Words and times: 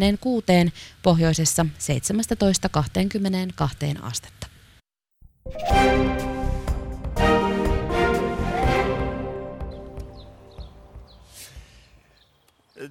26, 0.00 0.72
pohjoisessa 1.02 1.66
17-22 3.96 3.98
astetta. 4.02 4.48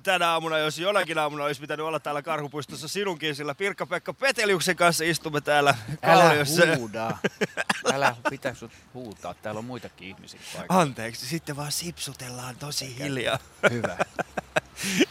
tänä 0.04 0.30
aamuna, 0.32 0.58
jos 0.58 0.80
jonakin 0.80 1.18
aamuna 1.18 1.44
olisi 1.44 1.62
pitänyt 1.62 1.86
olla 1.86 2.00
täällä 2.00 2.22
Karhupuistossa 2.22 2.88
sinunkin, 2.88 3.36
sillä 3.36 3.56
Pirkka-Pekka 3.56 4.14
Peteliuksen 4.14 4.76
kanssa 4.76 5.04
istumme 5.04 5.42
täällä 5.42 5.76
Kalliossa. 6.02 6.64
Älä 6.64 6.76
huuda. 6.76 7.18
Älä 7.94 8.16
pitää 8.30 8.54
sut 8.54 8.72
huutaa. 8.94 9.34
Täällä 9.34 9.60
on 9.60 9.66
muitakin 9.66 10.08
ihmisiä 10.08 10.40
paikalla. 10.54 10.82
Anteeksi, 10.82 11.28
sitten 11.28 11.56
vaan 11.56 11.72
sipsutellaan 11.72 12.56
tosi 12.56 13.00
hiljaa. 13.00 13.40
Hyvä. 13.70 13.98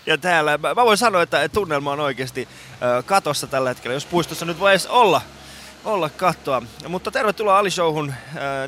Ja 0.07 0.19
täällä, 0.19 0.59
mä, 0.59 0.75
mä 0.75 0.85
voin 0.85 0.99
sanoa, 0.99 1.23
että 1.23 1.49
tunnelma 1.49 1.93
on 1.93 2.01
oikeasti 2.01 2.49
äh, 2.49 3.05
katossa 3.05 3.47
tällä 3.47 3.69
hetkellä, 3.69 3.95
jos 3.95 4.07
puistossa 4.07 4.45
nyt 4.45 4.61
voi 4.61 4.71
edes 4.71 4.87
olla 4.87 5.21
olla 5.87 6.11
kattoa. 6.11 6.63
Mutta 6.89 7.11
tervetuloa 7.11 7.59
Ali 7.59 7.71
Showhun 7.71 8.15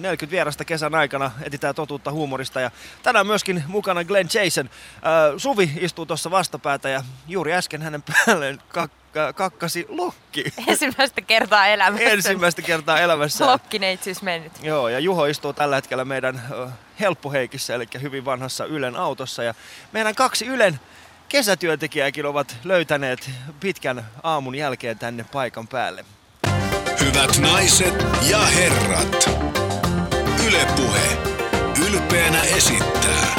40 0.01 0.25
äh, 0.25 0.31
vierasta 0.31 0.65
kesän 0.65 0.95
aikana. 0.95 1.31
Etitään 1.43 1.75
totuutta 1.75 2.13
huumorista. 2.13 2.61
Ja 2.61 2.71
tänään 3.03 3.27
myöskin 3.27 3.65
mukana 3.67 4.05
Glenn 4.05 4.29
Jason. 4.35 4.67
Äh, 4.67 5.35
Suvi 5.37 5.71
istuu 5.81 6.07
tuossa 6.07 6.31
vastapäätä 6.31 6.89
ja 6.89 7.05
juuri 7.29 7.53
äsken 7.53 7.83
hänen 7.83 8.03
päälleen 8.03 8.59
kakkasi 9.35 9.87
lokki. 9.89 10.45
Ensimmäistä 10.67 11.21
kertaa 11.21 11.67
elämässä. 11.67 12.09
Ensimmäistä 12.09 12.63
kertaa 12.63 13.01
elämässä. 13.01 13.47
Lokkineitsyys 13.47 14.23
mennyt. 14.23 14.53
Joo, 14.63 14.89
ja 14.89 14.99
Juho 14.99 15.27
istuu 15.27 15.53
tällä 15.53 15.77
hetkellä 15.77 16.05
meidän 16.05 16.43
helppoheikissä, 17.01 17.75
eli 17.75 17.87
hyvin 18.03 18.25
vanhassa 18.25 18.65
Ylen 18.65 18.97
autossa. 18.97 19.43
Ja 19.43 19.55
meidän 19.93 20.15
kaksi 20.15 20.47
Ylen 20.47 20.81
kesätyöntekijääkin 21.29 22.27
ovat 22.27 22.57
löytäneet 22.65 23.31
pitkän 23.61 24.07
aamun 24.23 24.55
jälkeen 24.55 24.99
tänne 24.99 25.25
paikan 25.33 25.69
päälle. 25.69 26.05
Hyvät 27.01 27.39
naiset 27.39 28.07
ja 28.31 28.39
herrat, 28.39 29.31
Ylepuhe 30.47 31.19
ylpeänä 31.89 32.43
esittää 32.43 33.35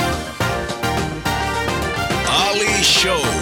Ali 2.27 2.83
Show. 2.83 3.38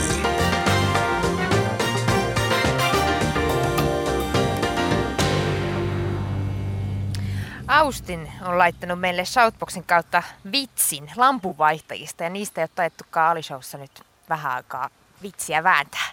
Austin 7.78 8.32
on 8.42 8.58
laittanut 8.58 9.00
meille 9.00 9.26
Shoutboxin 9.26 9.84
kautta 9.84 10.24
vitsin 10.52 11.12
lampunvaihtajista 11.16 12.24
ja 12.24 12.30
niistä 12.30 12.62
ei 12.62 12.64
ole 12.64 12.70
taettukaan 12.76 13.32
Ali 13.32 13.44
Showssa 13.44 13.78
nyt 13.78 14.04
vähän 14.30 14.52
aikaa 14.52 14.90
vitsiä 15.22 15.64
vääntää. 15.64 16.08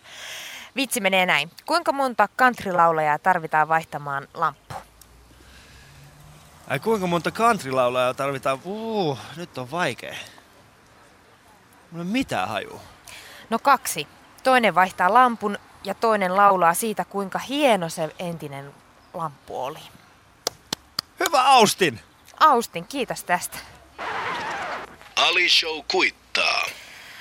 Vitsi 0.76 1.00
menee 1.00 1.26
näin. 1.26 1.50
Kuinka 1.66 1.92
monta 1.92 2.28
countrylaulajaa 2.38 3.18
tarvitaan 3.18 3.68
vaihtamaan 3.68 4.28
lamppu? 4.34 4.74
Ai 6.68 6.80
kuinka 6.80 7.06
monta 7.06 7.30
countrylaulajaa 7.30 8.14
tarvitaan? 8.14 8.58
Uh, 8.64 9.18
nyt 9.36 9.58
on 9.58 9.70
vaikea. 9.70 10.14
Mulla 11.90 12.04
ei 12.04 12.10
mitään 12.10 12.48
haju. 12.48 12.80
No 13.50 13.58
kaksi. 13.58 14.08
Toinen 14.42 14.74
vaihtaa 14.74 15.14
lampun 15.14 15.58
ja 15.84 15.94
toinen 15.94 16.36
laulaa 16.36 16.74
siitä, 16.74 17.04
kuinka 17.04 17.38
hieno 17.38 17.88
se 17.88 18.14
entinen 18.18 18.74
lamppu 19.14 19.64
oli. 19.64 19.80
Hyvä 21.34 21.50
Austin! 21.50 22.00
Austin, 22.40 22.86
kiitos 22.86 23.24
tästä. 23.24 23.58
Ali 25.16 25.48
Show 25.48 25.80
kuittaa. 25.90 26.64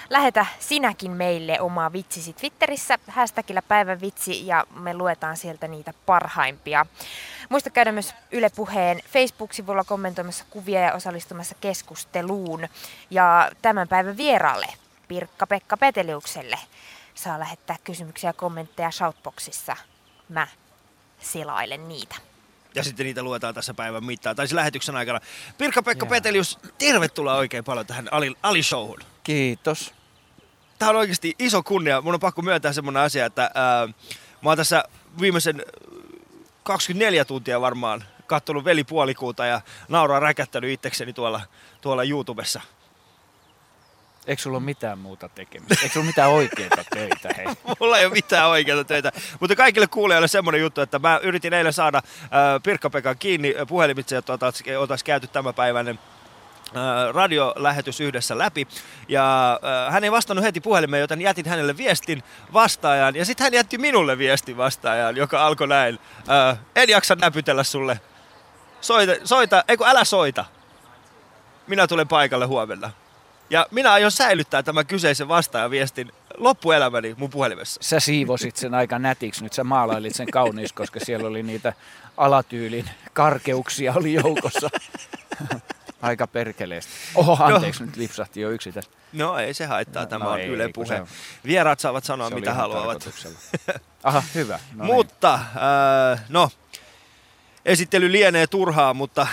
Lähetä 0.09 0.45
sinäkin 0.59 1.11
meille 1.11 1.61
omaa 1.61 1.94
vitsisi 1.94 2.34
Twitterissä, 2.34 3.00
hashtagillä 3.08 3.61
päivän 3.61 4.02
vitsi 4.02 4.47
ja 4.47 4.66
me 4.75 4.94
luetaan 4.94 5.38
sieltä 5.38 5.67
niitä 5.67 5.94
parhaimpia. 6.06 6.86
Muista 7.50 7.69
käydä 7.69 7.91
myös 7.91 8.14
Yle 8.31 8.50
Puheen 8.50 9.02
Facebook-sivulla 9.08 9.84
kommentoimassa 9.84 10.45
kuvia 10.50 10.80
ja 10.80 10.94
osallistumassa 10.94 11.56
keskusteluun. 11.62 12.68
Ja 13.09 13.52
tämän 13.62 13.88
päivän 13.88 14.18
vieraalle, 14.18 14.68
Pirkka-Pekka 15.07 15.78
Peteliukselle, 15.78 16.59
saa 17.16 17.40
lähettää 17.40 17.75
kysymyksiä 17.84 18.29
ja 18.29 18.34
kommentteja 18.34 18.91
Shoutboxissa. 18.91 19.75
Mä 20.29 20.47
selailen 21.19 21.88
niitä 21.88 22.16
ja 22.75 22.84
sitten 22.84 23.06
niitä 23.06 23.23
luetaan 23.23 23.53
tässä 23.53 23.73
päivän 23.73 24.06
mittaan, 24.06 24.35
tai 24.35 24.47
lähetyksen 24.51 24.95
aikana. 24.95 25.19
Pirkka-Pekka 25.57 26.06
Petelius, 26.06 26.59
tervetuloa 26.78 27.35
oikein 27.35 27.63
paljon 27.63 27.85
tähän 27.85 28.07
Ali, 28.11 28.35
Ali 28.44 28.63
Showhun. 28.63 29.00
Kiitos. 29.23 29.94
Tämä 30.79 30.89
on 30.89 30.95
oikeasti 30.95 31.35
iso 31.39 31.63
kunnia. 31.63 32.01
Mun 32.01 32.13
on 32.13 32.19
pakko 32.19 32.41
myöntää 32.41 32.73
semmoinen 32.73 33.03
asia, 33.03 33.25
että 33.25 33.51
ää, 33.53 33.88
mä 34.41 34.50
oon 34.50 34.57
tässä 34.57 34.84
viimeisen 35.19 35.66
24 36.63 37.25
tuntia 37.25 37.61
varmaan 37.61 38.03
kattonut 38.28 38.66
velipuolikuuta 38.66 39.45
ja 39.45 39.61
nauraa 39.90 40.19
räkättänyt 40.19 40.69
itsekseni 40.69 41.13
tuolla, 41.13 41.41
tuolla 41.81 42.03
YouTubessa. 42.03 42.61
Eikö 44.28 44.41
sulla 44.41 44.57
ole 44.57 44.66
mitään 44.66 45.00
muuta 45.00 45.29
tekemistä? 45.29 45.75
Eikö 45.84 45.94
sulla 45.94 46.06
mitään 46.06 46.29
oikeita 46.29 46.84
töitä? 46.94 47.29
Hei? 47.38 47.45
Mulla 47.79 48.00
ei 48.00 48.06
ole 48.06 48.13
mitään 48.13 48.50
oikeita 48.50 48.84
töitä. 48.84 49.11
Mutta 49.39 49.56
kaikille 49.56 49.88
kuulijoille 49.88 50.28
semmoinen 50.28 50.61
juttu, 50.61 50.81
että 50.81 51.00
mä 51.00 51.19
yritin 51.23 51.53
eilen 51.53 51.73
saada 51.73 51.97
äh, 51.97 52.31
Pirkka-Pekan 52.63 53.17
kiinni 53.19 53.56
puhelimitse, 53.67 54.17
että 54.17 54.34
oltaisiin 54.34 55.06
käyty 55.06 55.28
tämänpäiväinen 55.28 56.00
äh, 56.67 57.13
radiolähetys 57.13 58.01
yhdessä 58.01 58.38
läpi. 58.38 58.67
Ja 59.07 59.59
äh, 59.88 59.94
hän 59.94 60.03
ei 60.03 60.11
vastannut 60.11 60.45
heti 60.45 60.61
puhelimeen, 60.61 61.01
joten 61.01 61.22
jätin 61.22 61.50
hänelle 61.50 61.78
viestin 61.78 62.23
vastaajan. 62.53 63.16
Ja 63.16 63.25
sitten 63.25 63.45
hän 63.45 63.53
jätti 63.53 63.78
minulle 63.78 64.17
viestin 64.17 64.57
vastaajan, 64.57 65.16
joka 65.16 65.45
alkoi 65.45 65.67
näin. 65.67 66.00
En 66.75 66.90
jaksa 66.90 67.16
näpytellä 67.16 67.63
sulle. 67.63 68.00
Soita, 68.81 69.13
soita, 69.23 69.63
eikö 69.67 69.85
älä 69.85 70.03
soita. 70.03 70.45
Minä 71.67 71.88
tulen 71.88 72.07
paikalle 72.07 72.45
huomenna. 72.45 72.91
Ja 73.53 73.68
minä 73.72 73.91
aion 73.91 74.12
säilyttää 74.12 74.64
tämän 74.64 74.86
kyseisen 74.86 75.28
vastaajaviestin 75.28 76.12
loppuelämäni 76.38 77.16
mun 77.18 77.30
puhelimessa. 77.30 77.80
Sä 77.84 78.00
siivosit 78.00 78.56
sen 78.56 78.74
aika 78.74 79.00
nätiksi, 79.00 79.44
nyt 79.44 79.53
sä 79.53 79.64
maalailit 79.64 80.16
sen 80.16 80.31
kauniiksi, 80.31 80.74
koska 80.74 81.00
siellä 81.00 81.28
oli 81.28 81.44
niitä 81.44 81.74
alatyylin 82.18 82.90
karkeuksia 83.14 83.94
oli 83.96 84.14
joukossa. 84.14 84.69
aika 86.02 86.28
perkeleesti. 86.28 86.91
Oho, 87.16 87.50
no. 87.50 87.56
anteeksi, 87.56 87.80
no. 87.80 87.86
nyt 87.86 87.96
lipsahti 87.96 88.41
jo 88.41 88.50
yksi 88.50 88.72
tässä. 88.72 88.91
No 89.14 89.38
ei 89.38 89.53
se 89.53 89.66
haittaa, 89.66 90.03
no, 90.03 90.09
tämä 90.09 90.25
no, 90.25 90.31
on 90.31 90.40
ei, 90.40 90.47
Yle 90.47 90.70
Puhe. 90.74 91.02
On... 91.02 91.08
Vieraat 91.46 91.80
saavat 91.80 92.03
sanoa 92.03 92.30
se 92.30 92.35
mitä 92.35 92.53
haluavat. 92.53 93.09
Aha, 94.03 94.24
hyvä. 94.35 94.59
No 94.75 94.84
niin. 94.84 94.96
mutta, 94.96 95.34
äh, 95.34 96.24
no, 96.30 96.50
esittely 97.66 98.12
lienee 98.12 98.47
turhaa, 98.47 98.94
mutta 98.94 99.28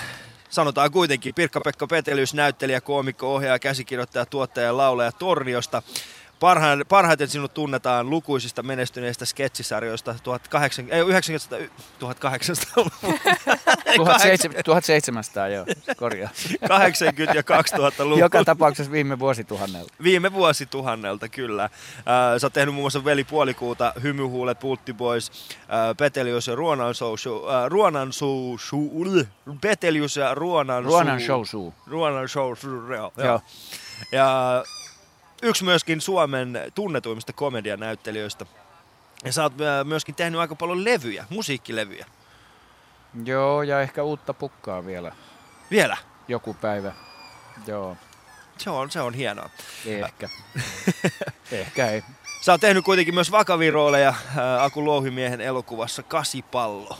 sanotaan 0.50 0.90
kuitenkin 0.90 1.34
Pirkka-Pekka 1.34 1.86
Petelius, 1.86 2.34
näyttelijä, 2.34 2.80
koomikko, 2.80 3.34
ohjaaja, 3.34 3.58
käsikirjoittaja, 3.58 4.26
tuottaja 4.26 4.66
ja 4.66 4.76
laulaja 4.76 5.12
Torniosta. 5.12 5.82
Parhaiten, 6.40 6.86
parhaiten 6.86 7.28
sinut 7.28 7.54
tunnetaan 7.54 8.10
lukuisista 8.10 8.62
menestyneistä 8.62 9.24
sketsisarjoista 9.24 10.14
1800, 10.22 10.96
ei, 10.96 11.02
1900, 11.02 11.58
1800 11.98 12.84
1700, 14.64 15.48
joo, 15.48 15.66
korjaa. 15.96 16.30
80 16.68 17.34
ja 17.34 17.42
2000-luvun. 17.42 18.18
Joka 18.18 18.44
tapauksessa 18.44 18.92
viime 18.92 19.18
vuosituhannelta. 19.18 19.94
Viime 20.02 20.32
vuosituhannelta, 20.32 21.28
kyllä. 21.28 21.64
Äh, 21.64 21.70
sä 22.38 22.46
oot 22.46 22.52
tehnyt 22.52 22.74
muun 22.74 22.82
muassa 22.82 23.04
Veli 23.04 23.24
Puolikuuta, 23.24 23.92
Hymyhuulet, 24.02 24.58
Pultti 24.58 24.92
Boys, 24.92 25.32
äh, 25.60 25.96
Petelius 25.96 26.46
ja 26.46 26.54
Ruonan 26.54 26.94
Show, 26.94 27.14
äh, 27.14 27.66
Ruonan 27.68 28.12
Show, 28.12 28.54
Petelius 29.60 30.16
ja 30.16 30.34
Ruonan 30.34 30.84
Ruonan 30.84 31.20
Show, 31.20 31.44
Show. 31.44 31.72
Ruonan 31.86 32.28
Show, 32.28 32.54
joo. 32.94 33.12
joo. 33.16 33.40
Ja 34.12 34.64
yksi 35.42 35.64
myöskin 35.64 36.00
Suomen 36.00 36.58
tunnetuimmista 36.74 37.32
komedianäyttelijöistä. 37.32 38.46
Ja 39.24 39.32
sä 39.32 39.42
oot 39.42 39.52
myöskin 39.84 40.14
tehnyt 40.14 40.40
aika 40.40 40.54
paljon 40.54 40.84
levyjä, 40.84 41.24
musiikkilevyjä. 41.30 42.06
Joo, 43.24 43.62
ja 43.62 43.80
ehkä 43.80 44.02
uutta 44.02 44.34
pukkaa 44.34 44.86
vielä. 44.86 45.12
Vielä? 45.70 45.96
Joku 46.28 46.54
päivä. 46.54 46.92
Joo. 47.66 47.96
Se 48.58 48.70
on, 48.70 48.90
se 48.90 49.00
on 49.00 49.14
hienoa. 49.14 49.50
Ehkä. 49.86 50.28
ehkä 51.52 51.90
ei. 51.90 52.02
Sä 52.40 52.52
oot 52.52 52.60
tehnyt 52.60 52.84
kuitenkin 52.84 53.14
myös 53.14 53.30
vakavia 53.30 53.72
rooleja 53.72 54.14
Aku 54.60 54.84
Louhimiehen 54.84 55.40
elokuvassa 55.40 56.02
Kasipallo. 56.02 56.98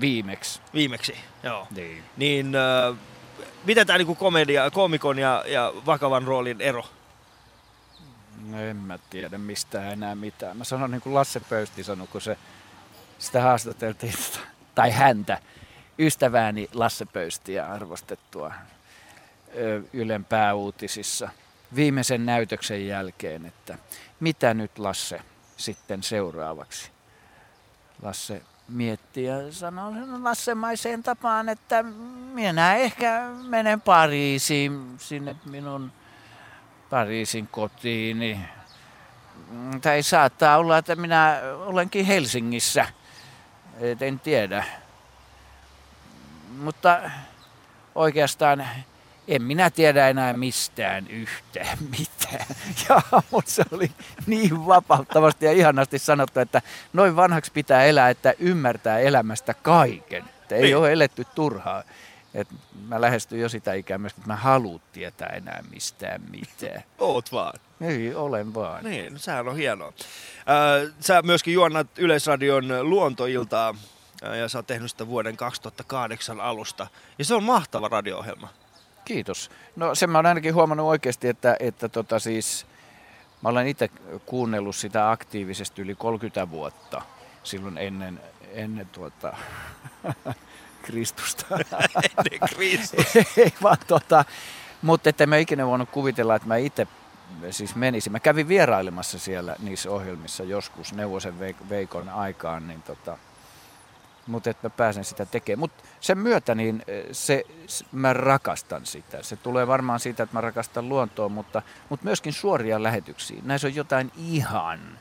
Viimeksi. 0.00 0.60
Viimeksi, 0.74 1.16
joo. 1.42 1.66
Niin. 1.70 2.04
Niin, 2.16 2.54
äh, 2.56 2.96
miten 3.64 3.86
tämä 3.86 3.98
niinku 3.98 4.14
komedia, 4.14 4.70
komikon 4.70 5.18
ja, 5.18 5.44
ja 5.46 5.72
vakavan 5.86 6.22
roolin 6.22 6.60
ero? 6.60 6.84
No 8.50 8.60
en 8.60 8.76
mä 8.76 8.98
tiedä 9.10 9.38
mistään 9.38 9.92
enää 9.92 10.14
mitään. 10.14 10.56
Mä 10.56 10.64
sanon 10.64 10.90
niin 10.90 11.00
kuin 11.00 11.14
Lasse 11.14 11.40
Pöysti 11.40 11.84
sanoi, 11.84 12.06
kun 12.06 12.20
se, 12.20 12.38
sitä 13.18 13.42
haastateltiin, 13.42 14.14
tai 14.74 14.90
häntä, 14.90 15.38
ystävääni 15.98 16.68
Lasse 16.74 17.04
Pöystiä 17.04 17.66
arvostettua 17.66 18.52
Ylen 19.92 20.24
pääuutisissa 20.24 21.28
viimeisen 21.74 22.26
näytöksen 22.26 22.86
jälkeen, 22.86 23.46
että 23.46 23.78
mitä 24.20 24.54
nyt 24.54 24.78
Lasse, 24.78 25.20
sitten 25.56 26.02
seuraavaksi? 26.02 26.90
Lasse 28.02 28.42
mietti 28.68 29.24
ja 29.24 29.52
sanoi 29.52 29.92
Lassemaiseen 30.22 31.02
tapaan, 31.02 31.48
että 31.48 31.82
minä 32.32 32.74
ehkä 32.74 33.30
menen 33.48 33.80
Pariisiin, 33.80 34.94
sinne 34.98 35.36
minun 35.44 35.92
Pariisin 36.92 37.46
kotiini. 37.46 38.40
Tai 39.82 40.02
saattaa 40.02 40.58
olla, 40.58 40.78
että 40.78 40.96
minä 40.96 41.40
olenkin 41.66 42.06
Helsingissä. 42.06 42.86
Et 43.80 44.02
en 44.02 44.20
tiedä. 44.20 44.64
Mutta 46.58 47.00
oikeastaan 47.94 48.66
en 49.28 49.42
minä 49.42 49.70
tiedä 49.70 50.08
enää 50.08 50.32
mistään 50.32 51.06
yhtään 51.06 51.78
mitään. 51.98 52.46
Ja, 52.88 53.02
mutta 53.30 53.50
se 53.50 53.62
oli 53.72 53.90
niin 54.26 54.66
vapauttavasti 54.66 55.46
ja 55.46 55.52
ihanasti 55.52 55.98
sanottu, 55.98 56.40
että 56.40 56.62
noin 56.92 57.16
vanhaksi 57.16 57.52
pitää 57.52 57.84
elää, 57.84 58.10
että 58.10 58.34
ymmärtää 58.38 58.98
elämästä 58.98 59.54
kaiken. 59.54 60.24
Että 60.42 60.54
ei 60.54 60.62
Niin. 60.62 60.76
ole 60.76 60.92
eletty 60.92 61.26
turhaa. 61.34 61.82
Et 62.34 62.48
mä 62.88 63.00
lähestyn 63.00 63.40
jo 63.40 63.48
sitä 63.48 63.72
ikää 63.72 63.98
myös, 63.98 64.12
että 64.12 64.26
mä 64.26 64.36
haluan 64.36 64.80
tietää 64.92 65.28
enää 65.28 65.64
mistään 65.70 66.20
mitään. 66.30 66.82
Oot 66.98 67.32
vaan. 67.32 67.60
Ei, 67.80 68.14
olen 68.14 68.54
vaan. 68.54 68.84
Niin, 68.84 69.12
no 69.12 69.18
sehän 69.18 69.48
on 69.48 69.56
hienoa. 69.56 69.92
Ää, 70.46 70.80
sä 71.00 71.22
myöskin 71.22 71.54
juonnat 71.54 71.98
Yleisradion 71.98 72.90
luontoiltaa 72.90 73.74
ää, 74.22 74.36
ja 74.36 74.48
sä 74.48 74.58
oot 74.58 74.66
tehnyt 74.66 74.90
sitä 74.90 75.06
vuoden 75.06 75.36
2008 75.36 76.40
alusta. 76.40 76.86
Ja 77.18 77.24
se 77.24 77.34
on 77.34 77.44
mahtava 77.44 77.88
radio-ohjelma. 77.88 78.48
Kiitos. 79.04 79.50
No 79.76 79.94
sen 79.94 80.10
mä 80.10 80.18
oon 80.18 80.26
ainakin 80.26 80.54
huomannut 80.54 80.86
oikeasti, 80.86 81.28
että, 81.28 81.56
että 81.60 81.88
tota 81.88 82.18
siis, 82.18 82.66
mä 83.42 83.48
olen 83.48 83.66
itse 83.66 83.90
kuunnellut 84.26 84.76
sitä 84.76 85.10
aktiivisesti 85.10 85.82
yli 85.82 85.94
30 85.94 86.50
vuotta 86.50 87.02
silloin 87.42 87.78
ennen, 87.78 88.20
ennen 88.52 88.88
tuota, 88.88 89.36
Kristusta. 90.82 91.46
Ennen 91.54 92.40
Kristus. 92.54 93.16
Ei 93.36 93.52
vaan 93.62 93.76
tota, 93.86 94.24
mutta 94.82 95.10
että 95.10 95.26
mä 95.26 95.36
ikinä 95.36 95.66
voinut 95.66 95.90
kuvitella, 95.90 96.34
että 96.34 96.48
mä 96.48 96.56
itse 96.56 96.86
siis 97.50 97.76
menisin. 97.76 98.12
Mä 98.12 98.20
kävin 98.20 98.48
vierailemassa 98.48 99.18
siellä 99.18 99.56
niissä 99.58 99.90
ohjelmissa 99.90 100.44
joskus 100.44 100.92
Neuvosen 100.92 101.34
Veik- 101.40 101.68
Veikon 101.68 102.08
aikaan, 102.08 102.68
niin 102.68 102.82
tota, 102.82 103.18
mutta 104.26 104.50
että 104.50 104.66
mä 104.66 104.70
pääsen 104.70 105.04
sitä 105.04 105.26
tekemään. 105.26 105.58
Mutta 105.60 105.84
sen 106.00 106.18
myötä 106.18 106.54
niin 106.54 106.82
eh, 106.86 107.04
se, 107.12 107.44
mä 107.92 108.12
rakastan 108.12 108.86
sitä. 108.86 109.22
Se 109.22 109.36
tulee 109.36 109.66
varmaan 109.66 110.00
siitä, 110.00 110.22
että 110.22 110.36
mä 110.36 110.40
rakastan 110.40 110.88
luontoa, 110.88 111.28
mutta, 111.28 111.62
mutta 111.88 112.04
myöskin 112.04 112.32
suoria 112.32 112.82
lähetyksiä. 112.82 113.42
Näissä 113.44 113.68
on 113.68 113.74
jotain 113.74 114.12
ihan 114.16 114.98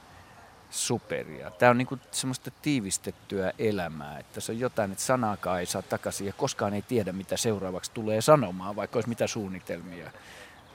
superia. 0.71 1.51
Tämä 1.51 1.69
on 1.69 1.77
niinku 1.77 1.99
semmoista 2.11 2.51
tiivistettyä 2.61 3.53
elämää, 3.59 4.19
että 4.19 4.41
se 4.41 4.51
on 4.51 4.59
jotain, 4.59 4.91
että 4.91 5.03
sanaakaan 5.03 5.59
ei 5.59 5.65
saa 5.65 5.81
takaisin 5.81 6.27
ja 6.27 6.33
koskaan 6.33 6.73
ei 6.73 6.81
tiedä, 6.81 7.11
mitä 7.11 7.37
seuraavaksi 7.37 7.91
tulee 7.93 8.21
sanomaan, 8.21 8.75
vaikka 8.75 8.97
olisi 8.97 9.09
mitä 9.09 9.27
suunnitelmia. 9.27 10.11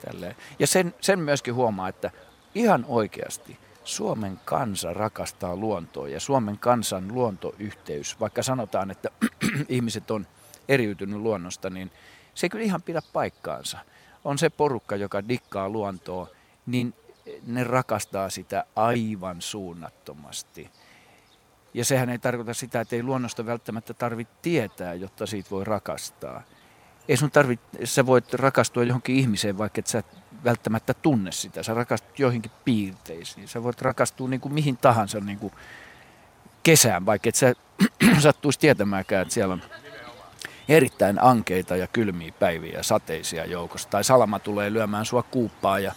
Tälleen. 0.04 0.36
Ja 0.58 0.66
sen, 0.66 0.94
sen 1.00 1.18
myöskin 1.18 1.54
huomaa, 1.54 1.88
että 1.88 2.10
ihan 2.54 2.84
oikeasti 2.88 3.58
Suomen 3.84 4.40
kansa 4.44 4.94
rakastaa 4.94 5.56
luontoa 5.56 6.08
ja 6.08 6.20
Suomen 6.20 6.58
kansan 6.58 7.14
luontoyhteys, 7.14 8.20
vaikka 8.20 8.42
sanotaan, 8.42 8.90
että 8.90 9.08
ihmiset 9.68 10.10
on 10.10 10.26
eriytynyt 10.68 11.20
luonnosta, 11.20 11.70
niin 11.70 11.90
se 12.34 12.46
ei 12.46 12.50
kyllä 12.50 12.64
ihan 12.64 12.82
pidä 12.82 13.02
paikkaansa. 13.12 13.78
On 14.24 14.38
se 14.38 14.50
porukka, 14.50 14.96
joka 14.96 15.28
dikkaa 15.28 15.68
luontoa, 15.68 16.28
niin 16.66 16.94
ne 17.46 17.64
rakastaa 17.64 18.30
sitä 18.30 18.64
aivan 18.76 19.42
suunnattomasti. 19.42 20.70
Ja 21.74 21.84
sehän 21.84 22.08
ei 22.08 22.18
tarkoita 22.18 22.54
sitä, 22.54 22.80
että 22.80 22.96
ei 22.96 23.02
luonnosta 23.02 23.46
välttämättä 23.46 23.94
tarvitse 23.94 24.34
tietää, 24.42 24.94
jotta 24.94 25.26
siitä 25.26 25.50
voi 25.50 25.64
rakastaa. 25.64 26.42
Ei 27.08 27.16
sun 27.16 27.30
tarvit, 27.30 27.60
sä 27.84 28.06
voit 28.06 28.34
rakastua 28.34 28.84
johonkin 28.84 29.16
ihmiseen, 29.16 29.58
vaikka 29.58 29.78
et 29.78 29.86
sä 29.86 30.02
välttämättä 30.44 30.94
tunne 30.94 31.32
sitä. 31.32 31.62
Sä 31.62 31.74
rakastut 31.74 32.18
joihinkin 32.18 32.52
piirteisiin. 32.64 33.48
Sä 33.48 33.62
voit 33.62 33.82
rakastua 33.82 34.28
niin 34.28 34.40
kuin 34.40 34.54
mihin 34.54 34.76
tahansa 34.76 35.20
niin 35.20 35.38
kuin 35.38 35.52
kesään, 36.62 37.06
vaikka 37.06 37.28
et 37.28 37.34
sä 37.34 37.54
sattuisi 38.18 38.58
tietämäänkään, 38.58 39.22
että 39.22 39.34
siellä 39.34 39.52
on 39.52 39.62
erittäin 40.68 41.22
ankeita 41.22 41.76
ja 41.76 41.86
kylmiä 41.86 42.32
päiviä 42.38 42.72
ja 42.72 42.82
sateisia 42.82 43.44
joukossa. 43.44 43.88
Tai 43.88 44.04
salama 44.04 44.38
tulee 44.38 44.72
lyömään 44.72 45.04
sua 45.04 45.22
kuuppaa 45.22 45.78
ja 45.78 45.92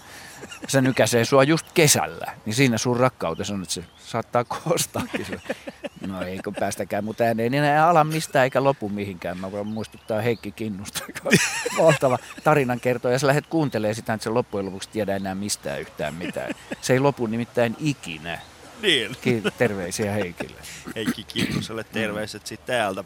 se 0.68 0.82
nykäisee 0.82 1.26
sua 1.26 1.44
just 1.44 1.68
kesällä. 1.74 2.34
Niin 2.46 2.54
siinä 2.54 2.78
sun 2.78 2.98
rakkautesi 2.98 3.54
on, 3.54 3.62
että 3.62 3.74
se 3.74 3.84
saattaa 3.98 4.44
koostaakin. 4.44 5.26
sua. 5.26 5.40
No 6.08 6.22
ei 6.22 6.40
kun 6.44 6.54
päästäkään, 6.60 7.04
mutta 7.04 7.24
hän 7.24 7.40
ei 7.40 7.46
enää 7.46 7.88
ala 7.88 8.04
mistään 8.04 8.44
eikä 8.44 8.64
lopu 8.64 8.90
mihinkään. 8.90 9.38
Mä 9.38 9.52
voin 9.52 9.68
muistuttaa 9.68 10.22
Heikki 10.22 10.52
Kinnusta, 10.52 11.04
joka 11.08 11.22
on 11.26 11.32
valtava 11.86 12.18
tarinan 12.44 12.80
kertoja. 12.80 13.16
Ja 13.16 13.20
sä 13.20 13.28
lähdet 13.28 13.48
kuuntelemaan 13.48 13.96
sitä, 13.96 14.14
että 14.14 14.24
se 14.24 14.30
loppujen 14.30 14.66
lopuksi 14.66 14.90
tiedä 14.90 15.16
enää 15.16 15.36
mistään 15.36 15.82
yhtään 15.82 16.16
mitään. 16.16 16.56
Se 16.82 16.94
ei 16.94 17.00
lopu 17.00 17.28
nimittäin 17.28 17.76
ikinä. 17.80 18.40
Niin. 18.82 19.16
Ki- 19.22 19.44
Terveisiä 19.58 20.12
Heikille. 20.12 20.58
Heikki 20.96 21.24
Kinnuselle 21.24 21.84
terveiset 21.84 22.48
sitten 22.48 22.68
täältä. 22.68 23.04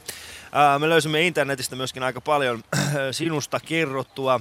Ää, 0.51 0.79
Me 0.79 0.89
löysimme 0.89 1.21
internetistä 1.27 1.75
myöskin 1.75 2.03
aika 2.03 2.21
paljon 2.21 2.63
sinusta 3.11 3.59
kerrottua. 3.59 4.39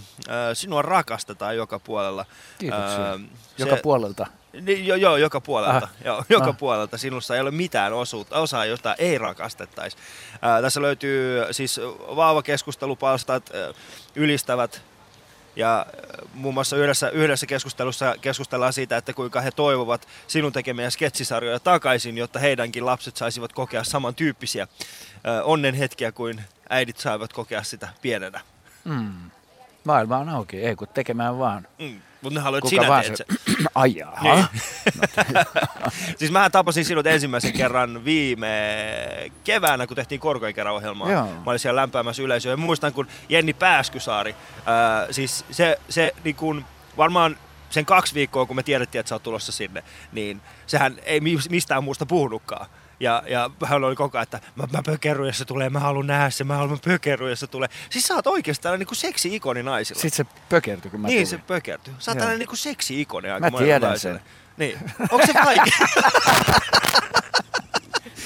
Sinua 0.54 0.82
rakastetaan 0.82 1.56
joka 1.56 1.78
puolella. 1.78 2.26
Kiitoksia. 2.58 3.04
Ää, 3.04 3.18
Joka 3.58 3.76
se- 3.76 3.82
puolelta. 3.82 4.26
Niin, 4.60 4.86
joo, 4.86 5.16
joka 5.16 5.40
puolelta. 5.40 5.76
Aha. 5.76 5.88
Joo, 6.04 6.24
joka 6.28 6.50
Ah. 6.50 6.56
puolelta. 6.58 6.98
Sinussa 6.98 7.34
ei 7.34 7.40
ole 7.40 7.50
mitään 7.50 7.92
osuutta, 7.92 8.38
osaa, 8.38 8.64
jota 8.64 8.94
ei 8.98 9.18
rakastettaisi. 9.18 9.96
Ää, 10.42 10.62
tässä 10.62 10.82
löytyy 10.82 11.44
siis 11.50 11.80
vaavakeskustelupalstat, 12.16 13.50
ylistävät 14.14 14.82
ja 15.56 15.86
äh, 15.88 16.30
muun 16.34 16.54
muassa 16.54 16.76
yhdessä, 16.76 17.08
yhdessä 17.08 17.46
keskustelussa 17.46 18.14
keskustellaan 18.20 18.72
siitä, 18.72 18.96
että 18.96 19.12
kuinka 19.12 19.40
he 19.40 19.50
toivovat 19.50 20.08
sinun 20.26 20.52
tekemiä 20.52 20.90
sketsisarjoja 20.90 21.60
takaisin, 21.60 22.18
jotta 22.18 22.38
heidänkin 22.38 22.86
lapset 22.86 23.16
saisivat 23.16 23.52
kokea 23.52 23.84
samantyyppisiä 23.84 24.62
äh, 24.62 24.68
onnenhetkiä 25.44 26.12
kuin 26.12 26.42
äidit 26.70 26.98
saivat 26.98 27.32
kokea 27.32 27.62
sitä 27.62 27.88
pienenä. 28.02 28.40
Mm. 28.84 29.30
Maailma 29.84 30.16
on 30.18 30.28
auki, 30.28 30.56
ei 30.56 30.76
kun 30.76 30.88
tekemään 30.88 31.38
vaan. 31.38 31.68
Mm. 31.78 32.00
Mutta 32.22 32.38
ne 32.38 32.44
haluat, 32.44 32.66
sinä 32.68 32.88
vaan 32.88 33.04
teet 33.04 33.16
se... 33.16 33.24
sen. 33.28 33.66
Ajaa. 33.74 34.18
Niin. 34.22 34.44
Siis 36.18 36.30
mä 36.30 36.50
tapasin 36.50 36.84
sinut 36.84 37.06
ensimmäisen 37.06 37.52
kerran 37.52 38.04
viime 38.04 38.50
keväänä, 39.44 39.86
kun 39.86 39.96
tehtiin 39.96 40.20
Korkojen 40.20 40.54
kerran 40.54 40.74
ohjelmaa. 40.74 41.12
Joo. 41.12 41.26
Mä 41.26 41.42
olin 41.46 41.58
siellä 41.58 41.80
lämpäämässä 41.80 42.22
yleisöä. 42.22 42.52
Ja 42.52 42.56
muistan, 42.56 42.92
kun 42.92 43.06
Jenni 43.28 43.52
Pääskysaari, 43.52 44.34
ää, 44.66 45.06
siis 45.10 45.44
se, 45.50 45.78
se 45.88 46.12
niin 46.24 46.36
kun, 46.36 46.64
varmaan 46.96 47.36
sen 47.70 47.86
kaksi 47.86 48.14
viikkoa, 48.14 48.46
kun 48.46 48.56
me 48.56 48.62
tiedettiin, 48.62 49.00
että 49.00 49.08
sä 49.08 49.14
oot 49.14 49.22
tulossa 49.22 49.52
sinne, 49.52 49.82
niin 50.12 50.40
sehän 50.66 50.96
ei 51.04 51.20
mi- 51.20 51.36
mistään 51.50 51.84
muusta 51.84 52.06
puhunutkaan. 52.06 52.66
Ja, 53.02 53.22
ja 53.26 53.50
hän 53.64 53.84
oli 53.84 53.96
koko 53.96 54.18
ajan, 54.18 54.22
että 54.22 54.40
mä, 54.56 54.64
mä 54.72 54.82
pökerryn, 54.86 55.26
jos 55.26 55.38
se 55.38 55.44
tulee, 55.44 55.70
mä 55.70 55.80
haluan 55.80 56.06
nähdä 56.06 56.30
se, 56.30 56.44
mä 56.44 56.56
haluan 56.56 56.78
pökerry, 56.84 57.30
jos 57.30 57.40
se 57.40 57.46
tulee. 57.46 57.68
Siis 57.90 58.06
sä 58.06 58.14
oot 58.14 58.26
oikeasti 58.26 58.62
tällainen 58.62 58.86
niin 58.90 58.96
seksi-ikoni 58.96 59.62
naisilla. 59.62 60.00
Sitten 60.00 60.26
se 60.26 60.32
pökertyi, 60.48 60.90
kun 60.90 61.00
mä 61.00 61.08
niin, 61.08 61.16
tulin. 61.16 61.40
se 61.40 61.46
pökertyy. 61.46 61.94
Sä 61.98 62.10
oot 62.10 62.18
tällainen 62.18 62.46
niin 62.48 62.56
seksi-ikoni 62.56 63.30
aika 63.30 63.50
Mä 63.50 63.58
tiedän 63.58 63.98
sen. 63.98 64.20
Niin. 64.56 64.78
Onko 65.10 65.26
se 65.26 65.34
vaikea? 65.44 65.88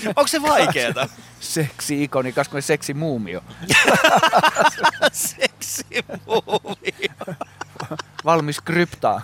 Onko 0.16 0.26
se 0.26 0.42
vaikeeta? 0.42 1.08
Seksi-ikoni, 1.40 2.32
kas 2.32 2.48
kuin 2.48 2.62
seksi-muumio. 2.62 3.44
Seksimuumio. 5.12 7.36
Valmis 8.24 8.60
kryptaa. 8.60 9.22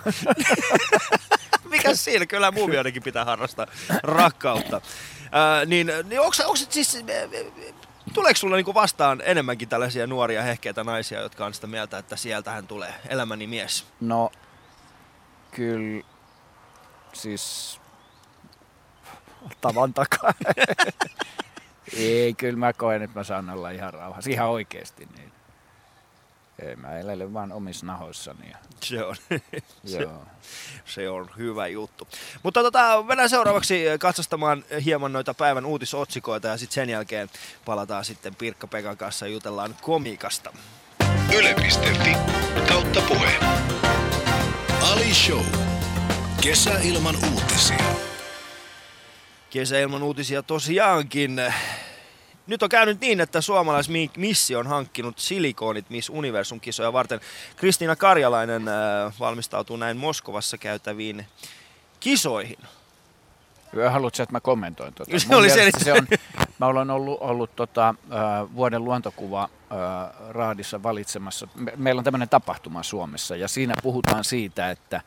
Mikä 1.69 1.95
siinä? 1.95 2.25
Kyllä 2.25 2.51
muumioidenkin 2.51 3.03
pitää 3.03 3.25
harrastaa 3.25 3.67
rakkautta. 4.03 4.81
Niin, 5.65 5.87
niin 6.03 6.21
onko, 6.21 6.35
onko 6.43 6.55
se 6.55 6.65
siis... 6.69 7.05
Tuleeko 8.13 8.37
sulla 8.37 8.55
niinku 8.55 8.73
vastaan 8.73 9.21
enemmänkin 9.25 9.69
tällaisia 9.69 10.07
nuoria 10.07 10.41
hehkeitä 10.41 10.83
naisia, 10.83 11.21
jotka 11.21 11.45
on 11.45 11.53
sitä 11.53 11.67
mieltä, 11.67 11.97
että 11.97 12.15
sieltähän 12.15 12.67
tulee 12.67 12.93
elämäni 13.09 13.47
mies? 13.47 13.85
No, 14.01 14.31
kyllä, 15.51 16.03
siis 17.13 17.79
tavan 19.61 19.93
takaa. 19.93 20.33
Ei, 21.97 22.33
kyllä 22.33 22.59
mä 22.59 22.73
koen, 22.73 23.01
että 23.01 23.19
mä 23.19 23.23
saan 23.23 23.49
olla 23.49 23.69
ihan 23.69 23.93
rauhassa, 23.93 24.29
ihan 24.29 24.49
oikeasti. 24.49 25.07
Niin. 25.17 25.31
Ei, 26.59 26.75
mä 26.75 26.99
elelen 26.99 27.33
vaan 27.33 27.51
omissa 27.51 27.85
nahoissani. 27.85 28.49
Ja, 28.49 28.57
Se 28.83 29.03
on, 29.03 29.15
se, 29.85 30.01
joo. 30.01 30.25
se 30.85 31.09
on 31.09 31.29
hyvä 31.37 31.67
juttu. 31.67 32.07
Mutta 32.43 32.63
tota, 32.63 33.03
mennään 33.07 33.29
seuraavaksi 33.29 33.85
katsastamaan 33.99 34.65
hieman 34.85 35.13
noita 35.13 35.33
päivän 35.33 35.65
uutisotsikoita 35.65 36.47
ja 36.47 36.57
sitten 36.57 36.75
sen 36.75 36.89
jälkeen 36.89 37.29
palataan 37.65 38.05
sitten 38.05 38.35
Pirkka 38.35 38.67
Pekan 38.67 38.97
kanssa 38.97 39.27
ja 39.27 39.33
jutellaan 39.33 39.75
komiikasta. 39.81 40.53
Yle.fi 41.37 42.15
kautta 42.67 43.01
puhe. 43.01 43.39
Ali 44.91 45.13
Show. 45.13 45.45
Kesä 46.41 46.79
ilman 46.83 47.15
uutisia. 47.33 47.83
Kesäilman 49.49 50.03
uutisia 50.03 50.43
tosiaankin. 50.43 51.41
Nyt 52.47 52.63
on 52.63 52.69
käynyt 52.69 53.01
niin, 53.01 53.21
että 53.21 53.41
suomalaismissi 53.41 54.55
on 54.55 54.67
hankkinut 54.67 55.19
silikonit 55.19 55.89
Miss 55.89 56.09
Universum 56.09 56.59
kisoja 56.59 56.93
varten. 56.93 57.19
Kristiina 57.55 57.95
Karjalainen 57.95 58.67
äh, 58.67 59.13
valmistautuu 59.19 59.77
näin 59.77 59.97
Moskovassa 59.97 60.57
käytäviin 60.57 61.25
kisoihin. 61.99 62.57
Haluatko, 63.91 64.23
että 64.23 64.33
mä 64.33 64.39
kommentoin 64.39 64.93
tuota? 64.93 65.19
Se 65.19 65.27
Mun 65.27 65.37
oli 65.37 65.49
se- 65.49 65.71
se 65.77 65.93
on, 65.93 66.07
mä 66.59 66.65
olen 66.65 66.89
ollut, 66.89 67.17
ollut 67.21 67.55
tota, 67.55 67.89
äh, 67.89 68.55
vuoden 68.55 68.83
luontokuva 68.83 69.43
äh, 69.43 70.29
raadissa 70.29 70.83
valitsemassa. 70.83 71.47
Me, 71.55 71.73
meillä 71.75 71.99
on 71.99 72.03
tämmöinen 72.05 72.29
tapahtuma 72.29 72.83
Suomessa 72.83 73.35
ja 73.35 73.47
siinä 73.47 73.73
puhutaan 73.83 74.23
siitä, 74.23 74.69
että 74.69 75.01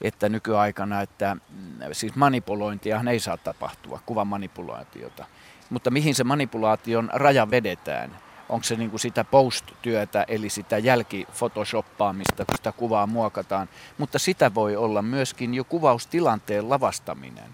että 0.00 0.28
nykyaikana, 0.28 1.00
että 1.00 1.34
mm, 1.34 1.78
siis 1.92 2.14
manipulointia 2.14 3.04
ei 3.10 3.20
saa 3.20 3.36
tapahtua, 3.36 4.00
kuvan 4.06 4.26
manipulaatiota. 4.26 5.24
Mutta 5.70 5.90
mihin 5.90 6.14
se 6.14 6.24
manipulaation 6.24 7.10
raja 7.12 7.50
vedetään? 7.50 8.18
Onko 8.48 8.64
se 8.64 8.76
niin 8.76 8.90
kuin 8.90 9.00
sitä 9.00 9.24
post-työtä, 9.24 10.24
eli 10.28 10.50
sitä 10.50 10.78
jälkifotoshoppaamista, 10.78 12.44
kun 12.44 12.56
sitä 12.56 12.72
kuvaa 12.72 13.06
muokataan. 13.06 13.68
Mutta 13.98 14.18
sitä 14.18 14.54
voi 14.54 14.76
olla 14.76 15.02
myöskin 15.02 15.54
jo 15.54 15.64
kuvaustilanteen 15.64 16.70
lavastaminen. 16.70 17.50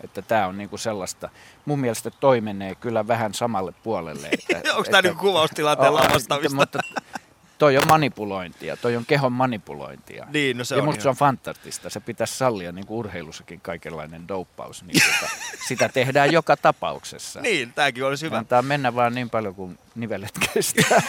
Että 0.00 0.22
tämä 0.22 0.46
on 0.46 0.58
niinku 0.58 0.78
sellaista, 0.78 1.28
mun 1.64 1.80
mielestä 1.80 2.10
toi 2.10 2.40
menee 2.40 2.74
kyllä 2.74 3.08
vähän 3.08 3.34
samalle 3.34 3.72
puolelle. 3.82 4.28
Että, 4.32 4.60
Onko 4.76 4.90
tämä 4.90 5.02
niinku 5.02 5.20
kuvaustilanteen 5.20 5.92
On, 5.92 5.94
lavastamista? 5.94 6.56
Mutta 6.56 6.78
toi 7.58 7.76
on 7.76 7.82
manipulointia, 7.88 8.76
toi 8.76 8.96
on 8.96 9.06
kehon 9.06 9.32
manipulointia. 9.32 10.26
Niin, 10.32 10.58
no 10.58 10.64
se 10.64 10.74
ja 10.74 10.78
on 10.82 10.84
musta 10.84 11.02
se 11.02 11.06
ihan- 11.06 11.10
on 11.12 11.16
fantastista. 11.16 11.90
Se 11.90 12.00
pitäisi 12.00 12.34
sallia 12.38 12.72
niin 12.72 12.86
kuin 12.86 12.98
urheilussakin 12.98 13.60
kaikenlainen 13.60 14.28
douppaus. 14.28 14.84
Niin 14.84 15.02
tota, 15.02 15.32
sitä 15.68 15.88
tehdään 15.88 16.32
joka 16.32 16.56
tapauksessa. 16.56 17.40
Niin, 17.40 17.72
tämäkin 17.72 18.04
olisi 18.04 18.26
hyvä. 18.26 18.38
Antaa 18.38 18.62
mennä 18.62 18.94
vaan 18.94 19.14
niin 19.14 19.30
paljon 19.30 19.54
kuin 19.54 19.78
nivelet 19.94 20.32
kestää. 20.54 21.02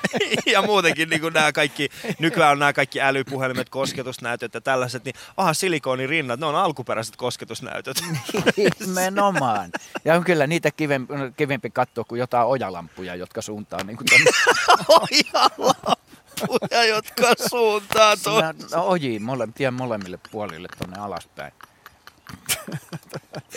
ja 0.52 0.62
muutenkin 0.62 1.08
niin 1.08 1.20
kuin 1.20 1.34
nämä 1.34 1.52
kaikki, 1.52 1.88
nykyään 2.18 2.52
on 2.52 2.58
nämä 2.58 2.72
kaikki 2.72 3.00
älypuhelimet, 3.00 3.68
kosketusnäytöt 3.68 4.54
ja 4.54 4.60
tällaiset, 4.60 5.04
niin 5.04 5.14
aha, 5.36 5.54
silikonirinnat, 5.54 6.40
ne 6.40 6.46
on 6.46 6.54
alkuperäiset 6.54 7.16
kosketusnäytöt. 7.16 7.96
Nimenomaan. 8.80 9.70
Ja 10.04 10.14
on 10.14 10.24
kyllä 10.24 10.46
niitä 10.46 10.70
kivempi, 10.70 11.14
kivempi 11.36 11.70
katsoa 11.70 12.04
kuin 12.04 12.18
jotain 12.18 12.46
ojalampuja, 12.46 13.14
jotka 13.14 13.42
suuntaa 13.42 13.84
niin 13.84 13.96
kuin 13.96 14.06
Ojalampuja, 15.00 16.84
jotka 16.88 17.26
suuntaa 17.48 18.16
tuon. 18.16 18.54
Sinä- 18.58 18.76
no, 18.76 18.86
ojiin, 18.86 19.22
mole, 19.22 19.48
tien 19.54 19.74
molemmille 19.74 20.18
puolille 20.30 20.68
tuonne 20.78 21.00
alaspäin. 21.00 21.52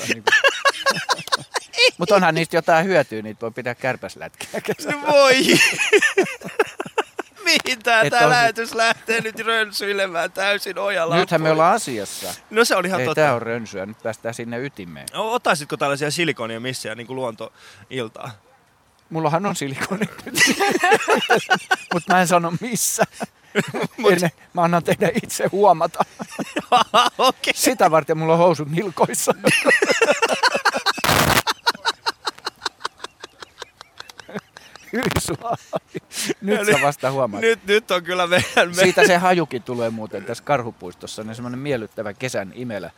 niin 0.07 0.23
Mutta 1.97 2.15
onhan 2.15 2.35
niistä 2.35 2.57
jotain 2.57 2.85
hyötyä, 2.85 3.21
niitä 3.21 3.41
voi 3.41 3.51
pitää 3.51 3.75
kärpäslätkiä 3.75 4.61
kesällä. 4.61 5.01
No 5.01 5.07
voi! 5.07 5.35
Mihin 7.45 7.79
tää, 7.83 8.01
Et 8.01 8.13
on- 8.13 8.29
lähetys 8.29 8.73
lähtee 8.73 9.21
nyt 9.21 9.39
rönsyilemään 9.39 10.31
täysin 10.31 10.77
ojalla? 10.79 11.15
Nythän 11.15 11.41
me 11.41 11.51
ollaan 11.51 11.75
asiassa. 11.75 12.33
No 12.49 12.65
se 12.65 12.75
on 12.75 12.85
ihan 12.85 12.99
Ei 12.99 13.05
totta. 13.05 13.21
tää 13.21 13.33
on 13.35 13.41
rönsyä, 13.41 13.85
nyt 13.85 14.03
päästään 14.03 14.33
sinne 14.33 14.59
ytimeen. 14.59 15.07
No, 15.13 15.31
Ottaisitko 15.31 15.77
tällaisia 15.77 16.11
silikonia 16.11 16.59
missejä 16.59 16.95
niin 16.95 17.07
kuin 17.07 17.15
luontoiltaa? 17.15 18.31
Mullahan 19.09 19.45
on 19.45 19.55
silikoni. 19.55 20.05
Mutta 21.93 22.13
mä 22.13 22.21
en 22.21 22.27
sano 22.27 22.53
missä. 22.59 23.03
Ennen, 24.11 24.29
mä 24.53 24.61
annan 24.63 24.83
tehdä 24.83 25.09
itse 25.23 25.47
huomata. 25.51 26.05
Okei. 27.17 27.53
Sitä 27.55 27.91
varten 27.91 28.17
mulla 28.17 28.33
on 28.33 28.39
housut 28.39 28.71
nilkoissa. 28.71 29.33
Nyt 36.41 36.65
sä 36.65 36.81
vasta 36.81 37.11
huomaat. 37.11 37.41
Nyt, 37.41 37.65
nyt 37.65 37.91
on 37.91 38.03
kyllä 38.03 38.27
meidän... 38.27 38.67
Me... 38.67 38.73
Siitä 38.73 39.07
se 39.07 39.17
hajukin 39.17 39.63
tulee 39.63 39.89
muuten 39.89 40.23
tässä 40.25 40.43
karhupuistossa, 40.43 41.23
niin 41.23 41.35
semmoinen 41.35 41.59
miellyttävä 41.59 42.13
kesän 42.13 42.51
imelä. 42.55 42.91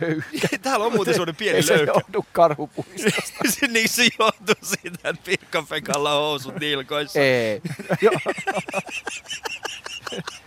Täällä 0.62 0.86
on 0.86 0.92
muuten 0.92 1.14
semmoinen 1.14 1.34
Ei 1.34 1.38
pieni 1.38 1.62
se 1.62 1.76
löykä. 1.76 1.92
johdu 1.94 2.26
karhupuistosta. 2.32 3.38
Se- 3.60 3.66
niin 3.68 3.88
se 3.88 4.08
johtuu 4.18 4.54
siitä, 4.62 5.08
että 5.08 5.22
Pirkka-Pekalla 5.24 6.14
on 6.14 6.22
housut 6.22 6.54
nilkoissa. 6.60 7.18
Ei. 7.20 7.62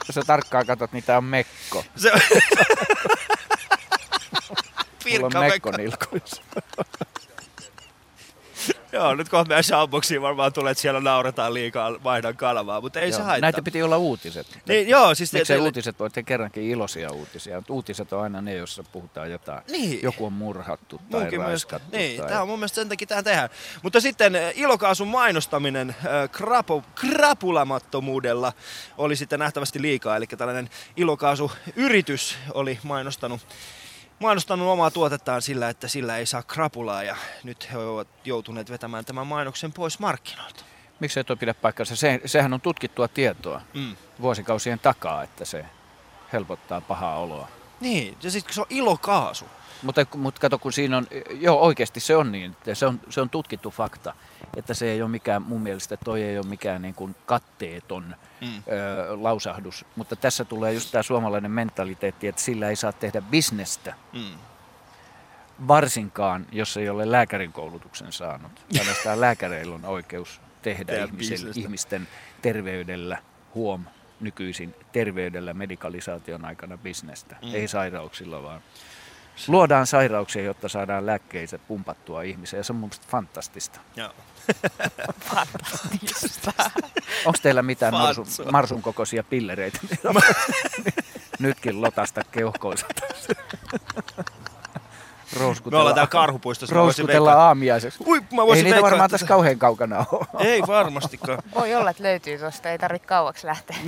Jos 0.07 0.15
sä 0.15 0.21
tarkkaan 0.27 0.65
katsot, 0.65 0.91
niin 0.91 1.03
tää 1.03 1.17
on 1.17 1.23
mekko. 1.23 1.85
Se... 1.95 2.11
Mulla 5.11 5.27
on 5.39 5.45
mekko 5.45 5.71
Pirkka-Pekka. 5.71 5.77
nilkoissa. 5.77 6.41
Joo, 8.97 9.15
nyt 9.15 9.29
kohta 9.29 9.47
meidän 9.47 9.63
shoutboxiin 9.63 10.21
varmaan 10.21 10.53
tulee, 10.53 10.71
että 10.71 10.81
siellä 10.81 10.99
nauretaan 10.99 11.53
liikaa 11.53 12.03
vaihdan 12.03 12.37
kanavaa, 12.37 12.81
mutta 12.81 12.99
ei 12.99 13.11
se 13.11 13.17
Joo. 13.17 13.25
haittaa. 13.25 13.41
Näitä 13.41 13.61
piti 13.61 13.83
olla 13.83 13.97
uutiset. 13.97 14.59
Niin, 14.67 14.87
joo, 14.87 15.15
siis 15.15 15.31
te, 15.31 15.37
Miksei 15.37 15.57
teille- 15.57 15.67
uutiset 15.67 15.99
voi 15.99 16.09
tehdä 16.09 16.25
kerrankin 16.25 16.63
iloisia 16.63 17.11
uutisia, 17.11 17.55
mutta 17.55 17.73
uutiset 17.73 18.13
on 18.13 18.23
aina 18.23 18.41
ne, 18.41 18.55
joissa 18.55 18.83
puhutaan 18.91 19.31
jotain. 19.31 19.61
Niin. 19.71 19.99
Joku 20.03 20.25
on 20.25 20.33
murhattu 20.33 21.01
tai 21.11 21.19
Munkin 21.21 21.39
raiskattu. 21.39 21.97
Niin, 21.97 22.19
tai... 22.19 22.29
tämä 22.29 22.41
on 22.41 22.47
mun 22.47 22.59
mielestä 22.59 22.75
sen 22.75 22.89
takia 22.89 23.07
tähän 23.07 23.23
tehdään. 23.23 23.49
Mutta 23.83 23.99
sitten 23.99 24.33
ilokaasun 24.55 25.07
mainostaminen 25.07 25.89
äh, 25.89 26.29
krapo, 26.31 26.83
krapulamattomuudella 26.95 28.53
oli 28.97 29.15
sitten 29.15 29.39
nähtävästi 29.39 29.81
liikaa. 29.81 30.15
Eli 30.15 30.27
tällainen 30.27 30.69
ilokaasuyritys 30.97 32.37
oli 32.53 32.79
mainostanut, 32.83 33.41
mainostanut 34.19 34.67
omaa 34.67 34.91
tuotettaan 34.91 35.41
sillä, 35.41 35.69
että 35.69 35.87
sillä 35.87 36.17
ei 36.17 36.25
saa 36.25 36.43
krapulaa. 36.43 37.03
Ja 37.03 37.15
nyt 37.43 37.71
he 37.71 37.77
ovat 37.77 38.07
joutuneet 38.25 38.69
vetämään 38.71 39.05
tämän 39.05 39.27
mainoksen 39.27 39.73
pois 39.73 39.99
markkinoilta. 39.99 40.63
Miksei 40.99 41.23
tuo 41.23 41.35
pidä 41.35 41.53
paikkansa? 41.53 41.95
Se, 41.95 42.21
sehän 42.25 42.53
on 42.53 42.61
tutkittua 42.61 43.07
tietoa 43.07 43.61
Mm. 43.73 43.95
vuosikausien 44.21 44.79
takaa, 44.79 45.23
että 45.23 45.45
se 45.45 45.65
helpottaa 46.33 46.81
pahaa 46.81 47.17
oloa. 47.19 47.47
Niin, 47.79 48.17
ja 48.23 48.31
sitten 48.31 48.53
se 48.53 48.61
on 48.61 48.67
ilokaasu. 48.69 49.45
Mutta, 49.83 50.05
mutta 50.15 50.41
kato, 50.41 50.59
kun 50.59 50.73
siinä 50.73 50.97
on, 50.97 51.07
joo 51.31 51.59
oikeasti 51.59 51.99
se 51.99 52.15
on 52.15 52.31
niin, 52.31 52.55
se 52.73 52.85
on, 52.85 52.99
se 53.09 53.21
on 53.21 53.29
tutkittu 53.29 53.71
fakta, 53.71 54.13
että 54.57 54.73
se 54.73 54.91
ei 54.91 55.01
ole 55.01 55.09
mikään, 55.11 55.41
mun 55.41 55.61
mielestä 55.61 55.97
toi 55.97 56.23
ei 56.23 56.37
ole 56.37 56.45
mikään 56.47 56.81
niin 56.81 56.93
kuin 56.93 57.15
katteeton 57.25 58.15
Mm. 58.41 58.47
ö, 58.47 58.61
lausahdus. 59.23 59.85
Mutta 59.95 60.15
tässä 60.15 60.45
tulee 60.45 60.73
just 60.73 60.91
tämä 60.91 61.03
suomalainen 61.03 61.51
mentaliteetti, 61.51 62.27
että 62.27 62.41
sillä 62.41 62.69
ei 62.69 62.75
saa 62.75 62.91
tehdä 62.91 63.21
bisnestä, 63.21 63.93
Mm. 64.13 64.37
varsinkaan 65.67 66.45
jos 66.51 66.77
ei 66.77 66.89
ole 66.89 67.11
lääkärin 67.11 67.53
koulutuksen 67.53 68.11
saanut. 68.11 68.51
Ainoastaan 68.79 69.21
lääkäreillä 69.27 69.75
on 69.75 69.85
oikeus 69.85 70.41
tehdä 70.61 71.03
ihmisen, 71.05 71.39
ihmisten 71.55 72.07
terveydellä, 72.41 73.17
huom, 73.55 73.85
nykyisin 74.19 74.75
terveydellä 74.91 75.53
medikalisaation 75.53 76.45
aikana 76.45 76.77
bisnestä. 76.77 77.35
Mm. 77.41 77.55
Ei 77.55 77.67
sairauksilla 77.67 78.43
vaan. 78.43 78.61
Luodaan 79.47 79.87
sairauksia, 79.87 80.43
jotta 80.43 80.69
saadaan 80.69 81.05
lääkkeitä 81.05 81.57
pumpattua 81.57 82.21
ihmiseen. 82.21 82.59
Ja 82.59 82.63
se 82.63 82.73
on 82.73 82.77
mun 82.77 82.89
mielestä 82.89 83.05
fantastista. 83.09 83.79
Joo. 83.95 84.11
Fantastista. 85.29 86.53
Onko 87.25 87.39
teillä 87.41 87.61
mitään 87.61 87.93
marsun, 87.93 88.27
marsun 88.51 88.81
kokoisia 88.81 89.23
pillereitä? 89.23 89.79
Nytkin 91.39 91.81
lotasta 91.81 92.21
keuhkoisa. 95.33 95.69
Me 95.71 95.77
ollaan 95.77 95.95
täällä 95.95 96.01
Rouskutella, 96.01 96.07
karhupuistossa. 96.07 96.75
rouskutella 96.75 97.29
veikata- 97.31 97.41
aamiaiseksi. 97.41 98.03
Ui, 98.07 98.19
mä 98.19 98.41
Ei 98.41 98.47
voisin 98.47 98.63
niitä 98.63 98.75
veikkaa, 98.75 98.81
varmaan 98.91 99.05
että- 99.05 99.13
tässä 99.13 99.27
kauhean 99.27 99.57
kaukana 99.59 100.05
ole. 100.11 100.25
Ei 100.39 100.61
varmastikaan. 100.67 101.39
Voi 101.59 101.75
olla, 101.75 101.89
että 101.89 102.03
löytyy 102.03 102.37
tuosta, 102.37 102.69
ei 102.69 102.77
tarvitse 102.77 103.07
kauaksi 103.07 103.47
lähteä. 103.47 103.77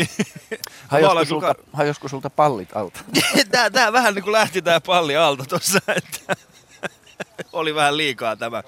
Hajosko 0.88 1.12
ollaan 1.12 1.26
sulta, 1.26 1.56
hajosko 1.74 2.08
sulta 2.08 2.30
pallit 2.30 2.76
alta? 2.78 3.00
tää, 3.52 3.70
tää 3.70 3.94
vähän 3.94 4.16
niin 4.16 4.24
kuin 4.24 4.32
lähti 4.34 4.62
tää 4.62 4.82
palli 4.82 5.16
alta 5.18 5.44
tuossa, 5.46 5.80
että 5.96 6.36
oli 7.54 7.76
vähän 7.76 7.98
liikaa 7.98 8.36
tämä. 8.36 8.64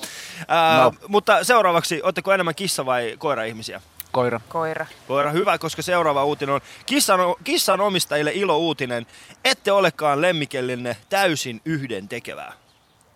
Ää, 0.48 0.84
No. 0.84 0.94
Mutta 1.08 1.44
seuraavaksi, 1.44 2.01
ootteko 2.04 2.34
enemmän 2.34 2.56
kissa- 2.56 2.86
vai 2.86 3.16
koira-ihmisiä? 3.18 3.82
Koira. 4.12 4.42
Koira. 4.50 4.86
Koira, 5.08 5.32
hyvä, 5.32 5.58
koska 5.58 5.82
seuraava 5.82 6.25
uutinen 6.25 6.56
on 6.56 6.62
kissan, 6.86 7.20
kissan 7.44 7.82
omistajille 7.82 8.32
ilo 8.34 8.58
uutinen. 8.58 9.06
Ette 9.46 9.72
olekaan 9.72 10.22
lemmikellenne 10.22 10.98
täysin 11.10 11.62
yhden 11.66 12.08
tekevää. 12.08 12.54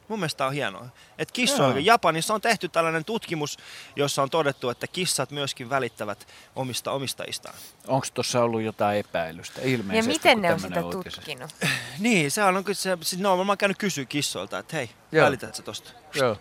Mun 0.08 0.20
mielestä 0.20 0.46
on 0.48 0.54
hienoa. 0.54 0.86
Et 1.18 1.32
kissoilla. 1.32 1.80
Japanissa 1.80 2.34
on 2.34 2.42
tehty 2.42 2.70
tällainen 2.70 3.06
tutkimus, 3.06 3.58
jossa 3.96 4.24
on 4.24 4.30
todettu, 4.30 4.70
että 4.70 4.88
kissat 4.88 5.32
myöskin 5.32 5.70
välittävät 5.70 6.28
omista 6.56 6.92
omistajistaan. 6.92 7.56
Onko 7.88 8.08
tuossa 8.14 8.44
ollut 8.44 8.62
jotain 8.62 9.00
epäilystä? 9.00 9.62
Ja 9.62 9.68
Ilmeisesti. 9.68 10.12
miten 10.12 10.34
kun 10.34 10.42
ne 10.42 10.54
on 10.54 10.60
sitä 10.60 10.82
uutises- 10.82 11.16
tutkinut? 11.16 11.52
Niin, 12.00 12.32
se 12.32 12.44
on 12.44 12.64
kyllä 12.64 12.76
se, 12.76 12.98
siis 13.02 13.22
ne 13.22 13.28
on 13.28 13.38
varmaan 13.38 13.58
käynyt 13.58 13.78
kysyä 13.78 14.06
kissoilta, 14.06 14.60
että 14.60 14.76
hei, 14.76 14.90
Joo. 15.12 15.26
välität 15.26 15.56
sä 15.56 15.64
tosta? 15.64 15.92
Joo. 16.16 16.38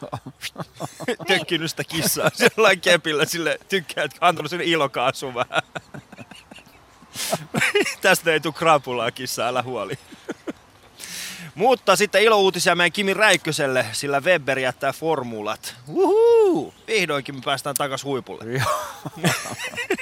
Tökkinyt 1.26 1.70
sitä 1.70 1.84
kissaa 1.84 2.30
sellainen 2.34 2.80
kepillä, 2.80 3.24
sille 3.24 3.58
tykkää, 3.68 4.04
että 4.04 4.16
antanut 4.20 4.50
sinne 4.50 4.64
ilokaasun 4.64 5.34
vähän. 5.34 5.62
Tästä 8.02 8.32
ei 8.32 8.40
tule 8.40 8.54
krapulaa 8.54 9.10
kissaa, 9.10 9.48
älä 9.48 9.62
huoli. 9.62 9.98
Mutta 11.58 11.96
sitten 11.96 12.22
ilouutisia 12.22 12.74
meidän 12.74 12.92
Kimi 12.92 13.14
Räikköselle, 13.14 13.86
sillä 13.92 14.20
Weber 14.20 14.58
jättää 14.58 14.92
formulat. 14.92 15.74
Uhu! 15.88 16.74
Vihdoinkin 16.86 17.34
me 17.34 17.40
päästään 17.44 17.76
takas 17.76 18.04
huipulle. 18.04 18.44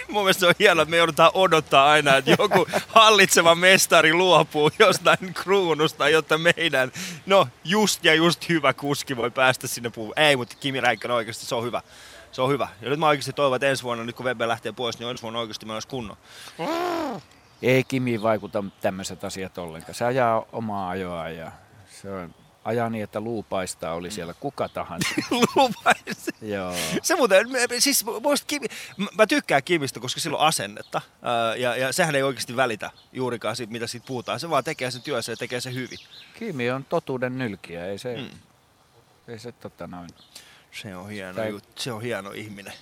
Mun 0.08 0.22
mielestä 0.22 0.40
se 0.40 0.46
on 0.46 0.54
hienoa, 0.58 0.82
että 0.82 0.90
me 0.90 0.96
joudutaan 0.96 1.30
odottaa 1.34 1.90
aina, 1.90 2.16
että 2.16 2.30
joku 2.30 2.66
hallitseva 2.88 3.54
mestari 3.54 4.14
luopuu 4.14 4.70
jostain 4.78 5.34
kruunusta, 5.34 6.08
jotta 6.08 6.38
meidän, 6.38 6.92
no 7.26 7.48
just 7.64 8.04
ja 8.04 8.14
just 8.14 8.48
hyvä 8.48 8.72
kuski 8.72 9.16
voi 9.16 9.30
päästä 9.30 9.66
sinne 9.66 9.90
puuhun. 9.90 10.14
Ei, 10.16 10.36
mutta 10.36 10.56
Kimi 10.60 10.80
Räikkönen 10.80 11.16
oikeasti, 11.16 11.46
se 11.46 11.54
on 11.54 11.64
hyvä. 11.64 11.82
Se 12.32 12.42
on 12.42 12.50
hyvä. 12.50 12.68
Ja 12.82 12.90
nyt 12.90 12.98
mä 12.98 13.08
oikeasti 13.08 13.32
toivon, 13.32 13.56
että 13.56 13.68
ensi 13.68 13.82
vuonna, 13.82 14.04
nyt 14.04 14.16
kun 14.16 14.26
Weber 14.26 14.48
lähtee 14.48 14.72
pois, 14.72 14.98
niin 14.98 15.10
ensi 15.10 15.22
vuonna 15.22 15.40
oikeasti 15.40 15.66
meillä 15.66 15.76
olisi 15.76 15.88
kunnon. 15.88 16.16
Ei 17.62 17.84
Kimi 17.84 18.22
vaikuta 18.22 18.64
tämmöiset 18.80 19.25
asiat 19.25 19.58
ollenkaan. 19.58 19.94
Se 19.94 20.04
ajaa 20.04 20.44
omaa 20.52 20.88
ajoa 20.90 21.28
ja 21.28 21.52
se 22.02 22.10
on 22.10 22.34
ajaa 22.64 22.90
niin, 22.90 23.04
että 23.04 23.20
luu 23.20 23.42
paistaa, 23.42 23.94
oli 23.94 24.10
siellä 24.10 24.34
kuka 24.40 24.68
tahansa. 24.68 25.08
Lupaisi. 25.56 26.30
Joo. 26.42 26.72
Se 27.02 27.16
muuten, 27.16 27.46
siis 27.78 28.04
muista 28.22 28.46
Kimi, 28.46 28.66
mä- 29.18 29.26
tykkään 29.26 29.62
Kimistä, 29.64 30.00
koska 30.00 30.20
sillä 30.20 30.38
on 30.38 30.46
asennetta. 30.46 31.00
Ja, 31.58 31.76
ja 31.76 31.92
sehän 31.92 32.14
ei 32.14 32.22
oikeasti 32.22 32.56
välitä 32.56 32.90
juurikaan 33.12 33.56
siitä, 33.56 33.72
mitä 33.72 33.86
siitä 33.86 34.06
puhutaan. 34.06 34.40
Se 34.40 34.50
vaan 34.50 34.64
tekee 34.64 34.90
sen 34.90 35.02
työssä 35.02 35.32
ja 35.32 35.36
tekee 35.36 35.60
sen 35.60 35.75
hyvin. 35.75 35.98
Kimi 36.38 36.70
on 36.70 36.84
totuuden 36.84 37.38
nylkiä, 37.38 37.86
ei 37.86 37.98
se, 37.98 38.16
Mm. 38.16 38.38
ei 39.28 39.38
se 39.38 39.52
tota 39.52 39.86
noin. 39.86 40.10
Se 40.72 40.96
on 40.96 41.08
hieno, 41.10 41.44
juttu. 41.44 41.82
se 41.82 41.92
on 41.92 42.02
hieno 42.02 42.30
ihminen. 42.30 42.72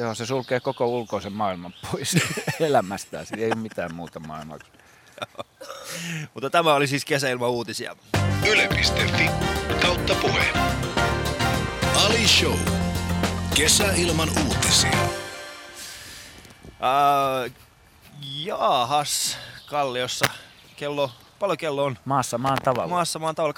Joo, 0.00 0.14
se 0.14 0.26
sulkee 0.26 0.60
koko 0.60 0.86
ulkoisen 0.86 1.32
maailman 1.32 1.74
pois 1.90 2.16
elämästään. 2.60 3.26
Siinä 3.26 3.42
ei 3.42 3.46
ole 3.48 3.54
mitään 3.54 3.94
muuta 3.94 4.20
maailmaa. 4.20 4.58
Mutta 6.34 6.50
tämä 6.50 6.74
oli 6.74 6.86
siis 6.86 7.04
kesäilman 7.04 7.50
uutisia. 7.50 7.96
Yle.fi 8.48 9.30
kautta 9.82 10.14
puhe. 10.14 10.44
Ali 11.94 12.28
Show. 12.28 12.58
Kesäilman 13.56 14.28
uutisia. 14.46 14.98
Ää, 16.80 17.50
jaahas, 18.34 19.38
Kalliossa. 19.66 20.26
Kello, 20.76 21.10
paljon 21.40 21.58
kello 21.58 21.84
on? 21.84 21.98
Maassa 22.04 22.38
maan 22.38 22.58
tavalla. 22.64 22.88
Maassa 22.88 23.18
maan 23.18 23.34
tavalla 23.34 23.54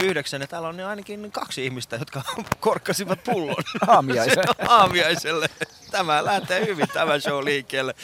18.09 0.00 0.40
ja 0.40 0.46
täällä 0.46 0.68
on 0.68 0.80
ainakin 0.80 1.32
kaksi 1.32 1.64
ihmistä, 1.64 1.96
jotka 1.96 2.22
korkkasivat 2.60 3.24
pullon. 3.24 3.64
Aamiaisen. 3.86 4.44
Aamiaiselle. 4.68 5.48
Tämä 5.90 6.24
lähtee 6.24 6.66
hyvin, 6.66 6.88
tämä 6.92 7.18
show 7.18 7.44
liikkeelle. 7.44 7.94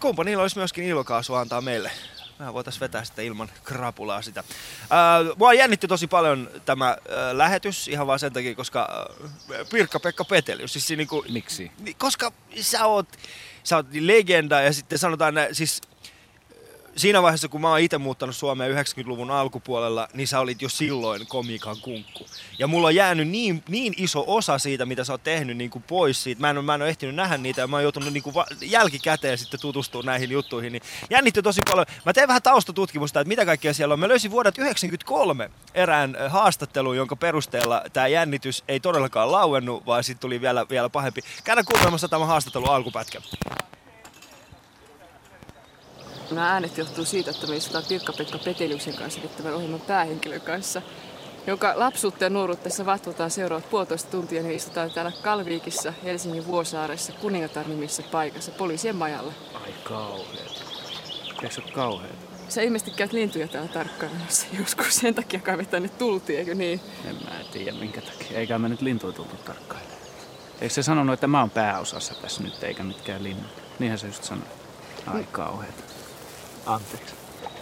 Kumpa 0.00 0.24
niillä 0.24 0.42
olisi 0.42 0.58
myöskin 0.58 0.84
ilkaasua 0.84 1.40
antaa 1.40 1.60
meille. 1.60 1.90
Mehän 2.38 2.54
voitaisiin 2.54 2.80
vetää 2.80 3.04
sitä 3.04 3.22
ilman 3.22 3.50
krapulaa 3.64 4.22
sitä. 4.22 4.44
Ää, 4.90 5.20
mua 5.36 5.54
jännitti 5.54 5.88
tosi 5.88 6.06
paljon 6.06 6.50
tämä 6.64 6.86
ää, 6.86 7.38
lähetys 7.38 7.88
ihan 7.88 8.06
vaan 8.06 8.18
sen 8.18 8.32
takia, 8.32 8.54
koska 8.54 8.80
ää, 8.80 9.64
Pirkka-Pekka 9.70 10.24
Petelius, 10.24 10.72
siis 10.72 10.86
siinä 10.86 10.98
niinku, 10.98 11.24
Miksi? 11.28 11.72
niin, 11.78 11.96
koska 11.96 12.32
sä 12.60 12.86
oot, 12.86 13.08
sä 13.64 13.76
oot 13.76 13.86
legenda 13.92 14.60
ja 14.60 14.72
sitten 14.72 14.98
sanotaan, 14.98 15.34
siis 15.52 15.80
siinä 16.96 17.22
vaiheessa, 17.22 17.48
kun 17.48 17.60
mä 17.60 17.70
oon 17.70 17.80
itse 17.80 17.98
muuttanut 17.98 18.36
Suomeen 18.36 18.72
90-luvun 18.86 19.30
alkupuolella, 19.30 20.08
niin 20.14 20.28
sä 20.28 20.40
olit 20.40 20.62
jo 20.62 20.68
silloin 20.68 21.26
komikan 21.26 21.76
kunkku. 21.82 22.26
Ja 22.58 22.66
mulla 22.66 22.86
on 22.86 22.94
jäänyt 22.94 23.28
niin, 23.28 23.62
niin 23.68 23.94
iso 23.96 24.24
osa 24.26 24.58
siitä, 24.58 24.86
mitä 24.86 25.04
sä 25.04 25.12
oot 25.12 25.22
tehnyt 25.22 25.56
niin 25.56 25.70
kuin 25.70 25.82
pois 25.82 26.22
siitä. 26.22 26.40
Mä 26.40 26.50
en, 26.50 26.64
mä 26.64 26.74
en 26.74 26.82
ole 26.82 26.88
ehtinyt 26.88 27.14
nähdä 27.14 27.38
niitä 27.38 27.60
ja 27.60 27.66
mä 27.66 27.76
oon 27.76 27.82
joutunut 27.82 28.12
niin 28.12 28.22
kuin 28.22 28.34
va- 28.34 28.46
jälkikäteen 28.60 29.38
sitten 29.38 29.60
tutustumaan 29.60 30.06
näihin 30.06 30.30
juttuihin. 30.30 30.72
Niin 30.72 30.82
jännitti 31.10 31.42
tosi 31.42 31.60
paljon. 31.70 31.86
Mä 32.06 32.12
tein 32.12 32.28
vähän 32.28 32.42
taustatutkimusta, 32.42 33.20
että 33.20 33.28
mitä 33.28 33.46
kaikkea 33.46 33.74
siellä 33.74 33.92
on. 33.92 34.00
Mä 34.00 34.08
löysin 34.08 34.30
vuodet 34.30 34.54
1993 34.54 35.50
erään 35.74 36.16
ö, 36.20 36.28
haastattelun, 36.28 36.96
jonka 36.96 37.16
perusteella 37.16 37.82
tämä 37.92 38.08
jännitys 38.08 38.64
ei 38.68 38.80
todellakaan 38.80 39.32
lauennut, 39.32 39.86
vaan 39.86 40.04
sitten 40.04 40.20
tuli 40.20 40.40
vielä, 40.40 40.66
vielä 40.70 40.88
pahempi. 40.88 41.20
Käydään 41.44 41.64
kuuntelemassa 41.64 42.08
tämä 42.08 42.26
haastattelun 42.26 42.70
alkupätkä. 42.70 43.20
Nämä 46.30 46.52
äänet 46.52 46.78
johtuu 46.78 47.04
siitä, 47.04 47.30
että 47.30 47.46
me 47.46 47.56
istutaan 47.56 47.84
Pirkka-Pekka 47.88 48.38
Peteliuksen 48.38 48.94
kanssa 48.94 49.20
eli 49.20 49.30
tämän 49.36 49.54
ohjelman 49.54 49.80
päähenkilön 49.80 50.40
kanssa, 50.40 50.82
jonka 51.46 51.72
lapsuutta 51.76 52.24
ja 52.24 52.30
nuoruutta 52.30 52.86
vatvotaan 52.86 53.30
seuraavat 53.30 53.70
puolitoista 53.70 54.10
tuntia, 54.10 54.42
niin 54.42 54.56
istutaan 54.56 54.90
täällä 54.90 55.12
Kalviikissa, 55.22 55.92
Helsingin 56.04 56.46
Vuosaaressa, 56.46 57.12
Kuningatar 57.12 57.68
nimissä 57.68 58.02
paikassa, 58.02 58.52
poliisien 58.52 58.96
majalla. 58.96 59.32
Ai 59.54 59.74
kauheet. 59.84 60.64
Eikö 61.42 61.54
se 61.54 61.60
ole 61.60 61.72
kauheet? 61.72 62.16
Sä 62.48 62.62
ilmeisesti 62.62 62.90
käyt 62.90 63.12
lintuja 63.12 63.48
täällä 63.48 63.68
tarkkailemassa 63.68 64.46
joskus, 64.60 64.96
sen 64.96 65.14
takia 65.14 65.40
kai 65.40 65.56
me 65.56 65.64
tänne 65.64 65.88
tultiin, 65.88 66.38
eikö 66.38 66.54
niin? 66.54 66.80
En 67.04 67.16
mä 67.24 67.30
tiedä 67.52 67.72
minkä 67.72 68.00
takia. 68.00 68.38
Eikä 68.38 68.58
me 68.58 68.68
nyt 68.68 68.82
lintuja 68.82 69.12
tultu 69.12 69.36
tarkkailemaan. 69.36 69.96
Eikö 70.60 70.74
se 70.74 70.82
sanonut, 70.82 71.14
että 71.14 71.26
mä 71.26 71.40
oon 71.40 71.50
pääosassa 71.50 72.14
tässä 72.14 72.42
nyt, 72.42 72.62
eikä 72.62 72.84
mitkään 72.84 73.24
linnut? 73.24 73.62
Niinhän 73.78 73.98
se 73.98 74.06
just 74.06 74.24
sanoi. 74.24 74.46
Ai 75.06 75.26
kauheet. 75.32 75.85
Anteeksi. 76.66 77.14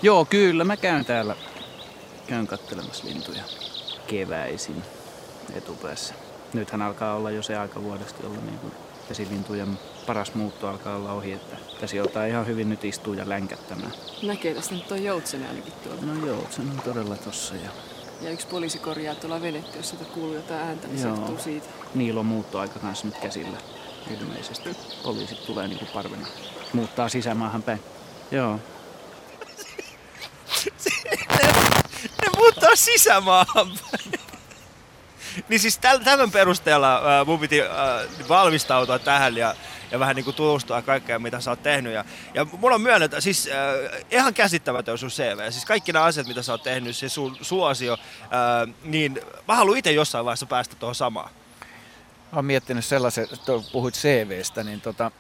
Joo, 0.03 0.25
kyllä. 0.25 0.65
Mä 0.65 0.77
käyn 0.77 1.05
täällä. 1.05 1.37
Käyn 2.27 2.47
kattelemassa 2.47 3.05
lintuja 3.07 3.43
keväisin 4.07 4.83
etupäässä. 5.55 6.15
Nythän 6.53 6.83
alkaa 6.83 7.15
olla 7.15 7.31
jo 7.31 7.43
se 7.43 7.57
aika 7.57 7.83
vuodesta, 7.83 8.23
jolloin 8.23 8.47
niin 8.47 8.59
kuin 8.59 8.73
vesilintujen 9.09 9.79
paras 10.07 10.35
muutto 10.35 10.69
alkaa 10.69 10.97
olla 10.97 11.13
ohi, 11.13 11.33
että 11.33 11.57
tässä 11.81 11.97
joutaa 11.97 12.27
ihan 12.27 12.47
hyvin 12.47 12.69
nyt 12.69 12.85
istua 12.85 13.15
ja 13.15 13.29
länkättämään. 13.29 13.93
Näkee 14.23 14.55
tästä 14.55 14.75
nyt 14.75 14.93
on 14.93 15.05
joutsen 15.05 15.47
ainakin 15.49 15.73
tuolla. 15.73 16.03
No 16.03 16.27
joo, 16.27 16.47
se 16.51 16.61
on 16.61 16.81
todella 16.85 17.17
tossa. 17.17 17.55
Ja 17.55 17.71
Ja 18.21 18.31
yksi 18.31 18.47
poliisi 18.47 18.79
korjaa 18.79 19.15
tuolla 19.15 19.43
venettä, 19.43 19.77
jos 19.77 19.89
sieltä 19.91 20.05
kuuluu 20.15 20.35
jotain 20.35 20.61
ääntä, 20.61 20.89
niin 20.89 21.03
Joo. 21.03 21.39
siitä. 21.39 21.67
niillä 21.95 22.21
on 22.21 22.27
muuttoaika 22.27 22.79
kanssa 22.79 23.07
nyt 23.07 23.19
käsillä 23.19 23.59
ilmeisesti. 24.21 24.77
Poliisit 25.03 25.47
tulee 25.47 25.69
niinku 25.69 25.87
parvena. 25.95 26.27
Muuttaa 26.73 27.09
sisämaahan 27.09 27.63
päin. 27.63 27.81
Joo. 28.31 28.61
Muuttaa 32.75 32.95
sisämaahan. 32.95 33.73
Niin 35.49 35.61
siis 35.61 35.79
tämän 35.79 36.31
perusteella 36.33 37.03
ää, 37.05 37.25
mun 37.25 37.41
piti 37.41 37.63
ää, 37.63 37.69
valmistautua 38.29 38.99
tähän 38.99 39.37
ja, 39.37 39.55
ja 39.91 39.99
vähän 39.99 40.17
niin 40.17 40.25
kuin 40.25 40.37
tutustua 40.37 40.83
kaikkea, 40.83 41.19
mitä 41.19 41.41
sä 41.41 41.51
oot 41.51 41.63
tehnyt. 41.63 41.93
Ja, 41.93 42.05
ja 42.35 42.45
mun 42.45 42.73
on 42.73 42.81
myönnettä, 42.81 43.21
siis 43.21 43.49
ää, 43.49 43.75
ihan 44.11 44.35
käsittämätön 44.35 44.99
sun 44.99 45.11
CV. 45.11 45.51
Siis 45.51 45.65
kaikki 45.65 45.93
nämä 45.93 46.05
asiat, 46.05 46.27
mitä 46.27 46.43
sä 46.43 46.53
oot 46.53 46.63
tehnyt, 46.63 46.97
se 46.97 47.09
sun 47.09 47.37
suosio, 47.41 47.99
ää, 48.31 48.67
niin 48.85 49.21
mä 49.49 49.57
haluan 49.57 49.79
itse 49.79 49.93
jossain 49.93 50.25
vaiheessa 50.25 50.47
päästä 50.47 50.77
tuohon 50.77 50.95
samaan. 50.95 51.31
Mä 52.33 52.37
oon 52.37 52.45
miettinyt 52.45 52.85
sellaisen, 52.85 53.29
puhuit 53.73 53.95
CVstä, 53.95 54.65
niin 54.65 54.81
tota, 54.81 55.11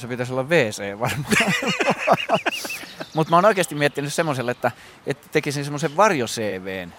se 0.00 0.06
pitäisi 0.08 0.32
olla 0.32 0.42
WC 0.48 0.98
varmaan. 1.00 1.34
Mutta 3.14 3.30
mä 3.30 3.36
oon 3.36 3.44
oikeasti 3.44 3.74
miettinyt 3.74 4.12
semmoiselle, 4.14 4.50
että, 4.50 4.70
että 5.06 5.28
tekisin 5.32 5.64
semmoisen 5.64 5.96
varjo-CVn, 5.96 6.92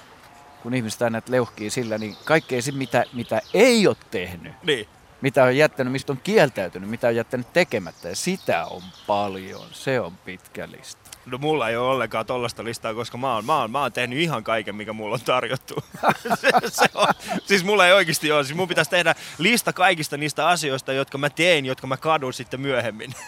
kun 0.64 0.74
ihmiset 0.74 1.02
aina 1.02 1.22
leuhkii 1.28 1.70
sillä, 1.70 1.98
niin 1.98 2.16
kaikkea 2.26 2.62
se, 2.62 2.72
mitä, 2.72 3.06
mitä 3.14 3.42
ei 3.54 3.88
ole 3.88 3.96
tehnyt, 4.12 4.54
Niin. 4.64 4.88
mitä 5.22 5.44
on 5.44 5.58
jättänyt, 5.58 5.92
mistä 5.92 6.12
on 6.14 6.20
kieltäytynyt, 6.24 6.90
mitä 6.90 7.08
on 7.08 7.16
jättänyt 7.16 7.54
tekemättä, 7.54 8.10
ja 8.10 8.16
sitä 8.16 8.66
on 8.66 8.82
paljon. 9.08 9.68
Se 9.72 10.00
on 10.00 10.18
pitkä 10.18 10.68
lista. 10.72 11.01
No 11.26 11.38
mulla 11.38 11.70
ei 11.70 11.78
ole 11.78 11.88
ollenkaan 11.88 12.26
tollasta 12.26 12.64
listaa, 12.64 12.94
koska 12.94 13.18
mä 13.18 13.36
oon, 13.36 13.46
mä 13.46 13.58
oon, 13.58 13.72
mä 13.72 13.82
oon 13.82 13.94
tehnyt 13.94 14.20
ihan 14.20 14.44
kaiken, 14.44 14.76
mikä 14.76 14.94
mulla 14.94 15.14
on 15.14 15.22
tarjottu. 15.22 15.76
se, 16.42 16.52
se 16.70 16.86
on, 16.94 17.08
siis 17.46 17.64
mulla 17.64 17.88
ei 17.88 17.94
oikeasti 17.94 18.32
ole. 18.32 18.44
Siis 18.44 18.58
mun 18.58 18.68
pitäisi 18.68 18.92
tehdä 18.92 19.16
lista 19.38 19.74
kaikista 19.74 20.18
niistä 20.18 20.48
asioista, 20.48 20.94
jotka 20.94 21.18
mä 21.18 21.30
teen, 21.30 21.66
jotka 21.66 21.88
mä 21.88 21.98
kadun 21.98 22.34
sitten 22.34 22.62
myöhemmin. 22.62 23.14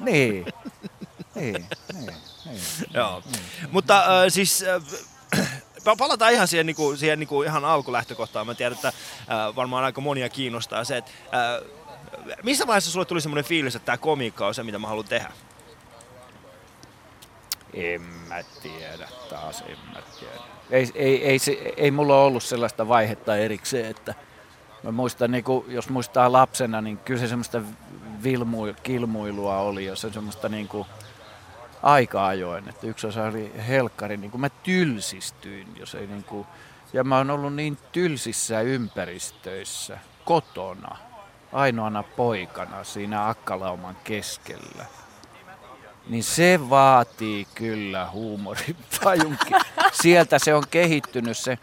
Niin. 0.00 0.46
niin, 1.34 1.66
niin, 1.94 2.16
niin. 2.44 2.60
Joo. 2.94 3.22
Mutta 3.70 3.98
äh, 3.98 4.24
siis 4.28 4.62
äh, 4.62 4.82
pa- 5.78 5.96
palataan 5.98 6.32
ihan 6.32 6.48
siihen, 6.48 6.66
niinku, 6.66 6.96
siihen 6.96 7.18
niinku 7.18 7.42
ihan 7.42 7.64
alkulähtökohtaan. 7.64 8.46
Mä 8.46 8.54
tiedän, 8.54 8.76
että 8.76 8.88
äh, 8.88 9.56
varmaan 9.56 9.84
aika 9.84 10.00
monia 10.00 10.28
kiinnostaa 10.28 10.84
se, 10.84 10.96
että 10.96 11.10
äh, 11.34 11.62
missä 12.42 12.66
vaiheessa 12.66 12.90
sulle 12.90 13.04
tuli 13.06 13.20
semmoinen 13.20 13.44
fiilis, 13.44 13.76
että 13.76 13.86
tämä 13.86 13.96
komiikka 13.96 14.46
on 14.46 14.54
se, 14.54 14.62
mitä 14.62 14.78
mä 14.78 14.88
haluan 14.88 15.08
tehdä? 15.08 15.32
En 17.76 18.02
mä 18.28 18.42
tiedä 18.62 19.08
taas, 19.30 19.64
en 19.68 19.76
mä 19.92 20.02
tiedä. 20.20 20.34
Ei, 20.70 20.92
ei, 20.94 21.24
ei, 21.24 21.38
se, 21.38 21.52
ei 21.76 21.90
mulla 21.90 22.22
ollut 22.22 22.42
sellaista 22.42 22.88
vaihetta 22.88 23.36
erikseen, 23.36 23.90
että 23.90 24.14
mä 24.82 24.90
muistan, 24.90 25.30
niin 25.30 25.44
kuin, 25.44 25.64
jos 25.68 25.88
muistaa 25.88 26.32
lapsena, 26.32 26.80
niin 26.80 26.98
kyllä 26.98 27.20
se 27.20 27.28
semmoista 27.28 27.62
vilmu, 28.22 28.58
kilmuilua 28.82 29.58
oli, 29.58 29.84
jos 29.84 30.00
se 30.00 30.12
semmoista 30.12 30.48
niin 30.48 30.68
kuin 30.68 30.86
aika 31.82 32.26
ajoin, 32.26 32.68
että 32.68 32.86
yksi 32.86 33.06
osa 33.06 33.24
oli 33.24 33.52
helkkari, 33.68 34.16
niin 34.16 34.30
kuin 34.30 34.40
mä 34.40 34.48
tylsistyin, 34.48 35.68
jos 35.76 35.94
ei 35.94 36.06
niin 36.06 36.24
kuin, 36.24 36.46
ja 36.92 37.04
mä 37.04 37.16
oon 37.16 37.30
ollut 37.30 37.54
niin 37.54 37.78
tylsissä 37.92 38.60
ympäristöissä, 38.60 39.98
kotona, 40.24 40.96
ainoana 41.52 42.02
poikana 42.02 42.84
siinä 42.84 43.28
akkalauman 43.28 43.96
keskellä. 44.04 44.84
Niin 46.06 46.24
se 46.24 46.60
vaatii 46.70 47.48
kyllä 47.54 48.10
huumorintajunkin. 48.10 49.56
Sieltä 50.02 50.38
se 50.38 50.54
on 50.54 50.64
kehittynyt 50.70 51.38
se, 51.38 51.58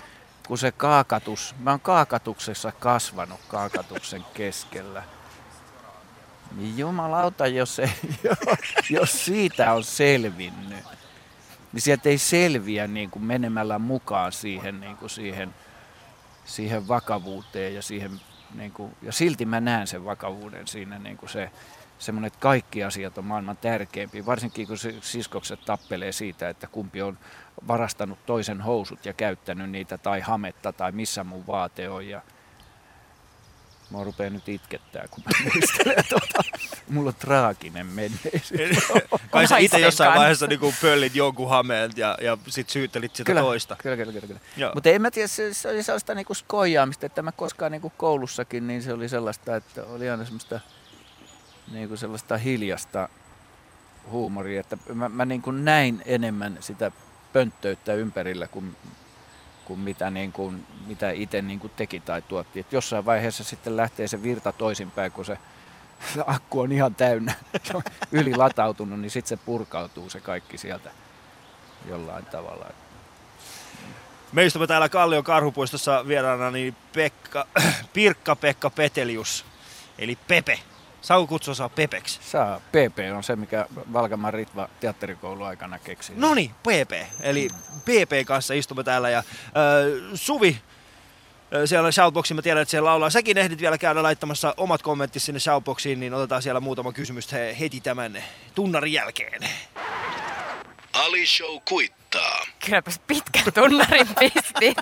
kun 0.48 0.58
se 0.58 0.72
kaakatus, 0.72 1.56
mä 1.60 1.72
oon 1.72 1.80
kaakatuksessa 1.80 2.72
kasvanut 2.72 3.40
kaakatuksen 3.48 4.26
keskellä. 4.34 5.04
Niin 6.58 6.78
jumalauta, 6.78 7.48
jos, 7.48 7.80
ei, 7.80 7.90
jos 8.90 9.26
siitä 9.26 9.74
on 9.74 9.84
selvinnyt, 9.84 10.84
niin 11.74 11.82
sieltä 11.82 12.10
ei 12.10 12.18
selviä 12.18 12.88
niin 12.88 13.10
kuin 13.10 13.24
menemällä 13.24 13.80
mukaan 13.80 14.32
siihen, 14.32 14.80
niin 14.80 14.98
kuin 14.98 15.10
siihen, 15.10 15.56
siihen 16.46 16.88
vakavuuteen 16.88 17.76
ja 17.76 17.82
siihen, 17.82 18.22
niin 18.54 18.72
kuin, 18.72 18.96
ja 19.02 19.12
silti 19.12 19.46
mä 19.46 19.62
näen 19.62 19.88
sen 19.88 20.06
vakavuuden 20.06 20.68
siinä 20.68 21.00
niin 21.00 21.18
kuin 21.18 21.30
se, 21.30 21.52
semmoinen, 22.04 22.28
että 22.28 22.40
kaikki 22.40 22.84
asiat 22.84 23.18
on 23.18 23.26
maailman 23.26 23.58
tärkeimpiä, 23.58 24.26
varsinkin 24.26 24.68
kun 24.68 24.78
siskokset 25.02 25.66
tappelee 25.66 26.12
siitä, 26.12 26.50
että 26.50 26.68
kumpi 26.68 27.02
on 27.02 27.18
varastanut 27.68 28.26
toisen 28.26 28.62
housut 28.62 29.06
ja 29.06 29.14
käyttänyt 29.14 29.70
niitä 29.70 29.98
tai 29.98 30.20
hametta 30.20 30.74
tai 30.74 30.92
missä 30.92 31.24
mun 31.24 31.48
vaate 31.48 31.90
on. 31.90 32.08
Ja 32.08 32.22
Mua 33.94 34.04
rupeaa 34.04 34.30
nyt 34.30 34.50
itkettää, 34.50 35.06
kun 35.12 35.24
mä 35.26 35.32
muistelen 35.54 36.04
tuota. 36.10 36.50
Mulla 36.90 37.08
on 37.10 37.16
traaginen 37.16 37.86
menneisyys. 37.86 38.78
Kai 39.32 39.48
sä 39.48 39.58
itse 39.58 39.80
jossain 39.80 40.08
kanssa. 40.08 40.20
vaiheessa 40.20 40.48
niin 40.48 40.60
pöllit 40.82 41.16
jonkun 41.16 41.50
hameen 41.50 41.92
ja, 41.96 42.18
ja 42.22 42.38
sit 42.48 42.70
syyttelit 42.70 43.16
sitä 43.16 43.28
kyllä, 43.28 43.42
toista. 43.42 43.76
Kyllä, 43.76 43.98
kyllä, 43.98 44.12
kyllä. 44.12 44.28
kyllä. 44.56 44.72
Mutta 44.74 44.90
en 44.90 45.02
mä 45.02 45.12
tiedä, 45.12 45.28
se, 45.28 45.54
se 45.54 45.70
oli 45.70 45.84
sellaista 45.84 46.16
niinku 46.16 46.34
skoijaamista, 46.34 47.06
että 47.06 47.22
mä 47.22 47.32
koskaan 47.32 47.72
niinku 47.72 47.92
koulussakin, 47.98 48.68
niin 48.68 48.84
se 48.84 48.94
oli 48.94 49.10
sellaista, 49.10 49.56
että 49.56 49.84
oli 49.84 50.10
aina 50.10 50.24
semmoista 50.24 50.60
niinku 51.72 51.98
sellaista 51.98 52.38
hiljasta 52.38 53.10
huumoria, 54.12 54.60
että 54.60 54.78
mä, 54.94 55.10
mä 55.10 55.26
niinku 55.26 55.52
näin 55.52 56.02
enemmän 56.06 56.58
sitä 56.60 56.92
pönttöyttä 57.34 57.94
ympärillä 57.94 58.48
kuin, 58.48 58.76
kuin 59.66 59.80
mitä, 59.80 60.10
niinku, 60.10 60.54
mitä 60.88 61.12
itse 61.12 61.42
niinku 61.42 61.70
teki 61.70 62.00
tai 62.00 62.22
tuotti. 62.22 62.60
Et 62.60 62.74
jossain 62.74 63.06
vaiheessa 63.06 63.44
sitten 63.44 63.78
lähtee 63.78 64.08
se 64.08 64.24
virta 64.24 64.52
toisinpäin, 64.52 65.12
kun 65.12 65.26
se 65.26 65.38
se 66.14 66.24
akku 66.28 66.60
on 66.60 66.72
ihan 66.72 66.96
täynnä, 66.96 67.34
se 67.64 67.78
on 67.78 67.84
niin 69.02 69.12
sitten 69.12 69.38
se 69.38 69.44
purkautuu 69.46 70.10
se 70.10 70.20
kaikki 70.20 70.58
sieltä 70.58 70.92
jollain 71.90 72.26
tavalla. 72.26 72.66
Me 74.32 74.46
istumme 74.46 74.68
täällä 74.68 74.90
Kallion 74.90 75.24
karhupuistossa 75.24 76.08
vieraana 76.08 76.52
niin 76.52 76.76
Pekka, 76.94 77.48
Pirkka-Pekka 77.94 78.70
Petelius, 78.70 79.46
eli 79.98 80.18
Pepe. 80.28 80.60
Saako 81.04 81.28
kutsua 81.28 81.54
saa 81.54 81.70
Pepeksi? 81.70 82.20
Saa. 82.24 82.60
PP 82.60 82.98
on 83.16 83.24
se, 83.24 83.36
mikä 83.36 83.66
Valkaman 83.94 84.34
Ritva 84.34 84.70
teatterikoulu 84.80 85.44
aikana 85.44 85.80
keksi. 85.80 86.14
No 86.16 86.34
niin, 86.34 86.50
PP. 86.50 86.92
Eli 87.22 87.48
PP 87.86 88.26
kanssa 88.28 88.54
istumme 88.54 88.84
täällä 88.84 89.10
ja 89.10 89.18
äh, 89.20 89.24
Suvi, 90.14 90.58
äh, 91.54 91.62
siellä 91.66 91.92
Shoutboxiin, 91.92 92.36
mä 92.36 92.42
tiedän, 92.42 92.62
että 92.62 92.70
siellä 92.72 92.90
laulaa. 92.90 93.10
Säkin 93.10 93.38
ehdit 93.38 93.62
vielä 93.62 93.78
käydä 93.78 94.04
laittamassa 94.04 94.54
omat 94.58 94.82
kommentit 94.82 95.24
sinne 95.24 95.40
Shoutboxiin, 95.40 96.00
niin 96.00 96.14
otetaan 96.14 96.42
siellä 96.42 96.60
muutama 96.60 96.92
kysymys 96.94 97.32
he- 97.32 97.56
heti 97.60 97.82
tämän 97.82 98.24
tunnarin 98.56 98.94
jälkeen. 98.94 99.42
Ali 100.94 101.26
Show 101.28 101.58
kuittaa. 101.70 102.03
Kylläpäs 102.66 103.00
pitkän 103.08 103.54
tunnarin 103.54 104.08
pistit. 104.20 104.78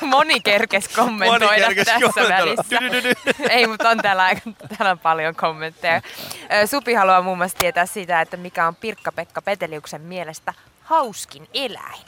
Moni 0.00 0.40
kerkes 0.40 0.88
kommentoida 0.88 1.44
Moni 1.46 1.60
kerkes 1.60 1.84
tässä 1.84 2.00
kommentoida. 2.00 2.38
välissä. 2.38 3.44
Ei, 3.50 3.66
mutta 3.66 3.88
on 3.90 3.98
täällä, 3.98 4.24
aika- 4.24 4.50
täällä 4.78 4.90
on 4.90 4.98
paljon 4.98 5.34
kommentteja. 5.36 6.02
Supi 6.70 6.94
haluaa 6.94 7.22
muun 7.22 7.38
muassa 7.38 7.58
tietää 7.58 7.86
sitä, 7.86 8.20
että 8.20 8.36
mikä 8.36 8.66
on 8.66 8.76
Pirkka-Pekka 8.76 9.42
Peteliuksen 9.42 10.00
mielestä 10.00 10.54
hauskin 10.82 11.48
eläin. 11.54 12.04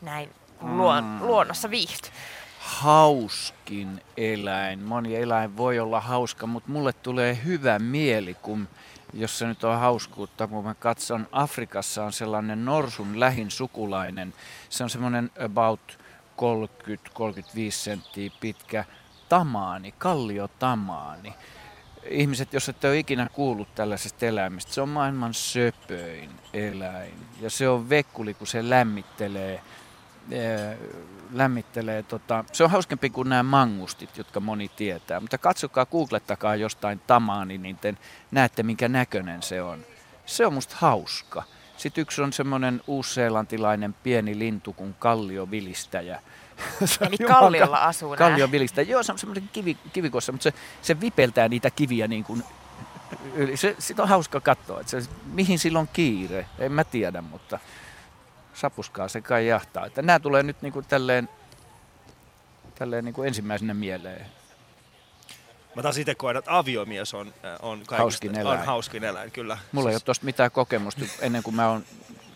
Näin 0.00 0.30
luon, 0.60 1.26
luonnossa 1.26 1.70
viihtyy. 1.70 2.10
Hauskin 2.58 4.02
eläin. 4.16 4.82
Moni 4.82 5.16
eläin 5.16 5.56
voi 5.56 5.78
olla 5.78 6.00
hauska, 6.00 6.46
mutta 6.46 6.70
mulle 6.70 6.92
tulee 6.92 7.38
hyvä 7.44 7.78
mieli, 7.78 8.34
kun 8.34 8.68
jos 9.12 9.38
se 9.38 9.46
nyt 9.46 9.64
on 9.64 9.80
hauskuutta, 9.80 10.46
kun 10.46 10.64
mä 10.64 10.74
katson, 10.74 11.28
Afrikassa 11.32 12.04
on 12.04 12.12
sellainen 12.12 12.64
norsun 12.64 13.20
lähin 13.20 13.50
sukulainen. 13.50 14.34
Se 14.68 14.84
on 14.84 14.90
semmoinen 14.90 15.30
about 15.44 15.98
30-35 16.36 17.70
senttiä 17.70 18.30
pitkä 18.40 18.84
tamaani, 19.28 19.94
kalliotamaani. 19.98 21.34
Ihmiset, 22.08 22.52
jos 22.52 22.68
ette 22.68 22.88
ole 22.88 22.98
ikinä 22.98 23.28
kuullut 23.32 23.74
tällaisesta 23.74 24.26
eläimestä, 24.26 24.72
se 24.72 24.80
on 24.80 24.88
maailman 24.88 25.34
söpöin 25.34 26.30
eläin. 26.52 27.14
Ja 27.40 27.50
se 27.50 27.68
on 27.68 27.88
vekkuli, 27.88 28.34
kun 28.34 28.46
se 28.46 28.70
lämmittelee 28.70 29.60
lämmittelee. 31.32 32.02
Tota, 32.02 32.44
se 32.52 32.64
on 32.64 32.70
hauskempi 32.70 33.10
kuin 33.10 33.28
nämä 33.28 33.42
mangustit, 33.42 34.18
jotka 34.18 34.40
moni 34.40 34.70
tietää. 34.76 35.20
Mutta 35.20 35.38
katsokaa, 35.38 35.86
googlettakaa 35.86 36.56
jostain 36.56 37.00
tamaani, 37.06 37.58
niin 37.58 37.76
te 37.76 37.94
näette, 38.30 38.62
minkä 38.62 38.88
näköinen 38.88 39.42
se 39.42 39.62
on. 39.62 39.84
Se 40.26 40.46
on 40.46 40.54
musta 40.54 40.76
hauska. 40.78 41.42
Sitten 41.76 42.02
yksi 42.02 42.22
on 42.22 42.32
semmoinen 42.32 42.80
uusseelantilainen 42.86 43.94
pieni 44.02 44.38
lintu 44.38 44.72
kuin 44.72 44.94
kalliovilistäjä. 44.98 46.22
Eli 47.06 47.18
kalliolla 47.18 47.78
asuu. 47.78 48.16
Kalliovilistäjä. 48.16 48.90
Joo, 48.90 49.02
se 49.02 49.12
on 49.12 49.18
semmoinen 49.18 49.50
kivi, 49.52 49.76
kivikossa, 49.92 50.32
mutta 50.32 50.42
se, 50.42 50.52
se 50.82 51.00
vipeltää 51.00 51.48
niitä 51.48 51.70
kiviä 51.70 52.08
niin 52.08 52.24
kuin 52.24 52.44
yli. 53.34 53.56
Se, 53.56 53.76
sitä 53.78 54.02
on 54.02 54.08
hauska 54.08 54.40
katsoa, 54.40 54.80
että 54.80 55.00
se, 55.00 55.10
mihin 55.32 55.58
sillä 55.58 55.78
on 55.78 55.88
kiire. 55.92 56.46
En 56.58 56.72
mä 56.72 56.84
tiedä, 56.84 57.22
mutta 57.22 57.58
sapuskaa 58.54 59.08
se 59.08 59.20
kai 59.20 59.46
jahtaa. 59.46 59.86
Että 59.86 60.02
nämä 60.02 60.20
tulee 60.20 60.42
nyt 60.42 60.62
niin 60.62 60.72
kuin 60.72 60.86
tälleen, 60.88 61.28
tälleen 62.74 63.04
niin 63.04 63.14
kuin 63.14 63.28
ensimmäisenä 63.28 63.74
mieleen. 63.74 64.26
Mä 65.74 65.82
taas 65.82 65.98
itse 65.98 66.14
koen, 66.14 66.36
että 66.36 66.58
aviomies 66.58 67.14
on, 67.14 67.26
äh, 67.44 67.52
on, 67.62 67.78
kaikista, 67.78 67.96
Hauskin 67.96 68.38
eläin. 68.38 68.60
on 68.60 68.66
hauskin 68.66 69.04
eläin, 69.04 69.30
kyllä. 69.30 69.58
Mulla 69.72 69.88
ei 69.88 69.92
ole 69.92 69.98
siis, 69.98 70.04
tosta 70.04 70.24
mitään 70.24 70.50
kokemusta 70.50 71.04
ennen 71.20 71.42
kuin 71.42 71.56
mä 71.56 71.68
oon 71.68 71.84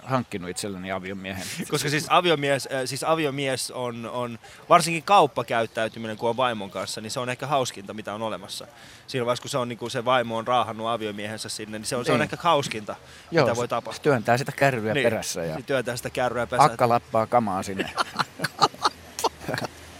hankkinut 0.06 0.50
itselleni 0.50 0.92
aviomiehen. 0.92 1.46
koska 1.70 1.88
siis 1.88 2.06
aviomies, 2.08 2.68
äh, 2.72 2.80
siis 2.84 3.04
aviomies 3.04 3.70
on, 3.70 4.06
on, 4.12 4.38
varsinkin 4.68 5.02
kauppakäyttäytyminen, 5.02 6.16
kun 6.16 6.28
on 6.30 6.36
vaimon 6.36 6.70
kanssa, 6.70 7.00
niin 7.00 7.10
se 7.10 7.20
on 7.20 7.28
ehkä 7.30 7.46
hauskinta, 7.46 7.94
mitä 7.94 8.14
on 8.14 8.22
olemassa. 8.22 8.66
Siinä 9.06 9.26
vaiheessa, 9.26 9.42
kun 9.42 9.50
se, 9.50 9.58
on, 9.58 9.68
niin 9.68 9.78
kun 9.78 9.90
se 9.90 10.04
vaimo 10.04 10.36
on 10.36 10.46
raahannut 10.46 10.88
aviomiehensä 10.88 11.48
sinne, 11.48 11.78
niin 11.78 11.86
se 11.86 11.96
on, 11.96 12.04
se 12.04 12.12
on 12.12 12.18
Niin. 12.18 12.22
ehkä 12.24 12.36
hauskinta, 12.40 12.96
Joo, 13.30 13.46
mitä 13.46 13.56
voi 13.56 13.68
tapahtua. 13.68 14.02
työntää 14.02 14.38
sitä 14.38 14.52
kärryä 14.52 14.94
Niin, 14.94 15.04
perässä 15.04 15.44
ja 15.44 15.54
niin 15.56 15.64
työntää 15.64 15.96
sitä 15.96 16.10
kärryä 16.10 16.46
pesää. 16.46 16.64
akka 16.66 16.88
lappaa 16.88 17.26
kamaa 17.26 17.62
sinne. 17.62 17.90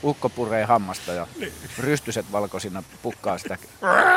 Ukko 0.02 0.28
puree 0.28 0.64
hammasta 0.64 1.12
ja 1.12 1.26
Niin. 1.38 1.52
rystyset 1.78 2.32
valkoisina 2.32 2.82
pukkaa 3.02 3.38
sitä 3.38 3.58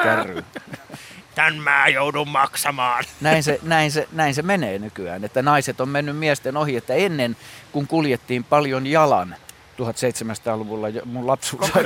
kärryä. 0.03 0.43
Tän 1.39 1.55
mä 1.55 1.87
joudun 1.87 2.29
maksamaan. 2.29 3.03
Näin 3.21 3.43
se, 3.43 3.59
näin, 3.63 3.91
se, 3.91 4.07
näin 4.11 4.33
se 4.33 4.41
menee 4.41 4.79
nykyään, 4.79 5.23
että 5.23 5.41
naiset 5.41 5.81
on 5.81 5.89
mennyt 5.89 6.17
miesten 6.17 6.57
ohi, 6.57 6.75
että 6.75 6.93
ennen 6.93 7.37
kun 7.71 7.87
kuljettiin 7.87 8.43
paljon 8.43 8.87
jalan 8.87 9.35
1700-luvulla 9.77 10.89
jo- 10.89 11.01
mun 11.05 11.25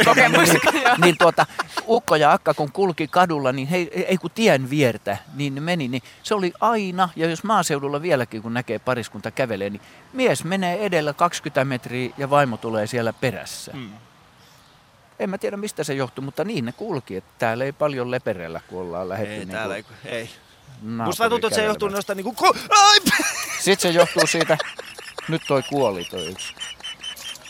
Kokemus, 0.06 0.50
niin, 0.50 0.84
niin 0.98 1.18
tuota, 1.18 1.46
ukko 1.88 2.16
ja 2.16 2.32
akka 2.32 2.54
kun 2.54 2.72
kulki 2.72 3.08
kadulla, 3.08 3.52
niin 3.52 3.68
hei, 3.68 4.06
ei 4.08 4.18
kun 4.18 4.32
tien 4.36 4.70
viertä, 4.70 5.18
niin 5.36 5.56
ne 5.56 5.62
meni, 5.62 5.88
niin 5.88 6.04
se 6.24 6.36
oli 6.36 6.54
aina, 6.62 7.10
ja 7.16 7.30
jos 7.30 7.44
maaseudulla 7.44 8.02
vieläkin 8.02 8.42
kun 8.42 8.54
näkee 8.54 8.80
pariskunta 8.80 9.32
kävelee, 9.32 9.70
niin 9.70 9.82
mies 10.14 10.44
menee 10.44 10.86
edellä 10.86 11.14
20 11.14 11.66
metriä 11.66 12.14
ja 12.18 12.30
vaimo 12.30 12.58
tulee 12.58 12.88
siellä 12.88 13.14
perässä. 13.14 13.72
Mm. 13.74 13.90
En 15.20 15.30
mä 15.30 15.38
tiedä 15.38 15.58
mistä 15.58 15.84
se 15.84 15.94
johtuu, 15.94 16.24
mutta 16.24 16.44
niin 16.44 16.66
ne 16.66 16.72
kulki, 16.72 17.16
että 17.16 17.32
täällä 17.40 17.64
ei 17.64 17.72
paljon 17.72 18.12
leperellä, 18.12 18.62
kun 18.68 18.82
ollaan 18.82 19.10
lähdetty 19.10 19.34
Ei, 19.34 19.40
niin 19.40 19.50
täällä 19.50 19.76
ei. 19.76 19.86
ei. 20.06 20.30
Musta 20.82 21.20
vaan 21.20 21.30
tuntuu, 21.30 21.48
että 21.48 21.60
se 21.60 21.66
johtuu 21.66 21.90
jostain 21.90 22.18
niinku... 22.18 22.36
Ko- 22.48 22.58
Ai! 22.70 23.00
Sitten 23.60 23.92
se 23.94 23.98
johtuu 23.98 24.28
siitä, 24.28 24.58
nyt 25.28 25.42
toi 25.48 25.64
kuoli 25.70 26.06
toi 26.06 26.26
yksi. 26.26 26.54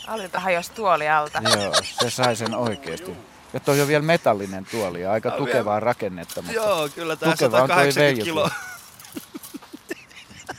Alilta 0.06 0.40
hajosi 0.40 0.72
tuoli 0.72 1.08
alta. 1.08 1.42
Joo, 1.56 1.74
se 2.00 2.10
sai 2.10 2.36
sen 2.36 2.54
oikeasti. 2.54 3.16
Ja 3.52 3.60
toi 3.60 3.80
on 3.80 3.88
vielä 3.88 4.02
metallinen 4.04 4.66
tuoli 4.70 5.00
ja 5.02 5.12
aika 5.12 5.30
tukevaa 5.30 5.80
rakennetta, 5.80 6.42
mutta 6.42 6.60
Joo, 6.60 6.88
kyllä 6.94 7.16
toi 7.16 7.36
180 7.36 8.00
Veijo 8.00 8.24
kiloa. 8.24 8.50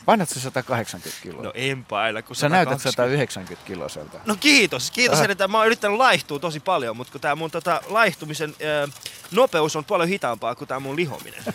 Painat 0.05 0.29
se 0.29 0.39
180 0.39 1.21
kiloa. 1.23 1.43
No 1.43 1.51
en 1.55 1.85
paina, 1.85 2.21
kun 2.21 2.35
Sä 2.35 2.49
näytät 2.49 2.81
120. 2.81 2.91
190 3.01 3.67
kiloselta. 3.67 4.19
No 4.25 4.35
kiitos, 4.39 4.91
kiitos 4.91 5.17
Aha. 5.17 5.23
erittäin. 5.23 5.51
Mä 5.51 5.57
oon 5.57 5.67
yrittänyt 5.67 5.97
laihtua 5.97 6.39
tosi 6.39 6.59
paljon, 6.59 6.97
mutta 6.97 7.11
kun 7.11 7.21
tää 7.21 7.35
mun 7.35 7.51
tota, 7.51 7.81
laihtumisen 7.87 8.55
ö, 8.61 8.87
nopeus 9.31 9.75
on 9.75 9.85
paljon 9.85 10.09
hitaampaa 10.09 10.55
kuin 10.55 10.67
tää 10.67 10.79
mun 10.79 10.95
lihominen. 10.95 11.43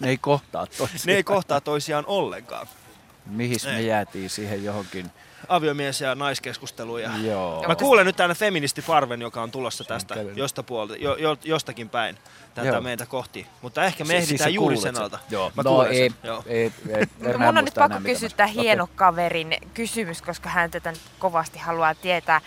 Ne 0.00 0.08
ei 0.08 0.18
kohtaa 0.18 0.66
toisiaan. 0.66 1.00
Ne 1.06 1.12
ei 1.14 1.22
kohtaa 1.24 1.60
toisiaan 1.60 2.04
ollenkaan. 2.06 2.66
Mihin 3.26 3.58
me 3.64 3.82
jäätiin 3.82 4.30
siihen 4.30 4.64
johonkin 4.64 5.10
aviomies- 5.48 6.00
ja 6.00 6.14
naiskeskusteluja. 6.14 7.10
Joo. 7.22 7.64
Mä 7.68 7.74
kuulen 7.76 8.06
nyt 8.06 8.16
tänne 8.16 8.34
feministiparven, 8.34 9.20
joka 9.20 9.42
on 9.42 9.50
tulossa 9.50 9.84
tästä 9.84 10.14
josta 10.34 10.62
puolta, 10.62 10.96
jo, 10.96 11.16
jo, 11.16 11.36
jostakin 11.44 11.88
päin 11.88 12.18
tätä 12.54 12.68
Joo. 12.68 12.80
meitä 12.80 13.06
kohti. 13.06 13.46
Mutta 13.62 13.84
ehkä 13.84 14.04
me 14.04 14.16
ehditään 14.16 14.38
siis 14.38 14.54
juuri 14.54 14.76
sen 14.76 15.00
alta. 15.00 15.18
Joo. 15.30 15.52
Mä 15.56 15.62
no 15.62 15.70
kuulen 15.70 15.92
ei. 15.92 16.10
Joo. 16.22 16.42
ei, 16.46 16.72
ei, 16.88 17.00
Mutta 17.00 17.28
enää 17.34 17.46
mun 17.46 17.58
on 17.58 17.64
nyt 17.64 17.74
pakko 17.74 17.98
kysyä 18.04 18.28
mä- 18.28 18.36
tämä 18.36 18.48
okei. 18.50 18.62
hieno 18.62 18.88
kaverin 18.94 19.56
kysymys, 19.74 20.22
koska 20.22 20.48
hän 20.48 20.70
tätä 20.70 20.90
nyt 20.92 21.00
kovasti 21.18 21.58
haluaa 21.58 21.94
tietää. 21.94 22.40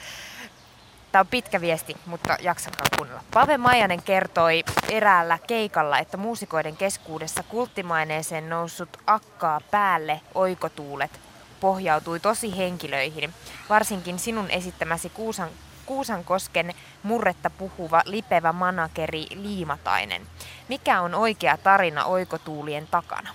Tämä 1.11 1.19
on 1.19 1.27
pitkä 1.27 1.61
viesti, 1.61 1.95
mutta 2.05 2.37
jaksakaa 2.41 2.85
kuunnella. 2.97 3.23
Pave 3.33 3.57
Maijanen 3.57 4.01
kertoi 4.01 4.63
eräällä 4.89 5.39
keikalla, 5.47 5.99
että 5.99 6.17
muusikoiden 6.17 6.77
keskuudessa 6.77 7.43
kulttimaineeseen 7.43 8.49
noussut 8.49 8.89
akkaa 9.07 9.61
päälle 9.71 10.21
oikotuulet 10.33 11.19
pohjautui 11.59 12.19
tosi 12.19 12.57
henkilöihin. 12.57 13.33
Varsinkin 13.69 14.19
sinun 14.19 14.49
esittämäsi 14.51 15.09
Kuusan, 15.09 15.49
Kuusankosken 15.85 16.73
murretta 17.03 17.49
puhuva 17.49 18.01
lipevä 18.05 18.53
manakeri 18.53 19.25
Liimatainen. 19.33 20.27
Mikä 20.67 21.01
on 21.01 21.15
oikea 21.15 21.57
tarina 21.57 22.05
oikotuulien 22.05 22.87
takana? 22.87 23.29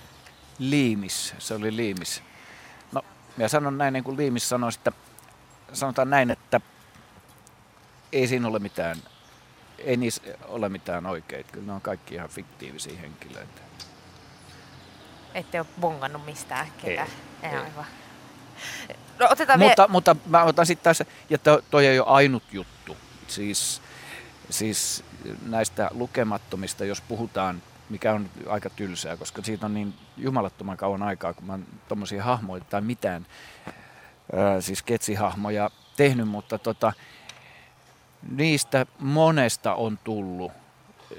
Liimis, 0.59 1.33
se 1.39 1.53
oli 1.53 1.75
Liimis. 1.75 2.23
No, 2.91 3.01
mä 3.37 3.47
sanon 3.47 3.77
näin, 3.77 3.93
niin 3.93 4.03
kuin 4.03 4.17
Liimis 4.17 4.49
sanoi, 4.49 4.69
että 4.75 4.91
sanotaan 5.73 6.09
näin, 6.09 6.31
että 6.31 6.61
ei 8.11 8.27
siinä 8.27 8.47
ole 8.47 8.59
mitään, 8.59 8.97
ei 9.77 9.97
niissä 9.97 10.21
ole 10.47 10.69
mitään 10.69 11.05
oikeita. 11.05 11.51
Kyllä 11.51 11.65
ne 11.65 11.73
on 11.73 11.81
kaikki 11.81 12.15
ihan 12.15 12.29
fiktiivisiä 12.29 12.99
henkilöitä. 12.99 13.61
Ette 15.33 15.59
ole 15.59 15.67
bongannut 15.81 16.25
mistään 16.25 16.67
ketään. 16.81 17.07
Ei, 17.43 17.49
Ei, 17.49 17.55
ei. 17.55 17.63
aivan. 17.63 17.85
No, 19.19 19.27
otetaan 19.29 19.59
Mutta, 19.59 19.81
vielä... 19.81 19.91
mutta 19.91 20.15
mä 20.25 20.43
otan 20.43 20.65
sitten 20.65 20.83
taas, 20.83 21.03
ja 21.29 21.37
to, 21.37 21.63
toi 21.71 21.87
ei 21.87 21.99
ole 21.99 22.07
ainut 22.07 22.43
juttu. 22.51 22.97
Siis, 23.27 23.81
siis 24.49 25.03
näistä 25.45 25.89
lukemattomista, 25.93 26.85
jos 26.85 27.01
puhutaan, 27.01 27.61
mikä 27.89 28.13
on 28.13 28.29
aika 28.49 28.69
tylsää, 28.69 29.17
koska 29.17 29.41
siitä 29.43 29.65
on 29.65 29.73
niin 29.73 29.93
jumalattoman 30.17 30.77
kauan 30.77 31.03
aikaa, 31.03 31.33
kun 31.33 31.45
mä 31.45 31.53
oon 31.53 31.65
tommosia 31.87 32.23
hahmoja 32.23 32.63
tai 32.63 32.81
mitään, 32.81 33.25
ää, 34.35 34.61
siis 34.61 34.83
ketsihahmoja 34.83 35.69
tehnyt, 35.97 36.27
mutta 36.27 36.57
tota, 36.57 36.93
niistä 38.31 38.85
monesta 38.99 39.73
on 39.73 39.99
tullut. 40.03 40.51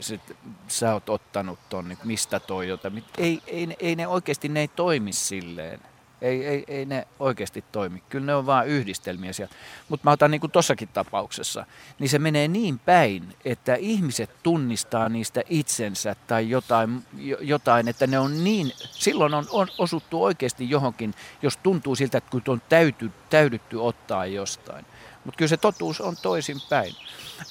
Sit 0.01 0.37
sä 0.69 0.93
oot 0.93 1.09
ottanut 1.09 1.59
ton, 1.69 1.89
niin 1.89 1.99
mistä 2.05 2.41
toi 2.41 2.69
jotain. 2.69 3.05
Ei, 3.19 3.43
ei, 3.47 3.77
ei 3.81 3.97
ne 3.97 4.07
oikeasti, 4.07 4.49
ne 4.49 4.61
ei 4.61 4.69
toimi 4.69 5.13
silleen. 5.13 5.81
Ei, 6.23 6.47
ei, 6.47 6.65
ei 6.69 6.85
ne 6.85 7.07
oikeasti 7.19 7.65
toimi. 7.73 8.03
Kyllä 8.09 8.27
ne 8.27 8.35
on 8.35 8.47
vain 8.47 8.69
yhdistelmiä 8.69 9.33
siellä. 9.33 9.55
Mutta 9.89 10.09
mä 10.09 10.13
otan 10.13 10.31
niin 10.31 10.41
kuin 10.41 10.51
tossakin 10.51 10.89
tapauksessa, 10.89 11.67
niin 11.99 12.09
se 12.09 12.19
menee 12.19 12.49
niin 12.49 12.79
päin, 12.79 13.37
että 13.45 13.75
ihmiset 13.75 14.31
tunnistaa 14.43 15.09
niistä 15.09 15.43
itsensä 15.49 16.17
tai 16.27 16.51
jotain, 16.51 17.05
jo- 17.17 17.39
jotain 17.41 17.89
että 17.89 18.07
ne 18.07 18.19
on 18.19 18.45
niin, 18.45 18.73
silloin 18.91 19.35
on, 19.35 19.47
on 19.51 19.69
osuttu 19.79 20.25
oikeasti 20.25 20.71
johonkin, 20.71 21.15
jos 21.43 21.57
tuntuu 21.57 21.95
siltä, 21.95 22.19
että 22.19 22.31
kun 22.31 22.43
on 22.49 22.63
täyty, 22.69 23.11
täydytty 23.31 23.77
ottaa 23.77 24.27
jostain. 24.27 24.87
Mutta 25.25 25.39
kyllä 25.39 25.49
se 25.49 25.57
totuus 25.57 26.01
on 26.01 26.17
toisin 26.23 26.57
päin. 26.69 26.95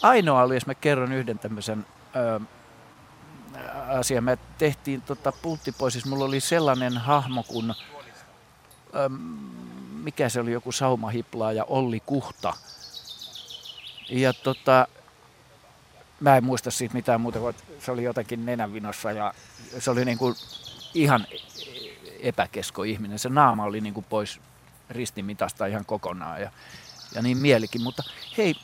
Ainoa 0.01 0.43
oli, 0.43 0.55
jos 0.55 0.65
mä 0.65 0.75
kerron 0.75 1.11
yhden 1.11 1.39
tämmöisen 1.39 1.85
asian. 3.89 4.23
Me 4.23 4.37
tehtiin 4.57 5.01
tota 5.01 5.31
Pulttipoisissa, 5.31 6.09
mulla 6.09 6.25
oli 6.25 6.39
sellainen 6.39 6.97
hahmo 6.97 7.43
kuin, 7.43 7.73
mikä 10.03 10.29
se 10.29 10.39
oli, 10.39 10.51
joku 10.51 10.71
Saumahiplaa 10.71 11.53
ja 11.53 11.63
Olli 11.63 11.99
Kuhta. 12.05 12.53
Ja 14.09 14.33
tota, 14.33 14.87
mä 16.19 16.37
en 16.37 16.43
muista 16.43 16.71
siitä 16.71 16.95
mitään 16.95 17.21
muuta, 17.21 17.39
kuin 17.39 17.55
se 17.79 17.91
oli 17.91 18.03
jotenkin 18.03 18.45
nenänvinossa 18.45 19.11
ja 19.11 19.33
se 19.79 19.91
oli 19.91 20.05
niin 20.05 20.17
kuin 20.17 20.35
ihan 20.93 21.25
epäkesko 22.19 22.83
ihminen. 22.83 23.19
Se 23.19 23.29
naama 23.29 23.63
oli 23.63 23.81
niin 23.81 23.93
kuin 23.93 24.05
pois 24.09 24.39
ristimitasta 24.89 25.65
ihan 25.65 25.85
kokonaan 25.85 26.41
ja, 26.41 26.51
ja 27.15 27.21
niin 27.21 27.37
mielikin. 27.37 27.81
Mutta 27.81 28.03
hei, 28.37 28.55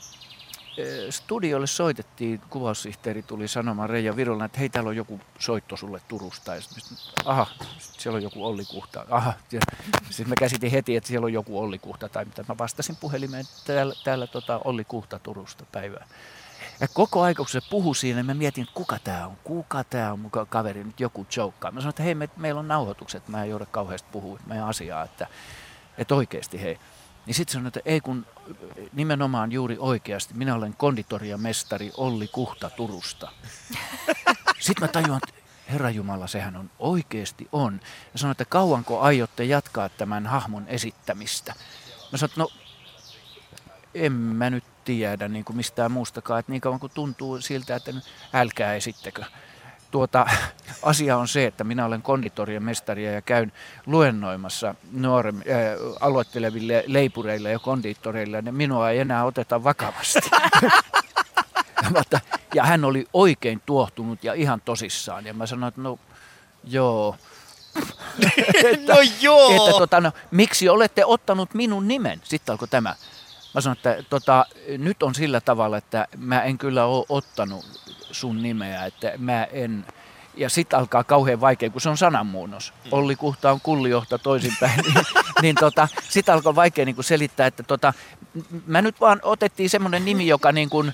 studiolle 1.10 1.66
soitettiin, 1.66 2.40
kuvaussihteeri 2.50 3.22
tuli 3.22 3.48
sanomaan 3.48 3.90
Reija 3.90 4.16
Virolla, 4.16 4.44
että 4.44 4.58
hei 4.58 4.68
täällä 4.68 4.88
on 4.88 4.96
joku 4.96 5.20
soitto 5.38 5.76
sulle 5.76 6.00
Turusta. 6.08 6.54
Ja 6.54 6.60
sitten, 6.60 6.98
aha, 7.24 7.46
sit 7.78 8.00
siellä 8.00 8.16
on 8.16 8.22
joku 8.22 8.46
Olli 8.46 8.64
Kuhta. 8.64 9.06
Aha, 9.10 9.32
sitten 10.10 10.28
mä 10.28 10.34
käsitin 10.38 10.70
heti, 10.70 10.96
että 10.96 11.08
siellä 11.08 11.24
on 11.24 11.32
joku 11.32 11.58
Olli 11.58 11.78
Kuhta 11.78 12.08
tai 12.08 12.24
mitä. 12.24 12.44
Mä 12.48 12.58
vastasin 12.58 12.96
puhelimeen, 12.96 13.40
että 13.40 13.74
täällä, 13.74 13.94
täällä 14.04 14.26
tota 14.26 14.60
Olli 14.64 14.84
Kuhta 14.84 15.18
Turusta 15.18 15.64
päivää. 15.72 16.06
Ja 16.80 16.88
koko 16.88 17.22
aika, 17.22 17.42
kun 17.42 17.48
se 17.48 17.60
puhui 17.70 17.96
siinä, 17.96 18.22
mä 18.22 18.34
mietin, 18.34 18.62
että 18.62 18.74
kuka 18.74 18.98
tämä 19.04 19.26
on, 19.26 19.36
kuka 19.44 19.84
tämä 19.84 20.12
on 20.12 20.20
muka 20.20 20.46
kaveri, 20.46 20.84
nyt 20.84 21.00
joku 21.00 21.26
joukkaa. 21.36 21.70
Mä 21.70 21.80
sanoin, 21.80 21.90
että 21.90 22.02
hei, 22.02 22.14
me, 22.14 22.28
meillä 22.36 22.58
on 22.58 22.68
nauhoitukset, 22.68 23.28
mä 23.28 23.42
en 23.42 23.50
jouda 23.50 23.66
kauheasti 23.66 24.08
puhua 24.12 24.38
meidän 24.46 24.66
asiaa, 24.66 25.04
että, 25.04 25.26
että 25.98 26.14
oikeasti 26.14 26.60
hei. 26.60 26.78
Niin 27.28 27.34
sitten 27.34 27.52
sanoin, 27.52 27.66
että 27.66 27.80
ei 27.84 28.00
kun 28.00 28.26
nimenomaan 28.92 29.52
juuri 29.52 29.76
oikeasti, 29.78 30.34
minä 30.34 30.54
olen 30.54 30.74
konditoriamestari 30.76 31.92
Olli 31.96 32.28
Kuhta 32.28 32.70
Turusta. 32.70 33.32
Sitten 34.60 34.84
mä 34.84 34.88
tajuan, 34.88 35.20
että 35.28 35.42
Herra 35.70 35.90
Jumala, 35.90 36.26
sehän 36.26 36.56
on 36.56 36.70
oikeasti 36.78 37.48
on. 37.52 37.80
Ja 38.12 38.18
sanoin, 38.18 38.32
että 38.32 38.44
kauanko 38.44 39.00
aiotte 39.00 39.44
jatkaa 39.44 39.88
tämän 39.88 40.26
hahmon 40.26 40.68
esittämistä? 40.68 41.54
Mä 42.12 42.18
sanoin, 42.18 42.30
että 42.30 42.40
no 42.40 42.48
en 43.94 44.12
mä 44.12 44.50
nyt 44.50 44.64
tiedä 44.84 45.28
niin 45.28 45.44
kuin 45.44 45.56
mistään 45.56 45.92
muustakaan, 45.92 46.40
että 46.40 46.52
niin 46.52 46.60
kauan 46.60 46.80
kuin 46.80 46.92
tuntuu 46.94 47.40
siltä, 47.40 47.76
että 47.76 47.92
älkää 48.32 48.74
esittekö. 48.74 49.24
Tuota, 49.90 50.26
asia 50.82 51.16
on 51.16 51.28
se, 51.28 51.46
että 51.46 51.64
minä 51.64 51.84
olen 51.84 52.02
konditorien 52.02 52.62
mestaria 52.62 53.12
ja 53.12 53.22
käyn 53.22 53.52
luennoimassa 53.86 54.74
nuore, 54.92 55.28
äh, 55.28 55.34
aloitteleville 56.00 56.84
leipureille 56.86 57.50
ja 57.50 57.58
konditoreille, 57.58 58.42
ja 58.46 58.52
minua 58.52 58.90
ei 58.90 58.98
enää 58.98 59.24
oteta 59.24 59.64
vakavasti. 59.64 60.30
Mutta, 61.96 62.20
ja 62.54 62.64
hän 62.64 62.84
oli 62.84 63.06
oikein 63.12 63.62
tuohtunut 63.66 64.24
ja 64.24 64.34
ihan 64.34 64.60
tosissaan. 64.60 65.26
Ja 65.26 65.34
mä 65.34 65.46
sanoin, 65.46 65.68
että 65.68 65.80
no 65.80 65.98
joo. 66.64 67.16
että, 68.64 68.94
No 68.94 68.98
joo! 69.20 69.50
että 69.50 69.78
tota, 69.78 70.00
no, 70.00 70.12
miksi 70.30 70.68
olette 70.68 71.04
ottanut 71.04 71.54
minun 71.54 71.88
nimen? 71.88 72.20
Sitten 72.24 72.52
alkoi 72.52 72.68
tämä. 72.68 72.94
Mä 73.54 73.60
sanoin, 73.60 73.76
että 73.76 74.02
tota, 74.10 74.46
nyt 74.78 75.02
on 75.02 75.14
sillä 75.14 75.40
tavalla, 75.40 75.76
että 75.76 76.08
mä 76.16 76.42
en 76.42 76.58
kyllä 76.58 76.84
ole 76.84 77.06
ottanut 77.08 77.64
sun 78.10 78.42
nimeä, 78.42 78.86
että 78.86 79.12
mä 79.18 79.44
en... 79.44 79.84
Ja 80.36 80.48
sitten 80.50 80.78
alkaa 80.78 81.04
kauhean 81.04 81.40
vaikea, 81.40 81.70
kun 81.70 81.80
se 81.80 81.88
on 81.88 81.96
sananmuunnos. 81.96 82.72
Olli 82.90 83.16
Kuhta 83.16 83.52
on 83.52 83.60
kullijohta 83.60 84.18
toisinpäin. 84.18 84.80
niin, 84.94 85.04
niin 85.42 85.54
tota, 85.54 85.88
sitten 86.08 86.34
alkoi 86.34 86.54
vaikea 86.54 86.84
niin 86.84 87.04
selittää, 87.04 87.46
että 87.46 87.62
tota, 87.62 87.92
mä 88.66 88.82
nyt 88.82 89.00
vaan 89.00 89.20
otettiin 89.22 89.70
semmoinen 89.70 90.04
nimi, 90.04 90.26
joka 90.26 90.52
niin 90.52 90.70
kuin, 90.70 90.92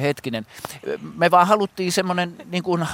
hetkinen, 0.00 0.46
me 1.16 1.30
vaan 1.30 1.46
haluttiin 1.46 1.92
semmoinen 1.92 2.36
niin 2.50 2.62
kuin 2.62 2.86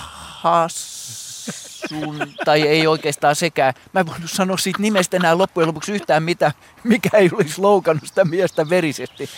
hassun, 1.49 2.35
tai 2.45 2.63
ei 2.63 2.87
oikeastaan 2.87 3.37
sekään. 3.37 3.75
Mä 3.93 4.01
en 4.01 4.07
voinut 4.07 4.31
sanoa 4.31 4.57
siitä 4.57 4.83
nimestä 4.83 5.17
enää 5.17 5.39
loppujen 5.39 5.69
lopuksi 5.69 5.93
yhtään 5.93 6.23
mitä, 6.23 6.53
mikä 6.85 7.17
ei 7.17 7.31
olisi 7.33 7.61
loukannut 7.61 8.07
sitä 8.07 8.25
miestä 8.25 8.71
verisesti. 8.71 9.31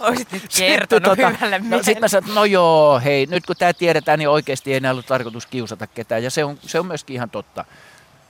Olisit 0.00 0.32
nyt 0.32 0.42
kertonut 0.58 1.18
hyvälle 1.18 1.58
no. 1.58 1.82
Sitten 1.82 2.00
mä 2.00 2.08
sanoin, 2.08 2.34
no 2.34 2.44
joo, 2.44 3.00
hei, 3.04 3.26
nyt 3.26 3.46
kun 3.46 3.56
tämä 3.56 3.72
tiedetään, 3.72 4.18
niin 4.18 4.28
oikeasti 4.28 4.70
ei 4.70 4.76
enää 4.76 4.92
ollut 4.92 5.06
tarkoitus 5.06 5.46
kiusata 5.46 5.86
ketään. 5.86 6.22
Ja 6.22 6.30
se 6.30 6.44
on, 6.44 6.58
se 6.62 6.80
on 6.80 6.86
myöskin 6.86 7.14
ihan 7.14 7.30
totta. 7.30 7.64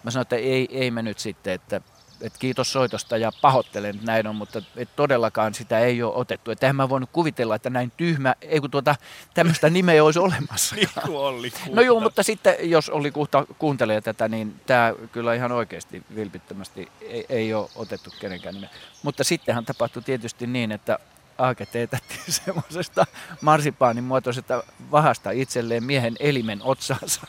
Mä 0.02 0.10
sanoin, 0.10 0.22
että 0.22 0.36
ei, 0.36 0.68
ei 0.70 0.90
me 0.90 1.02
nyt 1.02 1.18
sitten, 1.18 1.52
että, 1.52 1.80
että 2.20 2.38
kiitos 2.38 2.72
soitosta 2.72 3.16
ja 3.16 3.32
pahoittelen, 3.40 3.94
että 3.94 4.06
näin 4.06 4.26
on, 4.26 4.36
mutta 4.36 4.62
et 4.76 4.88
todellakaan 4.96 5.54
sitä 5.54 5.78
ei 5.78 6.02
ole 6.02 6.14
otettu. 6.14 6.50
Että 6.50 6.72
mä 6.72 6.88
voinut 6.88 7.10
kuvitella, 7.12 7.54
että 7.54 7.70
näin 7.70 7.92
tyhmä, 7.96 8.34
ei 8.40 8.60
kun 8.60 8.70
tuota, 8.70 8.96
tämmöistä 9.34 9.70
nimeä 9.70 10.04
olisi 10.04 10.18
olemassa. 10.28 10.76
Niin 10.76 10.88
kuin 11.04 11.18
Olli 11.18 11.50
Kuhta. 11.50 11.70
No 11.72 11.82
joo, 11.82 12.00
mutta 12.00 12.22
sitten 12.22 12.70
jos 12.70 12.90
oli 12.90 13.10
kuhta, 13.10 13.46
kuuntelee 13.58 14.00
tätä, 14.00 14.28
niin 14.28 14.60
tämä 14.66 14.94
kyllä 15.12 15.34
ihan 15.34 15.52
oikeasti 15.52 16.02
vilpittömästi 16.14 16.88
ei, 17.00 17.26
ei 17.28 17.54
ole 17.54 17.68
otettu 17.76 18.10
kenenkään 18.20 18.54
nimeä. 18.54 18.70
Mutta 19.02 19.24
sittenhän 19.24 19.64
tapahtui 19.64 20.02
tietysti 20.02 20.46
niin, 20.46 20.72
että 20.72 20.98
Aake 21.38 21.66
teetätti 21.66 22.14
semmoisesta 22.44 23.06
marsipaanin 23.40 24.04
muotoisesta 24.04 24.62
vahasta 24.90 25.30
itselleen 25.30 25.84
miehen 25.84 26.16
elimen 26.20 26.60
otsaansa. 26.62 27.20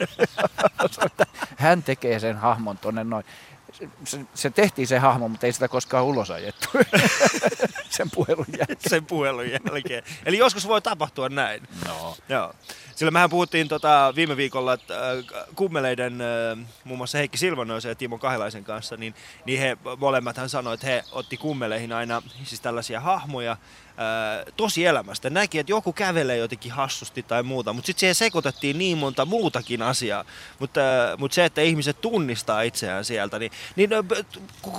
Hän 1.58 1.84
tekee 1.84 2.19
sen 2.19 2.38
hahmon 2.38 2.78
tonne 2.78 3.04
noin. 3.04 3.25
Se, 4.06 4.20
se, 4.34 4.50
tehtiin 4.50 4.88
se 4.88 5.00
hahmo, 5.00 5.28
mutta 5.28 5.46
ei 5.46 5.54
sitä 5.54 5.68
koskaan 5.68 6.06
ulos 6.06 6.32
ajettu 6.32 6.70
sen 7.90 8.12
puhelun 8.12 8.46
jälkeen. 8.58 8.90
sen 8.90 9.06
puhelun 9.06 9.50
jälkeen. 9.50 10.04
Eli 10.26 10.38
joskus 10.38 10.68
voi 10.68 10.82
tapahtua 10.82 11.30
näin. 11.30 11.68
No. 11.86 12.16
Joo. 12.30 12.54
Sillä 13.00 13.12
mehän 13.12 13.30
puhuttiin 13.30 13.68
tota 13.68 14.14
viime 14.16 14.38
viikolla 14.38 14.74
että, 14.74 15.12
äh, 15.12 15.46
kummeleiden, 15.56 16.22
äh, 16.22 16.68
muun 16.84 16.98
muassa 16.98 17.18
Heikki 17.18 17.38
Silvanoisen 17.38 17.90
ja 17.90 17.96
Timo 17.96 18.18
Kahilaisen 18.18 18.64
kanssa, 18.64 18.98
niin, 18.98 19.16
niin 19.46 19.60
he 19.60 19.78
molemmat 19.98 20.38
hän 20.38 20.50
sanoi, 20.50 20.74
että 20.74 20.88
he 20.88 21.04
otti 21.12 21.38
kummeleihin 21.38 21.94
aina 21.94 22.22
siis 22.44 22.62
tällaisia 22.62 23.00
hahmoja 23.00 23.52
äh, 23.52 23.58
tosielämästä. 24.58 25.30
Näki, 25.30 25.60
että 25.60 25.72
joku 25.72 25.94
kävelee 25.94 26.38
jotenkin 26.38 26.72
hassusti 26.72 27.24
tai 27.24 27.44
muuta, 27.44 27.74
mutta 27.74 27.86
sitten 27.86 28.00
siihen 28.00 28.16
sekoitettiin 28.16 28.78
niin 28.78 28.98
monta 28.98 29.26
muutakin 29.26 29.82
asiaa. 29.82 30.26
Mutta, 30.60 30.82
mutta 31.18 31.36
se, 31.36 31.46
että 31.46 31.62
ihmiset 31.62 32.02
tunnistaa 32.02 32.62
itseään 32.62 33.06
sieltä, 33.06 33.40
niin, 33.40 33.52
niin 33.76 33.90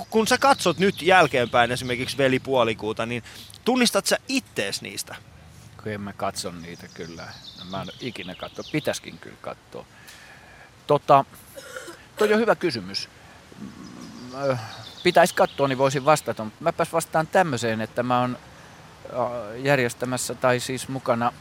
kun- 0.09 0.27
sä 0.27 0.37
katsot 0.37 0.77
nyt 0.77 1.01
jälkeenpäin 1.01 1.71
esimerkiksi 1.71 2.17
velipuolikuuta, 2.17 3.05
niin 3.05 3.23
tunnistat 3.65 4.05
sä 4.05 4.17
ittees 4.27 4.81
niistä? 4.81 5.30
Kun 5.83 5.91
en 5.91 6.01
mä 6.01 6.13
katso 6.13 6.51
niitä 6.51 6.87
kyllä. 6.93 7.27
Mä 7.69 7.81
en 7.81 7.87
ikinä 7.99 8.35
katso. 8.35 8.63
Pitäiskin 8.71 9.17
kyllä 9.17 9.37
katsoa. 9.41 9.85
Tota, 10.87 11.25
toi 12.17 12.33
on 12.33 12.39
hyvä 12.39 12.55
kysymys. 12.55 13.09
Pitäisi 15.03 15.35
katsoa, 15.35 15.67
niin 15.67 15.77
voisin 15.77 16.05
vastata. 16.05 16.43
Mutta 16.43 16.63
mäpäs 16.63 16.93
vastaan 16.93 17.27
tämmöiseen, 17.27 17.81
että 17.81 18.03
mä 18.03 18.19
oon 18.19 18.37
järjestämässä, 19.57 20.35
tai 20.35 20.59
siis 20.59 20.87
mukana 20.87 21.33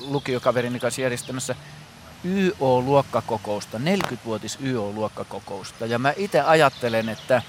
lukiokaverini 0.00 0.80
kanssa 0.80 1.00
järjestämässä 1.00 1.54
YO-luokkakokousta, 2.24 3.78
40-vuotis 3.78 4.58
YO-luokkakokousta. 4.64 5.86
Ja 5.86 5.98
mä 5.98 6.12
itse 6.16 6.40
ajattelen, 6.40 7.08
että 7.08 7.42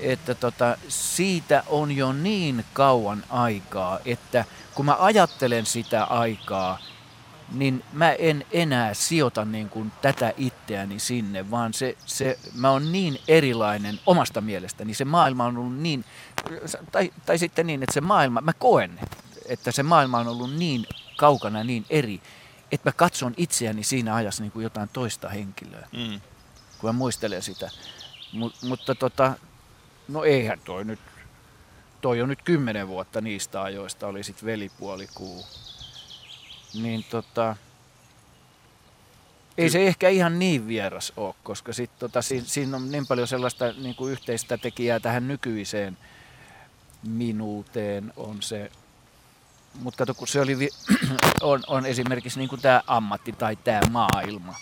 että 0.00 0.34
tota, 0.34 0.78
siitä 0.88 1.62
on 1.66 1.92
jo 1.92 2.12
niin 2.12 2.64
kauan 2.72 3.24
aikaa, 3.30 3.98
että 4.04 4.44
kun 4.76 4.84
mä 4.86 4.96
ajattelen 4.98 5.66
sitä 5.66 6.04
aikaa, 6.04 6.78
niin 7.52 7.84
mä 7.92 8.12
en 8.12 8.46
enää 8.52 8.94
sijoita 8.94 9.44
niin 9.44 9.68
kuin 9.68 9.92
tätä 10.02 10.32
itseäni 10.36 10.98
sinne, 10.98 11.50
vaan 11.50 11.74
se, 11.74 11.96
se, 12.06 12.38
mä 12.54 12.70
oon 12.70 12.92
niin 12.92 13.18
erilainen 13.28 14.00
omasta 14.06 14.40
mielestäni. 14.40 14.94
Se 14.94 15.04
maailma 15.04 15.44
on 15.44 15.56
ollut 15.58 15.78
niin, 15.78 16.04
tai, 16.92 17.12
tai 17.26 17.38
sitten 17.38 17.66
niin, 17.66 17.82
että 17.82 17.94
se 17.94 18.00
maailma, 18.00 18.40
mä 18.40 18.52
koen, 18.52 19.00
että 19.48 19.72
se 19.72 19.82
maailma 19.82 20.18
on 20.18 20.28
ollut 20.28 20.54
niin 20.54 20.86
kaukana, 21.16 21.64
niin 21.64 21.86
eri, 21.90 22.22
että 22.72 22.88
mä 22.88 22.92
katson 22.92 23.34
itseäni 23.36 23.84
siinä 23.84 24.14
ajassa 24.14 24.42
niin 24.42 24.52
kuin 24.52 24.62
jotain 24.62 24.88
toista 24.92 25.28
henkilöä 25.28 25.88
Mm. 25.92 26.20
kun 26.78 26.88
mä 26.88 26.92
muistelen 26.92 27.42
sitä. 27.42 27.70
Mut, 28.32 28.54
mutta 28.62 28.94
tota, 28.94 29.32
no 30.08 30.24
eihän 30.24 30.60
toi 30.64 30.84
nyt, 30.84 31.00
toi 32.00 32.22
on 32.22 32.28
nyt 32.28 32.42
kymmenen 32.42 32.88
vuotta 32.88 33.20
niistä 33.20 33.62
ajoista, 33.62 34.06
oli 34.06 34.22
sit 34.22 34.44
velipuolikuu. 34.44 35.46
Niin 36.74 37.04
tota, 37.10 37.56
ei 39.58 39.70
se 39.70 39.86
ehkä 39.86 40.08
ihan 40.08 40.38
niin 40.38 40.68
vieras 40.68 41.12
ole, 41.16 41.34
koska 41.42 41.72
sit 41.72 41.90
tota, 41.98 42.22
si, 42.22 42.42
siinä 42.46 42.76
on 42.76 42.92
niin 42.92 43.06
paljon 43.06 43.28
sellaista 43.28 43.72
niin 43.72 43.94
kuin 43.94 44.12
yhteistä 44.12 44.58
tekijää 44.58 45.00
tähän 45.00 45.28
nykyiseen 45.28 45.98
minuuteen 47.02 48.12
on 48.16 48.42
se. 48.42 48.70
Mutta 49.74 49.98
kato, 49.98 50.14
kun 50.14 50.28
se 50.28 50.40
oli, 50.40 50.58
vi- 50.58 50.70
on, 51.40 51.62
on 51.66 51.86
esimerkiksi 51.86 52.38
niin 52.38 52.60
tämä 52.62 52.82
ammatti 52.86 53.32
tai 53.32 53.56
tämä 53.56 53.80
maailma. 53.90 54.54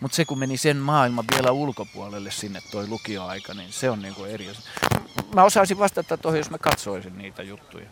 Mutta 0.00 0.16
se 0.16 0.24
kun 0.24 0.38
meni 0.38 0.56
sen 0.56 0.76
maailman 0.76 1.24
vielä 1.34 1.50
ulkopuolelle 1.50 2.30
sinne 2.30 2.60
toi 2.70 2.88
lukioaika, 2.88 3.54
niin 3.54 3.72
se 3.72 3.90
on 3.90 4.02
niinku 4.02 4.24
eri 4.24 4.48
asia. 4.48 4.62
Mä 5.34 5.44
osaisin 5.44 5.78
vastata 5.78 6.16
tuohon, 6.16 6.38
jos 6.38 6.50
mä 6.50 6.58
katsoisin 6.58 7.18
niitä 7.18 7.42
juttuja. 7.42 7.86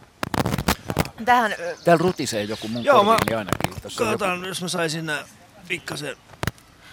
Tähän 1.24 1.54
Täällä 1.84 2.02
rutisee 2.02 2.42
joku 2.42 2.68
mun 2.68 2.84
Joo, 2.84 3.04
mä- 3.04 3.16
ainakin. 3.36 3.82
Tässä 3.82 4.04
on 4.04 4.10
joku- 4.10 4.24
Katsotaan, 4.24 4.44
jos 4.44 4.62
mä 4.62 4.68
saisin 4.68 5.06
nää 5.06 5.24
pikkasen 5.68 6.08
Sillä 6.08 6.18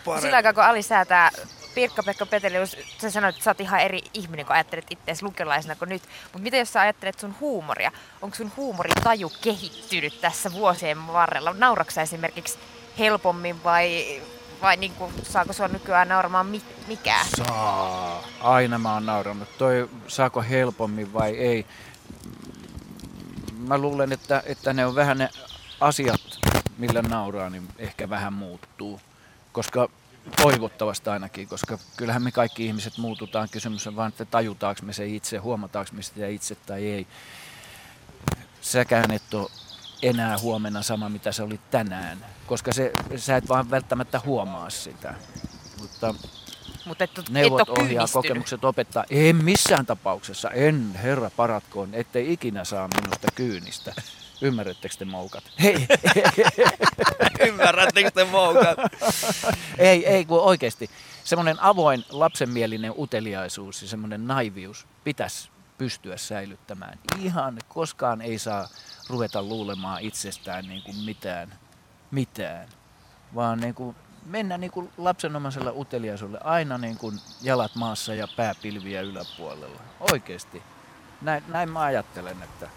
paremmin. 0.05 0.35
aikaa, 0.35 0.53
kun 0.53 0.63
Ali 0.63 0.81
säätää 0.81 1.29
Pirkka-Pekka 1.75 2.25
Petelius, 2.25 2.77
sä 3.01 3.09
sanoit, 3.09 3.35
että 3.35 3.43
sä 3.43 3.49
oot 3.49 3.59
ihan 3.61 3.79
eri 3.79 4.01
ihminen, 4.13 4.45
kun 4.45 4.55
ajattelet 4.55 4.85
itseäsi 4.89 5.23
lukiolaisena 5.23 5.75
kuin 5.75 5.89
nyt. 5.89 6.01
Mutta 6.23 6.39
mitä 6.39 6.57
jos 6.57 6.73
sä 6.73 6.81
ajattelet 6.81 7.19
sun 7.19 7.35
huumoria? 7.39 7.91
Onko 8.21 8.35
sun 8.35 8.51
huumoritaju 8.57 9.31
kehittynyt 9.41 10.21
tässä 10.21 10.51
vuosien 10.53 11.07
varrella? 11.07 11.53
Nauraksa 11.57 12.01
esimerkiksi 12.01 12.59
helpommin 12.99 13.63
vai, 13.63 14.21
vai 14.63 14.77
niin 14.77 14.93
kuin, 14.93 15.13
saako 15.23 15.53
sua 15.53 15.67
nykyään 15.67 16.07
nauramaan 16.07 16.45
mi- 16.45 16.61
mikään? 16.87 17.25
Saa. 17.37 18.23
Aina 18.41 18.77
mä 18.77 18.93
oon 18.93 19.05
nauranut. 19.05 19.57
Toi 19.57 19.89
saako 20.07 20.41
helpommin 20.41 21.13
vai 21.13 21.31
ei. 21.37 21.65
Mä 23.57 23.77
luulen, 23.77 24.11
että, 24.11 24.43
että 24.45 24.73
ne 24.73 24.85
on 24.85 24.95
vähän 24.95 25.17
ne 25.17 25.29
asiat, 25.79 26.21
millä 26.77 27.01
nauraa, 27.01 27.49
niin 27.49 27.67
ehkä 27.77 28.09
vähän 28.09 28.33
muuttuu. 28.33 29.01
Koska 29.51 29.89
toivottavasti 30.35 31.09
ainakin, 31.09 31.47
koska 31.47 31.77
kyllähän 31.97 32.23
me 32.23 32.31
kaikki 32.31 32.65
ihmiset 32.65 32.97
muututaan. 32.97 33.49
Kysymys 33.51 33.87
on 33.87 33.95
vaan, 33.95 34.09
että 34.09 34.25
tajutaanko 34.25 34.81
me 34.85 34.93
se 34.93 35.05
itse, 35.07 35.37
huomataanko 35.37 35.91
me 35.93 36.01
sitä 36.01 36.27
itse 36.27 36.55
tai 36.55 36.87
ei. 36.87 37.07
Säkään 38.61 39.11
et 39.11 39.33
ole 39.33 39.49
enää 40.03 40.39
huomenna 40.39 40.81
sama, 40.81 41.09
mitä 41.09 41.31
se 41.31 41.43
oli 41.43 41.59
tänään, 41.71 42.25
koska 42.47 42.73
se, 42.73 42.91
sä 43.15 43.37
et 43.37 43.49
vaan 43.49 43.71
välttämättä 43.71 44.21
huomaa 44.25 44.69
sitä. 44.69 45.13
Mutta 45.81 46.15
Mutta 46.85 47.03
et, 47.03 47.17
et 47.17 47.29
neuvot 47.29 47.69
ole 47.69 47.83
ohjaa, 47.83 48.05
kokemukset 48.13 48.65
opettaa. 48.65 49.05
En 49.09 49.35
missään 49.35 49.85
tapauksessa, 49.85 50.49
en 50.49 50.91
herra 51.03 51.29
paratkoon, 51.29 51.89
ettei 51.93 52.33
ikinä 52.33 52.63
saa 52.63 52.89
minusta 53.01 53.27
kyynistä. 53.35 53.93
Ymmärrättekö 54.41 54.95
te 54.99 55.05
moukat? 55.05 55.43
Hei, 55.61 55.87
Ymmärrättekö 57.47 58.11
te 58.11 58.23
moukat? 58.23 58.77
ei, 59.77 60.07
ei 60.07 60.25
kun 60.25 60.39
oikeasti. 60.41 60.89
Semmoinen 61.23 61.59
avoin 61.59 62.05
lapsenmielinen 62.09 62.93
uteliaisuus 62.97 63.81
ja 63.81 63.87
semmoinen 63.87 64.27
naivius 64.27 64.87
pitäisi 65.03 65.49
pystyä 65.77 66.17
säilyttämään. 66.17 66.99
Ihan 67.19 67.59
koskaan 67.67 68.21
ei 68.21 68.39
saa 68.39 68.67
ruveta 69.09 69.43
luulemaan 69.43 70.01
itsestään 70.01 70.65
niin 70.67 70.83
kuin 70.83 70.97
mitään, 70.97 71.53
mitään, 72.11 72.67
vaan 73.35 73.59
niin 73.59 73.73
kuin 73.73 73.95
mennä 74.25 74.57
niin 74.57 74.71
kuin 74.71 74.89
lapsenomaisella 74.97 75.71
uteliaisuudella 75.71 76.43
aina 76.43 76.77
niin 76.77 76.97
kuin 76.97 77.19
jalat 77.41 77.75
maassa 77.75 78.13
ja 78.13 78.27
pääpilviä 78.35 79.01
yläpuolella. 79.01 79.81
Oikeasti. 80.11 80.63
Näin, 81.21 81.43
näin 81.47 81.69
mä 81.69 81.81
ajattelen, 81.81 82.43
että 82.43 82.69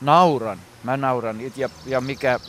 nauran, 0.00 0.58
mä 0.84 0.96
nauran 0.96 1.38
ja, 1.56 1.68
ja 1.86 2.00
mikä 2.00 2.40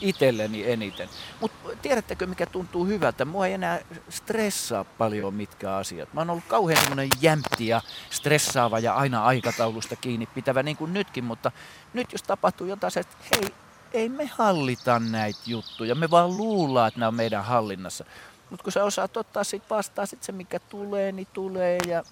itselleni 0.00 0.70
eniten. 0.70 1.08
Mutta 1.40 1.68
tiedättekö 1.82 2.26
mikä 2.26 2.46
tuntuu 2.46 2.86
hyvältä? 2.86 3.24
Mua 3.24 3.46
ei 3.46 3.52
enää 3.52 3.78
stressaa 4.08 4.84
paljon 4.84 5.34
mitkä 5.34 5.74
asiat. 5.76 6.14
Mä 6.14 6.20
oon 6.20 6.30
ollut 6.30 6.44
kauhean 6.48 6.80
semmoinen 6.80 7.08
jämpti 7.20 7.66
ja 7.66 7.80
stressaava 8.10 8.78
ja 8.78 8.94
aina 8.94 9.24
aikataulusta 9.24 9.96
kiinni 9.96 10.26
pitävä 10.26 10.62
niin 10.62 10.76
kuin 10.76 10.92
nytkin, 10.92 11.24
mutta 11.24 11.52
nyt 11.92 12.12
jos 12.12 12.22
tapahtuu 12.22 12.66
jotain, 12.66 12.92
että 12.98 13.16
hei, 13.34 13.54
ei 13.92 14.08
me 14.08 14.26
hallita 14.26 14.98
näitä 14.98 15.40
juttuja, 15.46 15.94
me 15.94 16.10
vaan 16.10 16.36
luullaan, 16.36 16.88
että 16.88 17.00
nämä 17.00 17.08
on 17.08 17.14
meidän 17.14 17.44
hallinnassa. 17.44 18.04
Mutta 18.50 18.64
kun 18.64 18.72
sä 18.72 18.84
osaat 18.84 19.16
ottaa 19.16 19.44
sit 19.44 19.62
vastaan 19.70 20.06
sit 20.06 20.22
se, 20.22 20.32
mikä 20.32 20.58
tulee, 20.58 21.12
niin 21.12 21.28
tulee 21.32 21.78
ja 21.86 22.02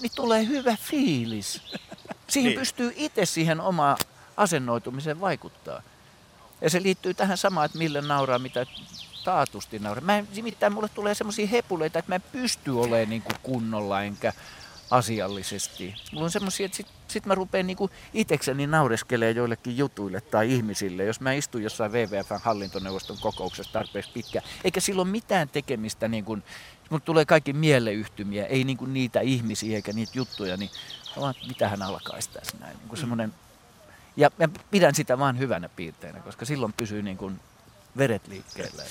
niin 0.00 0.12
tulee 0.14 0.46
hyvä 0.46 0.76
fiilis. 0.80 1.62
Siihen 2.28 2.50
Niin. 2.50 2.58
pystyy 2.58 2.92
itse 2.96 3.26
siihen 3.26 3.60
omaan 3.60 3.96
asennoitumiseen 4.36 5.20
vaikuttaa. 5.20 5.82
Ja 6.62 6.70
se 6.70 6.82
liittyy 6.82 7.14
tähän 7.14 7.38
samaan, 7.38 7.66
että 7.66 7.78
mille 7.78 8.00
nauraa, 8.00 8.38
mitä 8.38 8.66
taatusti 9.24 9.78
nauraa. 9.78 10.04
Mä 10.04 10.18
en, 10.18 10.28
nimittäin 10.34 10.72
mulle 10.72 10.88
tulee 10.88 11.14
semmoisia 11.14 11.46
hepuleita, 11.46 11.98
että 11.98 12.10
mä 12.10 12.14
en 12.14 12.24
pysty 12.32 12.70
olemaan 12.70 13.10
niin 13.10 13.22
kuin 13.22 13.36
kunnolla 13.42 14.02
enkä 14.02 14.32
asiallisesti. 14.90 15.94
Mulla 16.12 16.24
on 16.24 16.30
semmoisia, 16.30 16.66
että 16.66 16.76
sit, 16.76 16.86
sit 17.08 17.26
mä 17.26 17.34
rupean 17.34 17.66
niin 17.66 17.76
itekseni 18.14 18.66
naureskelee 18.66 19.30
joillekin 19.30 19.76
jutuille 19.76 20.20
tai 20.20 20.52
ihmisille, 20.52 21.04
jos 21.04 21.20
mä 21.20 21.32
istun 21.32 21.62
jossain 21.62 21.92
WWFn 21.92 22.40
hallintoneuvoston 22.42 23.18
kokouksessa 23.20 23.72
tarpeeksi 23.72 24.10
pitkään. 24.14 24.44
Eikä 24.64 24.80
silloin 24.80 25.08
mitään 25.08 25.48
tekemistä, 25.48 26.08
niin 26.08 26.24
kuin, 26.24 26.42
mulle 26.90 27.02
tulee 27.04 27.24
kaikki 27.24 27.52
mieleyhtymiä, 27.52 28.46
ei 28.46 28.64
niin 28.64 28.76
kuin 28.76 28.94
niitä 28.94 29.20
ihmisiä 29.20 29.76
eikä 29.76 29.92
niitä 29.92 30.12
juttuja, 30.14 30.56
niin 30.56 30.70
vaan, 31.20 31.34
mitähän 31.48 31.82
alkaisi 31.82 32.30
tässä 32.30 32.56
näin. 32.60 32.76
Niin 32.76 32.88
kuin 32.88 32.98
semmoinen 32.98 33.34
ja 34.16 34.30
mä 34.38 34.48
pidän 34.70 34.94
sitä 34.94 35.18
vaan 35.18 35.38
hyvänä 35.38 35.68
piirteinä, 35.68 36.20
koska 36.20 36.44
silloin 36.44 36.72
pysyy 36.72 37.02
niin 37.02 37.16
kuin 37.16 37.40
veret 37.98 38.28
liikkeellä. 38.28 38.82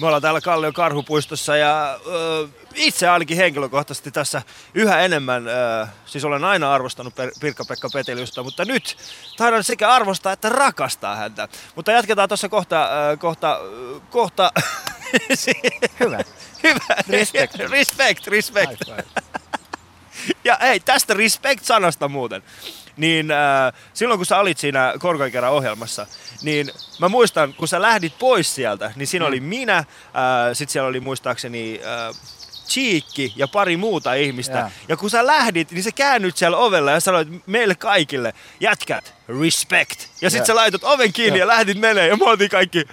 Me 0.00 0.06
ollaan 0.06 0.22
täällä 0.22 0.40
Kallion 0.40 0.72
karhupuistossa 0.72 1.56
ja 1.56 2.00
ö, 2.06 2.48
itse 2.74 3.08
ainakin 3.08 3.36
henkilökohtaisesti 3.36 4.10
tässä 4.10 4.42
yhä 4.74 5.00
enemmän, 5.00 5.48
ö, 5.48 5.86
siis 6.06 6.24
olen 6.24 6.44
aina 6.44 6.74
arvostanut 6.74 7.14
Pirkka-Pekka 7.40 7.88
Peteliusta, 7.92 8.42
mutta 8.42 8.64
nyt 8.64 8.96
taidan 9.36 9.64
sekä 9.64 9.90
arvostaa 9.90 10.32
että 10.32 10.48
rakastaa 10.48 11.16
häntä. 11.16 11.48
Mutta 11.74 11.92
jatketaan 11.92 12.28
tuossa 12.28 12.48
kohta, 12.48 12.88
ö, 13.10 13.16
kohta, 13.16 13.60
ö, 13.62 14.00
kohta 14.10 14.52
Hyvä. 16.00 16.18
Hyvä. 16.64 16.96
Respect. 17.08 17.54
respect, 17.54 18.26
respect. 18.26 18.70
High 18.70 18.96
five. 18.96 19.22
Ja 20.44 20.58
hei, 20.60 20.80
tästä 20.80 21.14
respect-sanasta 21.14 22.08
muuten. 22.08 22.42
Niin 22.96 23.30
äh, 23.30 23.72
silloin 23.94 24.18
kun 24.18 24.26
sä 24.26 24.38
olit 24.38 24.58
siinä 24.58 24.94
Korkoikerran 24.98 25.52
ohjelmassa, 25.52 26.06
niin 26.42 26.70
mä 26.98 27.08
muistan, 27.08 27.54
kun 27.54 27.68
sä 27.68 27.82
lähdit 27.82 28.18
pois 28.18 28.54
sieltä, 28.54 28.92
niin 28.96 29.06
siinä 29.06 29.24
mm. 29.24 29.28
oli 29.28 29.40
minä, 29.40 29.78
äh, 29.78 29.84
sit 30.52 30.70
siellä 30.70 30.88
oli 30.88 31.00
muistaakseni 31.00 31.80
äh, 31.84 32.16
Cheekki 32.68 33.32
ja 33.36 33.48
pari 33.48 33.76
muuta 33.76 34.14
ihmistä. 34.14 34.58
Jaa. 34.58 34.70
Ja 34.88 34.96
kun 34.96 35.10
sä 35.10 35.26
lähdit, 35.26 35.70
niin 35.70 35.82
sä 35.82 35.92
käännyt 35.92 36.36
siellä 36.36 36.56
ovella 36.56 36.90
ja 36.90 37.00
sanoit 37.00 37.28
meille 37.46 37.74
kaikille, 37.74 38.34
jätkät, 38.60 39.14
respect. 39.40 40.06
Ja 40.20 40.30
sit 40.30 40.38
Jaa. 40.38 40.46
sä 40.46 40.54
laitot 40.54 40.84
oven 40.84 41.12
kiinni 41.12 41.38
ja 41.38 41.44
Jaa. 41.44 41.48
lähdit 41.48 41.78
menee 41.78 42.08
ja 42.08 42.16
me 42.16 42.24
oltiin 42.24 42.50
kaikki, 42.50 42.84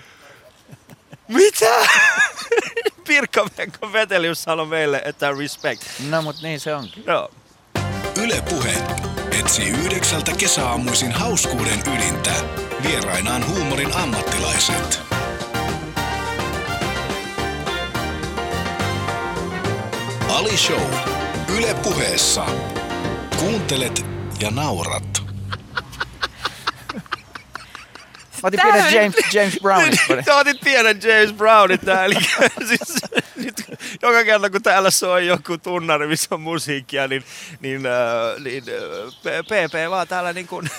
mitä? 1.28 1.76
Pirkka-Pekka 3.08 3.94
Vetelius 3.94 4.44
sanoi 4.44 4.66
meille, 4.66 5.02
että 5.06 5.32
respect. 5.40 5.82
No 6.10 6.22
mut 6.22 6.36
niin 6.42 6.60
se 6.60 6.76
onkin. 6.76 7.04
Joo. 7.08 7.32
Yle 8.24 8.42
Puhe 8.50 8.74
etsii 9.40 9.70
yhdeksältä 9.70 10.32
kesäaamuisin 10.38 11.12
hauskuuden 11.12 11.84
ydintä. 11.96 12.32
Vierainaan 12.84 13.48
huumorin 13.48 13.96
ammattilaiset. 13.96 15.00
Ali 20.30 20.58
Show. 20.58 20.94
Yle 21.58 21.74
Puheessa. 21.84 22.46
Kuuntelet 23.40 24.06
ja 24.40 24.52
naurat. 24.52 25.25
Mä 28.46 28.48
otin 28.48 28.60
pienen 28.64 28.94
James, 28.94 29.16
James 29.34 29.60
Brownit. 29.62 30.26
Sä 30.26 30.36
otit 30.36 30.60
pienen 30.64 31.00
James 31.04 31.34
Brownit 31.34 31.82
täällä. 31.82 32.06
Eli 32.06 32.68
siis, 32.68 33.02
nyt, 33.36 33.64
joka 34.02 34.24
kerta 34.24 34.50
kun 34.50 34.64
täällä 34.64 34.92
soi 34.92 35.28
joku 35.28 35.58
tunnari, 35.58 36.08
missä 36.08 36.36
on 36.36 36.42
musiikkia, 36.42 37.08
niin, 37.08 37.24
niin, 37.60 37.86
äh, 37.86 38.44
niin 38.44 38.64
äh, 39.28 39.44
PP 39.44 39.90
vaan 39.90 40.08
täällä 40.08 40.34
niin 40.34 40.48
kuin, 40.48 40.70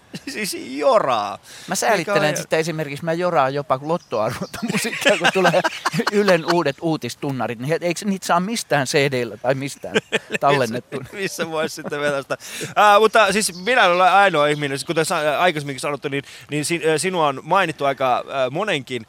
siis 0.32 0.56
joraa. 0.70 1.38
Mä 1.68 1.74
säälittelen 1.74 2.36
sitten 2.36 2.58
esimerkiksi, 2.58 3.04
mä 3.04 3.12
joraan 3.12 3.54
jopa 3.54 3.78
lottoarvonta 3.82 4.58
musiikkia, 4.72 5.18
kun 5.18 5.28
tulee 5.34 5.60
Ylen 6.12 6.54
uudet 6.54 6.76
uutistunnarit. 6.80 7.58
Niin 7.58 7.78
eikö 7.80 8.04
niitä 8.04 8.26
saa 8.26 8.40
mistään 8.40 8.86
CD-llä 8.86 9.36
tai 9.36 9.54
mistään 9.54 9.96
tallennettu? 10.40 10.98
Missä, 11.00 11.16
missä 11.16 11.50
voisi 11.50 11.74
sitten 11.74 12.00
vetästä. 12.00 12.36
Ää, 12.76 12.98
mutta 12.98 13.32
siis 13.32 13.64
minä 13.64 13.84
olen 13.84 14.12
ainoa 14.12 14.46
ihminen, 14.46 14.78
kuten 14.86 15.04
aikaisemminkin 15.38 15.80
sanottu, 15.80 16.08
niin, 16.08 16.24
niin 16.50 16.64
sinua 16.96 17.28
on 17.28 17.40
mainittu 17.42 17.84
aika 17.84 18.24
monenkin 18.50 19.06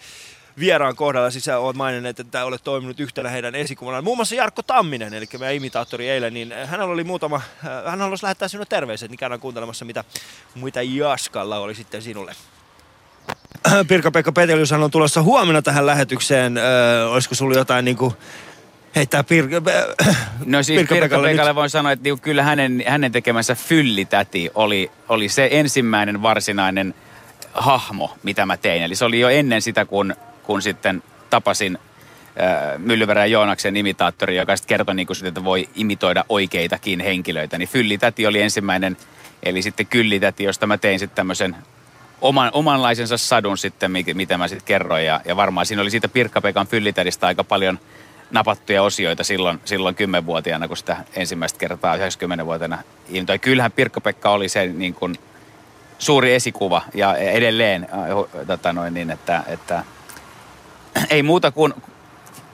vieraan 0.59 0.95
kohdalla, 0.95 1.31
siis 1.31 1.45
sä 1.45 1.59
oot 1.59 1.75
maininnut, 1.75 2.19
että 2.19 2.45
olet 2.45 2.63
toiminut 2.63 2.99
yhtenä 2.99 3.29
heidän 3.29 3.55
esikuvanaan. 3.55 4.03
Muun 4.03 4.17
muassa 4.17 4.35
Jarkko 4.35 4.61
Tamminen, 4.61 5.13
eli 5.13 5.25
meidän 5.39 5.55
imitaattori 5.55 6.09
eilen, 6.09 6.33
niin 6.33 6.53
hänellä 6.65 6.93
oli 6.93 7.03
muutama, 7.03 7.41
ää, 7.63 7.89
hän 7.89 7.99
haluaisi 7.99 8.23
lähettää 8.23 8.47
sinulle 8.47 8.67
terveiset, 8.69 9.11
niin 9.11 9.19
käydään 9.19 9.39
kuuntelemassa, 9.39 9.85
mitä 9.85 10.03
muita 10.55 10.81
Jaskalla 10.81 11.59
oli 11.59 11.75
sitten 11.75 12.01
sinulle. 12.01 12.35
Pirkka-Pekka 13.87 14.31
Petelius 14.31 14.71
on 14.71 14.91
tulossa 14.91 15.21
huomenna 15.21 15.61
tähän 15.61 15.85
lähetykseen. 15.85 16.57
Öö, 16.57 17.07
olisiko 17.07 17.35
sulla 17.35 17.55
jotain 17.55 17.85
niin 17.85 17.97
kuin, 17.97 18.13
heittää 18.95 19.23
Pirkka... 19.23 19.61
No 20.45 20.63
siis 20.63 20.77
Pirkka-Pekalle 20.77 21.27
Pirkka 21.27 21.43
Pekalle 21.43 21.49
nyt? 21.49 21.55
voin 21.55 21.69
sanoa, 21.69 21.91
että 21.91 22.03
niinku 22.03 22.21
kyllä 22.21 22.43
hänen, 22.43 22.83
hänen 22.87 23.11
tekemänsä 23.11 23.55
fyllitäti 23.55 24.51
oli, 24.55 24.91
oli 25.09 25.29
se 25.29 25.47
ensimmäinen 25.51 26.21
varsinainen 26.21 26.93
hahmo, 27.53 28.17
mitä 28.23 28.45
mä 28.45 28.57
tein. 28.57 28.83
Eli 28.83 28.95
se 28.95 29.05
oli 29.05 29.19
jo 29.19 29.29
ennen 29.29 29.61
sitä, 29.61 29.85
kun, 29.85 30.15
kun 30.43 30.61
sitten 30.61 31.03
tapasin 31.29 31.77
Myllyverän 32.77 33.31
Joonaksen 33.31 33.77
imitaattori, 33.77 34.35
joka 34.37 34.55
sitten 34.55 34.77
kertoi 34.77 34.95
niin 34.95 35.15
sitä, 35.15 35.27
että 35.27 35.43
voi 35.43 35.69
imitoida 35.75 36.25
oikeitakin 36.29 36.99
henkilöitä. 36.99 37.57
Niin 37.57 37.69
fyllitäti 37.69 38.27
oli 38.27 38.41
ensimmäinen, 38.41 38.97
eli 39.43 39.61
sitten 39.61 39.87
kyllitäti, 39.87 40.43
josta 40.43 40.67
mä 40.67 40.77
tein 40.77 40.99
sitten 40.99 41.15
tämmöisen 41.15 41.55
oman, 42.21 42.49
omanlaisensa 42.53 43.17
sadun 43.17 43.57
sitten, 43.57 43.91
mitä 44.13 44.37
mä 44.37 44.47
sitten 44.47 44.65
kerroin. 44.65 45.05
Ja, 45.05 45.21
ja 45.25 45.35
varmaan 45.35 45.65
siinä 45.65 45.81
oli 45.81 45.91
siitä 45.91 46.07
Pirkka-Pekan 46.07 46.67
fyllitädistä 46.67 47.27
aika 47.27 47.43
paljon 47.43 47.79
napattuja 48.31 48.83
osioita 48.83 49.23
silloin, 49.23 49.59
silloin 49.65 49.95
10-vuotiaana, 49.95 50.67
kun 50.67 50.77
sitä 50.77 50.97
ensimmäistä 51.15 51.59
kertaa 51.59 51.97
90-vuotiaana 51.97 52.77
intoi. 53.09 53.39
Kyllähän 53.39 53.71
Pirkka-Pekka 53.71 54.29
oli 54.29 54.49
se 54.49 54.65
niin 54.65 54.93
kuin 54.93 55.15
suuri 55.99 56.33
esikuva 56.33 56.81
ja 56.93 57.15
edelleen 57.15 57.83
äh, 57.83 58.45
tota 58.47 58.73
noin 58.73 58.93
niin, 58.93 59.11
että, 59.11 59.43
että 59.47 59.83
ei 61.09 61.23
muuta 61.23 61.51
kuin 61.51 61.73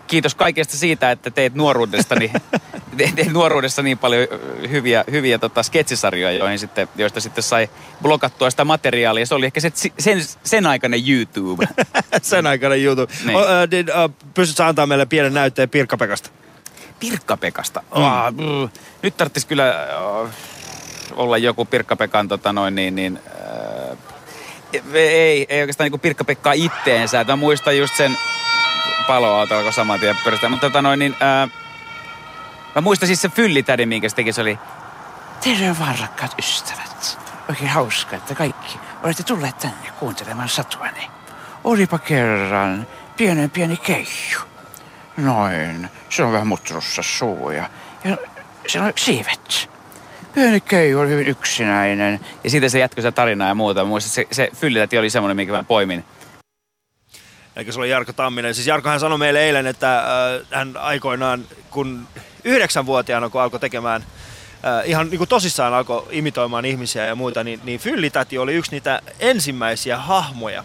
kiitos 0.10 0.36
kaikesta 0.36 0.78
siitä, 0.78 1.12
että 1.12 1.32
teit 1.32 1.56
nuoruudestani, 1.56 2.32
te- 2.98 3.12
teit 3.16 3.32
nuoruudessa 3.32 3.82
niin 3.82 3.98
paljon 3.98 4.28
hyviä, 4.70 5.04
hyviä 5.12 5.40
tota, 5.40 5.64
sketsisarjoja, 5.64 6.38
joihin 6.38 6.60
sitten, 6.60 6.88
joista 6.96 7.20
sitten 7.20 7.44
sai 7.44 7.70
blokattua 8.02 8.50
sitä 8.50 8.66
materiaalia. 8.66 9.26
Se 9.26 9.36
oli 9.36 9.46
ehkä 9.46 9.60
se, 9.60 9.72
sen, 10.00 10.22
sen 10.44 10.68
aikainen 10.68 11.10
YouTube. 11.10 11.68
Sen 12.22 12.48
aikana 12.48 12.76
YouTube. 12.76 13.14
Niin. 13.26 13.38
O, 13.38 13.42
äh, 13.42 13.72
did, 13.72 13.90
äh, 13.90 13.96
pystytkö 14.34 14.66
antaa 14.66 14.88
meille 14.88 15.06
pienen 15.06 15.34
näytteen 15.34 15.70
Pirkka-Pekasta? 15.70 16.30
Pirkka-Pekasta. 17.00 17.82
Mm. 17.82 18.04
Ah, 18.04 18.34
mm. 18.34 18.70
Nyt 19.02 19.18
tarvitsisi 19.18 19.48
kyllä 19.48 19.70
äh, 19.70 20.30
olla 21.16 21.38
joku 21.38 21.66
Pirkka-Pekan 21.66 22.28
tota 22.28 22.54
noin 22.54 22.76
niin, 22.76 22.96
niin 22.96 23.20
äh, 23.28 23.98
ei, 24.94 25.46
ei 25.50 25.62
oikeastaan 25.62 25.92
niin 25.92 26.00
Pirkka-Pekkaa 26.00 26.54
itteensä. 26.54 27.22
Et 27.22 27.28
Mä 27.28 27.36
muistan 27.36 27.78
just 27.78 27.96
sen 27.96 28.18
paloauto 29.08 29.58
alkoi 29.58 29.74
saman 29.74 30.00
tien 30.00 30.18
perustella. 30.24 30.50
Mutta 30.50 30.68
tota 30.68 30.82
noin 30.82 31.00
niin, 31.00 31.16
äh, 31.22 31.50
mä 32.76 32.82
muistan 32.82 33.08
siis 33.08 33.22
se 33.22 33.30
fyllitädi, 33.30 33.86
minkä 33.86 34.10
se 34.10 34.16
teki. 34.16 34.34
Se 34.34 34.42
oli, 34.42 34.60
terve 35.44 35.80
vaan 35.80 36.00
rakkaat 36.00 36.36
ystävät. 36.40 37.20
Oikein 37.50 37.70
hauska, 37.70 38.16
että 38.16 38.36
kaikki 38.36 38.80
olette 39.04 39.24
tulleet 39.24 39.58
tänne 39.58 39.92
kuuntelemaan 40.00 40.50
satuani. 40.50 41.08
Olipa 41.64 42.00
kerran 42.00 42.88
pienen 43.18 43.50
pieni 43.50 43.78
keiju. 43.78 44.40
Noin. 45.18 45.90
Se 46.10 46.24
on 46.24 46.32
vähän 46.32 46.48
mutrussa 46.48 47.02
suu 47.02 47.52
ja, 47.52 47.70
ja 48.04 48.18
se 48.68 48.82
on 48.82 48.94
siivet. 48.96 49.70
Pieni 50.34 50.62
keiju 50.62 51.00
oli 51.00 51.10
hyvin 51.10 51.28
yksinäinen. 51.28 52.20
Ja 52.44 52.50
siitä 52.50 52.70
se 52.70 52.80
jatkoi 52.80 53.02
se 53.02 53.12
tarina 53.12 53.48
ja 53.48 53.56
muuta. 53.56 53.86
Muistan, 53.86 54.12
se, 54.12 54.26
se 54.32 54.50
fyllitäti 54.56 54.98
oli 54.98 55.10
semmoinen, 55.10 55.36
minkä 55.36 55.54
mä 55.54 55.64
poimin. 55.64 56.04
Eikä 57.56 57.72
se 57.72 57.80
oli 57.80 57.90
Jarkko 57.90 58.14
Tamminen. 58.14 58.56
Siis 58.56 58.68
Jarkkohan 58.68 59.00
sanoi 59.00 59.18
meille 59.18 59.46
eilen, 59.46 59.68
että 59.68 59.98
äh, 59.98 60.06
hän 60.52 60.78
aikoinaan, 60.78 61.46
kun 61.70 62.08
yhdeksänvuotiaana, 62.44 63.30
kun 63.30 63.42
alkoi 63.42 63.60
tekemään 63.60 64.04
äh, 64.66 64.90
ihan 64.90 65.10
niin 65.10 65.18
kuin 65.18 65.28
tosissaan 65.30 65.74
alkoi 65.74 66.08
imitoimaan 66.12 66.66
ihmisiä 66.66 67.06
ja 67.06 67.16
muita, 67.16 67.44
niin, 67.44 67.60
niin 67.64 67.80
Fyllitäti 67.80 68.38
oli 68.38 68.54
yksi 68.54 68.72
niitä 68.72 69.02
ensimmäisiä 69.20 69.98
hahmoja, 69.98 70.64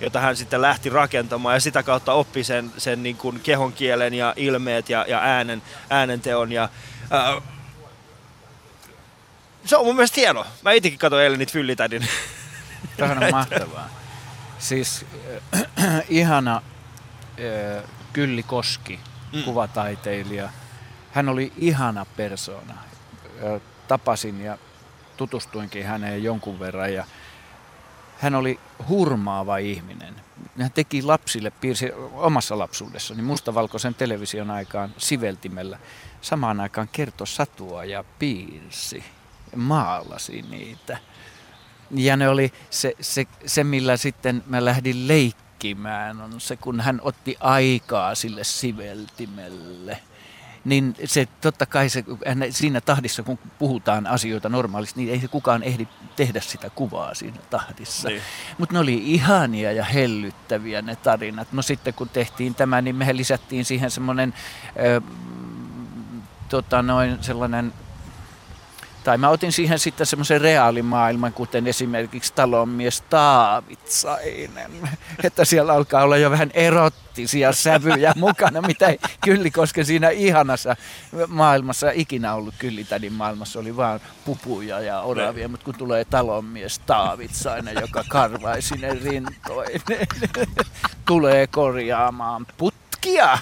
jota 0.00 0.20
hän 0.20 0.36
sitten 0.36 0.62
lähti 0.62 0.88
rakentamaan 0.90 1.56
ja 1.56 1.60
sitä 1.60 1.82
kautta 1.82 2.12
oppi 2.12 2.44
sen, 2.44 2.70
sen 2.78 3.02
niin 3.02 3.16
kuin 3.16 3.40
kehon 3.40 3.72
kielen 3.72 4.14
ja 4.14 4.34
ilmeet 4.36 4.90
ja, 4.90 5.04
ja 5.08 5.20
äänen, 5.20 5.62
äänenteon. 5.90 6.52
Ja, 6.52 6.68
äh, 7.12 7.42
se 9.64 9.76
on 9.76 9.86
mun 9.86 9.94
mielestä 9.96 10.20
hieno. 10.20 10.46
Mä 10.62 10.72
itsekin 10.72 10.98
katsoin 10.98 11.24
eilen 11.24 11.38
niitä 11.38 11.52
Fyllitädin. 11.52 12.08
Tämähän 12.96 13.22
on 13.22 13.30
mahtavaa. 13.30 13.88
Siis 14.58 15.06
äh, 15.82 16.02
ihana 16.08 16.56
äh, 16.56 17.84
Kylli 18.12 18.42
Koski, 18.42 19.00
mm. 19.32 19.42
kuvataiteilija. 19.42 20.48
Hän 21.12 21.28
oli 21.28 21.52
ihana 21.56 22.06
persona. 22.16 22.74
Äh, 22.74 23.60
tapasin 23.88 24.40
ja 24.40 24.58
tutustuinkin 25.16 25.86
häneen 25.86 26.22
jonkun 26.22 26.60
verran 26.60 26.94
ja 26.94 27.04
hän 28.18 28.34
oli 28.34 28.60
hurmaava 28.88 29.56
ihminen. 29.56 30.14
Hän 30.58 30.72
teki 30.72 31.02
lapsille, 31.02 31.50
piirsi 31.50 31.92
omassa 32.12 32.58
lapsuudessani 32.58 33.22
mustavalkoisen 33.22 33.94
television 33.94 34.50
aikaan 34.50 34.94
siveltimellä. 34.98 35.78
Samaan 36.20 36.60
aikaan 36.60 36.88
kertoi 36.92 37.26
satua 37.26 37.84
ja 37.84 38.04
piirsi, 38.18 39.04
maalasi 39.56 40.42
niitä. 40.50 40.98
Ja 41.90 42.16
ne 42.16 42.28
oli 42.28 42.52
se, 42.70 42.94
se, 43.00 43.26
se, 43.46 43.64
millä 43.64 43.96
sitten 43.96 44.44
mä 44.46 44.64
lähdin 44.64 45.08
leikkimään, 45.08 46.20
on 46.20 46.40
se, 46.40 46.56
kun 46.56 46.80
hän 46.80 47.00
otti 47.02 47.36
aikaa 47.40 48.14
sille 48.14 48.44
siveltimelle. 48.44 49.98
Niin 50.64 50.94
se 51.04 51.28
totta 51.40 51.66
kai 51.66 51.88
se, 51.88 52.04
siinä 52.50 52.80
tahdissa, 52.80 53.22
kun 53.22 53.38
puhutaan 53.58 54.06
asioita 54.06 54.48
normaalisti, 54.48 55.00
niin 55.00 55.12
ei 55.12 55.20
se 55.20 55.28
kukaan 55.28 55.62
ehdi 55.62 55.88
tehdä 56.16 56.40
sitä 56.40 56.70
kuvaa 56.70 57.14
siinä 57.14 57.38
tahdissa. 57.50 58.08
Niin. 58.08 58.22
Mutta 58.58 58.72
ne 58.72 58.78
oli 58.78 58.94
ihania 58.94 59.72
ja 59.72 59.84
hellyttäviä 59.84 60.82
ne 60.82 60.96
tarinat. 60.96 61.52
No 61.52 61.62
sitten 61.62 61.94
kun 61.94 62.08
tehtiin 62.08 62.54
tämä, 62.54 62.82
niin 62.82 62.96
me 62.96 63.16
lisättiin 63.16 63.64
siihen 63.64 63.90
semmoinen, 63.90 64.34
ö, 64.76 65.00
tota 66.48 66.82
noin, 66.82 67.18
sellainen 67.20 67.72
Tai 69.04 69.18
mä 69.18 69.28
otin 69.28 69.52
siihen 69.52 69.78
sitten 69.78 70.06
semmoisen 70.06 70.40
reaalimaailman, 70.40 71.32
kuten 71.32 71.66
esimerkiksi 71.66 72.32
talonmies 72.34 73.00
Taavitsainen. 73.00 74.70
Että 75.24 75.44
siellä 75.44 75.72
alkaa 75.72 76.02
olla 76.02 76.16
jo 76.16 76.30
vähän 76.30 76.50
erottisia 76.54 77.52
sävyjä 77.52 78.12
mukana, 78.26 78.62
mitä 78.62 78.88
ei 78.88 78.98
Kyllikosken 79.24 79.84
siinä 79.84 80.10
ihanassa 80.10 80.76
maailmassa 81.28 81.90
ikinä 81.94 82.34
ollut 82.34 82.54
Kyllitädin 82.58 83.12
maailmassa. 83.12 83.58
Oli 83.58 83.76
vaan 83.76 84.00
pupuja 84.24 84.80
ja 84.80 85.00
oravia, 85.00 85.48
mutta 85.48 85.64
kun 85.64 85.74
tulee 85.74 86.04
talonmies 86.04 86.78
Taavitsainen, 86.78 87.76
joka 87.80 88.04
karvai 88.08 88.62
sinne 88.62 88.94
rintoin, 89.04 89.82
tulee 91.06 91.46
korjaamaan 91.46 92.46
putkia. 92.56 93.38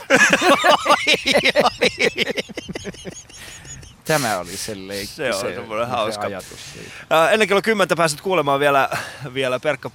Tämä 4.04 4.38
oli 4.38 4.56
se 4.56 4.72
leikki. 4.88 5.14
Se 5.14 5.34
on 5.34 5.40
semmoinen 5.54 5.86
se 5.86 5.90
hauska. 5.90 6.26
ajatus 6.26 6.72
siitä. 6.72 6.90
Ää, 7.10 7.30
ennen 7.30 7.48
kello 7.48 7.62
10 7.62 7.96
pääset 7.96 8.20
kuulemaan 8.20 8.60
vielä, 8.60 8.88
vielä 9.34 9.60
Perkka... 9.60 9.90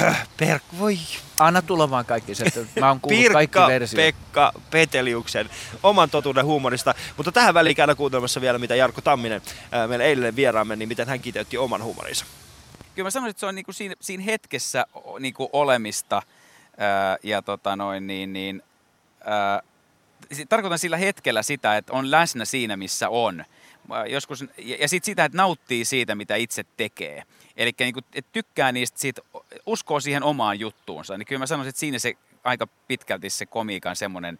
Äh, 0.00 0.28
Perk, 0.36 0.62
voi 0.78 0.98
Anna 1.38 1.62
tulla 1.62 1.90
vaan 1.90 2.04
kaikki 2.06 2.34
se, 2.34 2.44
että 2.44 2.80
mä 2.80 2.88
oon 2.88 3.00
kuullut 3.00 3.32
kaikki 3.32 3.52
Pirkka 3.52 3.66
versiot. 3.66 3.96
Pekka 3.96 4.52
Peteliuksen 4.70 5.50
oman 5.82 6.10
totuuden 6.10 6.44
huumorista. 6.44 6.94
Mutta 7.16 7.32
tähän 7.32 7.54
väliin 7.54 7.76
käydään 7.76 7.96
kuuntelemassa 7.96 8.40
vielä, 8.40 8.58
mitä 8.58 8.74
Jarkko 8.74 9.00
Tamminen, 9.00 9.42
ää, 9.72 9.88
meidän 9.88 10.06
eilinen 10.06 10.36
vieraamme, 10.36 10.76
niin 10.76 10.88
miten 10.88 11.08
hän 11.08 11.20
kiteytti 11.20 11.58
oman 11.58 11.82
huumorinsa. 11.82 12.24
Kyllä 12.94 13.06
mä 13.06 13.10
sanoisin, 13.10 13.30
että 13.30 13.40
se 13.40 13.46
on 13.46 13.54
niinku 13.54 13.72
siinä, 13.72 13.94
siinä 14.00 14.22
hetkessä 14.22 14.86
niinku 15.18 15.50
olemista 15.52 16.22
ää, 16.78 17.16
ja 17.22 17.42
tota 17.42 17.76
noin, 17.76 18.06
niin, 18.06 18.32
niin, 18.32 18.62
ää, 19.24 19.62
si- 19.62 19.69
tarkoitan 20.48 20.78
sillä 20.78 20.96
hetkellä 20.96 21.42
sitä, 21.42 21.76
että 21.76 21.92
on 21.92 22.10
läsnä 22.10 22.44
siinä, 22.44 22.76
missä 22.76 23.08
on. 23.08 23.44
Joskus, 24.08 24.44
ja, 24.58 24.76
ja 24.80 24.88
sitten 24.88 25.06
sitä, 25.06 25.24
että 25.24 25.38
nauttii 25.38 25.84
siitä, 25.84 26.14
mitä 26.14 26.36
itse 26.36 26.64
tekee. 26.76 27.22
Eli 27.56 27.72
että 28.14 28.30
tykkää 28.32 28.72
niistä, 28.72 29.00
siitä, 29.00 29.22
uskoo 29.66 30.00
siihen 30.00 30.22
omaan 30.22 30.60
juttuunsa. 30.60 31.18
Niin 31.18 31.26
kyllä 31.26 31.38
mä 31.38 31.46
sanoisin, 31.46 31.68
että 31.68 31.80
siinä 31.80 31.98
se 31.98 32.14
aika 32.44 32.68
pitkälti 32.88 33.30
se 33.30 33.46
komiikan 33.46 33.96
semmoinen 33.96 34.38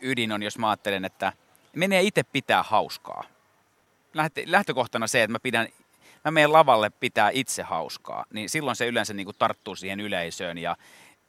ydin 0.00 0.32
on, 0.32 0.42
jos 0.42 0.58
mä 0.58 0.70
ajattelen, 0.70 1.04
että 1.04 1.32
menee 1.76 2.02
itse 2.02 2.22
pitää 2.22 2.62
hauskaa. 2.62 3.24
Lähtökohtana 4.46 5.06
se, 5.06 5.22
että 5.22 5.32
mä 5.32 5.38
pidän 5.38 5.68
mä 6.24 6.30
menen 6.30 6.52
lavalle 6.52 6.90
pitää 6.90 7.30
itse 7.30 7.62
hauskaa, 7.62 8.24
niin 8.32 8.50
silloin 8.50 8.76
se 8.76 8.86
yleensä 8.86 9.14
niin 9.14 9.24
kuin 9.24 9.36
tarttuu 9.38 9.76
siihen 9.76 10.00
yleisöön 10.00 10.58
ja, 10.58 10.76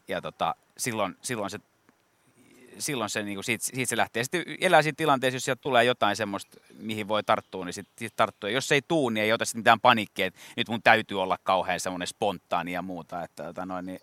ja 0.08 0.22
tota, 0.22 0.56
silloin, 0.78 1.18
silloin 1.22 1.50
se, 1.50 1.60
silloin 2.80 3.10
se, 3.10 3.24
niin 3.24 3.36
kuin 3.36 3.44
siitä, 3.44 3.66
siitä, 3.66 3.90
se 3.90 3.98
lähtee. 3.98 4.24
Sitten 4.24 4.44
elää 4.62 4.82
siinä 4.82 4.96
tilanteessa, 4.98 5.36
jos 5.36 5.46
sieltä 5.46 5.62
tulee 5.62 5.84
jotain 5.84 6.16
semmoista, 6.16 6.58
mihin 6.80 7.08
voi 7.08 7.24
tarttua, 7.24 7.66
niin 7.66 7.74
sitten 7.74 7.94
sit 8.00 8.16
tarttuu. 8.16 8.50
Ja 8.50 8.54
jos 8.54 8.68
se 8.68 8.76
ei 8.76 8.82
tuu, 8.88 9.10
niin 9.10 9.24
ei 9.24 9.34
ota 9.34 9.46
sitten 9.46 9.60
mitään 9.60 9.80
panikkia, 9.80 10.26
että 10.26 10.40
nyt 10.58 10.70
mun 10.70 10.82
täytyy 10.82 11.22
olla 11.22 11.38
kauhean 11.44 11.80
semmoinen 11.80 12.08
spontaani 12.08 12.72
ja 12.72 12.82
muuta. 12.82 13.24
Että, 13.24 13.44
tota 13.44 13.66
noin, 13.66 13.86
niin, 13.86 14.00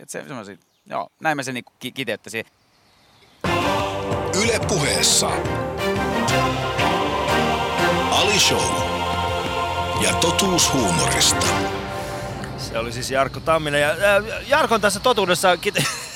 että 0.00 0.12
se, 0.12 0.24
semmoisia, 0.26 0.56
joo, 0.86 1.08
näin 1.20 1.36
mä 1.36 1.42
sen 1.42 1.54
niin 1.54 1.64
ki- 1.78 1.92
kiteyttäisin. 1.92 2.44
Yle 4.42 4.60
puheessa. 4.68 5.28
Ali 8.10 8.38
Show. 8.38 8.92
Ja 10.02 10.14
totuus 10.14 10.72
huumorista. 10.72 11.46
Se 12.56 12.78
oli 12.78 12.92
siis 12.92 13.10
Jarkko 13.10 13.40
Tamminen. 13.40 13.80
Ja, 13.80 13.88
ää, 13.88 14.22
Jarkon 14.46 14.80
tässä 14.80 15.00
totuudessa... 15.00 15.56
Kite... 15.56 15.84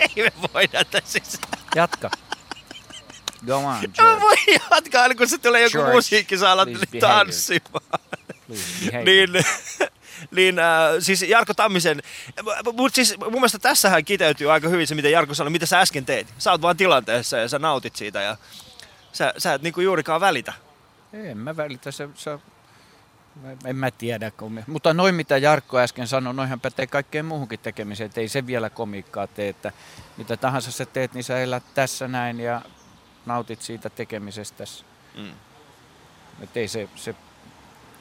Ei 0.00 0.22
me 0.24 0.32
voida 0.54 0.84
tässä 0.84 1.12
siis... 1.12 1.40
Jatka. 1.74 2.10
Go 3.46 3.56
on, 3.56 3.78
George. 3.94 4.20
voi 4.20 4.36
jatkaa, 4.70 5.14
kun 5.14 5.28
se 5.28 5.38
tulee 5.38 5.62
joku 5.62 5.72
George, 5.72 5.94
musiikki, 5.94 6.38
saa 6.38 6.52
alat 6.52 6.68
tanssimaan. 7.00 8.00
Niin, 9.04 9.30
niin 10.36 10.58
äh, 10.58 10.66
siis 10.98 11.22
Jarkko 11.22 11.54
Tammisen, 11.54 12.02
mutta 12.72 12.94
siis 12.94 13.18
mun 13.18 13.32
mielestä 13.32 13.58
tässähän 13.58 14.04
kiteytyy 14.04 14.52
aika 14.52 14.68
hyvin 14.68 14.86
se, 14.86 14.94
mitä 14.94 15.08
Jarkko 15.08 15.34
sanoi, 15.34 15.50
mitä 15.50 15.66
sä 15.66 15.80
äsken 15.80 16.06
teit. 16.06 16.34
Sä 16.38 16.50
oot 16.50 16.62
vaan 16.62 16.76
tilanteessa 16.76 17.36
ja 17.36 17.48
sä 17.48 17.58
nautit 17.58 17.96
siitä 17.96 18.22
ja 18.22 18.36
sä, 19.12 19.34
sä 19.38 19.54
et 19.54 19.62
niinku 19.62 19.80
juurikaan 19.80 20.20
välitä. 20.20 20.52
En 21.12 21.38
mä 21.38 21.56
välitä, 21.56 21.90
se, 21.90 22.08
se 22.14 22.38
en 23.64 23.76
mä 23.76 23.90
tiedä. 23.90 24.32
Mutta 24.66 24.94
noin 24.94 25.14
mitä 25.14 25.38
Jarkko 25.38 25.78
äsken 25.78 26.06
sanoi, 26.06 26.34
noihän 26.34 26.60
pätee 26.60 26.86
kaikkeen 26.86 27.24
muuhunkin 27.24 27.58
tekemiseen, 27.58 28.06
että 28.06 28.20
ei 28.20 28.28
se 28.28 28.46
vielä 28.46 28.70
komiikkaa 28.70 29.26
tee, 29.26 29.48
että 29.48 29.72
mitä 30.16 30.36
tahansa 30.36 30.70
sä 30.70 30.86
teet, 30.86 31.14
niin 31.14 31.24
sä 31.24 31.38
elät 31.38 31.62
tässä 31.74 32.08
näin 32.08 32.40
ja 32.40 32.62
nautit 33.26 33.62
siitä 33.62 33.90
tekemisestä. 33.90 34.64
Mm. 35.16 35.32
Että 36.40 36.60
ei 36.60 36.68
se, 36.68 36.88
se 36.96 37.14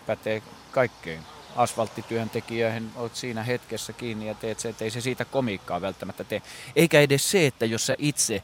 pätee 0.05 0.43
kaikkeen. 0.71 1.23
Asfalttityöntekijähän 1.55 2.91
oot 2.95 3.15
siinä 3.15 3.43
hetkessä 3.43 3.93
kiinni 3.93 4.27
ja 4.27 4.34
teet 4.34 4.59
se, 4.59 4.69
että 4.69 4.84
ei 4.84 4.91
se 4.91 5.01
siitä 5.01 5.25
komiikkaa 5.25 5.82
välttämättä 5.82 6.23
tee. 6.23 6.41
Eikä 6.75 7.01
edes 7.01 7.32
se, 7.32 7.47
että 7.47 7.65
jos 7.65 7.86
sä 7.86 7.95
itse, 7.97 8.43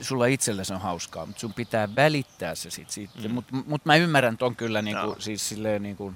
sulla 0.00 0.26
itsellesi 0.26 0.74
on 0.74 0.80
hauskaa, 0.80 1.26
mutta 1.26 1.40
sun 1.40 1.54
pitää 1.54 1.96
välittää 1.96 2.54
se 2.54 2.70
sit 2.70 2.90
siitä. 2.90 3.28
Mm. 3.28 3.30
Mutta 3.34 3.56
mut 3.66 3.84
mä 3.84 3.96
ymmärrän 3.96 4.38
ton 4.38 4.56
kyllä 4.56 4.82
niinku, 4.82 5.06
Joo. 5.06 5.16
siis 5.18 5.48
silleen 5.48 5.82
niinku, 5.82 6.12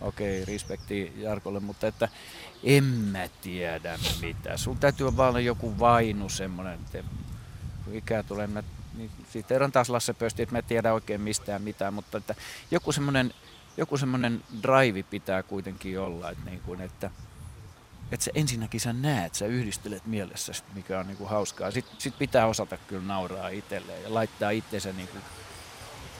okei, 0.00 0.42
okay, 0.42 0.54
respekti 0.54 1.12
Jarkolle, 1.16 1.60
mutta 1.60 1.86
että 1.86 2.08
en 2.64 2.84
mä 2.84 3.28
tiedä 3.42 3.98
mitä. 4.20 4.56
Sun 4.56 4.78
täytyy 4.78 5.06
olla 5.06 5.16
vaan 5.16 5.44
joku 5.44 5.78
vainu 5.78 6.28
semmoinen, 6.28 6.74
että 6.74 7.08
kun 7.84 7.94
ikää 7.94 8.22
tulee, 8.22 8.46
mä, 8.46 8.62
niin 8.96 9.10
siitä 9.30 9.54
erän 9.54 9.72
taas 9.72 9.90
Lasse 9.90 10.12
Pösti, 10.12 10.42
että 10.42 10.54
mä 10.54 10.58
en 10.58 10.64
tiedä 10.64 10.92
oikein 10.92 11.20
mistään 11.20 11.62
mitään, 11.62 11.94
mutta 11.94 12.18
että 12.18 12.34
joku 12.70 12.92
semmoinen 12.92 13.34
joku 13.76 13.96
semmoinen 13.96 14.44
drive 14.62 15.02
pitää 15.02 15.42
kuitenkin 15.42 16.00
olla, 16.00 16.30
että, 16.30 16.50
niin 16.50 16.60
kuin, 16.60 16.80
että, 16.80 17.10
että 18.12 18.24
sä 18.24 18.30
ensinnäkin 18.34 18.80
sä 18.80 18.92
näet, 18.92 19.34
sä 19.34 19.46
yhdistelet 19.46 20.06
mielessä, 20.06 20.52
mikä 20.74 20.98
on 20.98 21.06
niin 21.06 21.16
kuin 21.16 21.30
hauskaa. 21.30 21.70
Sitten 21.70 21.94
sit 21.98 22.18
pitää 22.18 22.46
osata 22.46 22.76
kyllä 22.76 23.06
nauraa 23.06 23.48
itselleen 23.48 24.02
ja 24.02 24.14
laittaa 24.14 24.50
itsensä 24.50 24.92
niin 24.92 25.08
kuin 25.08 25.22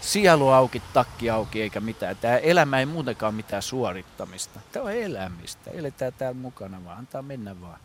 sielu 0.01 0.49
auki, 0.49 0.83
takki 0.93 1.31
auki 1.31 1.63
eikä 1.63 1.81
mitään. 1.81 2.17
Tämä 2.17 2.37
elämä 2.37 2.79
ei 2.79 2.87
muutenkaan 2.87 3.35
mitään 3.35 3.63
suorittamista. 3.63 4.61
Tämä 4.73 4.85
on 4.85 4.93
elämistä. 4.93 5.71
Eletään 5.71 6.13
täällä 6.13 6.41
mukana 6.41 6.85
vaan, 6.85 6.99
antaa 6.99 7.23
mennä 7.23 7.61
vaan. 7.61 7.79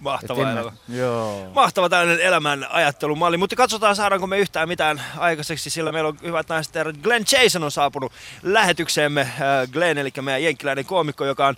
Mahtava 0.00 0.42
mä- 0.42 0.52
elämä. 0.52 0.72
Joo. 0.88 1.50
Mahtava 1.54 1.88
tällainen 1.88 2.20
elämän 2.20 2.66
ajattelumalli, 2.70 3.36
mutta 3.36 3.56
katsotaan 3.56 3.96
saadaanko 3.96 4.26
me 4.26 4.38
yhtään 4.38 4.68
mitään 4.68 5.02
aikaiseksi, 5.16 5.70
sillä 5.70 5.92
meillä 5.92 6.08
on 6.08 6.18
hyvät 6.22 6.48
naiset 6.48 6.74
herrat. 6.74 6.96
Glenn 6.96 7.24
Jason 7.32 7.64
on 7.64 7.70
saapunut 7.70 8.12
lähetykseemme. 8.42 9.20
Äh, 9.20 9.68
Glenn, 9.72 9.98
eli 9.98 10.12
meidän 10.20 10.42
jenkkiläinen 10.42 10.84
koomikko, 10.84 11.24
joka 11.24 11.46
on 11.46 11.56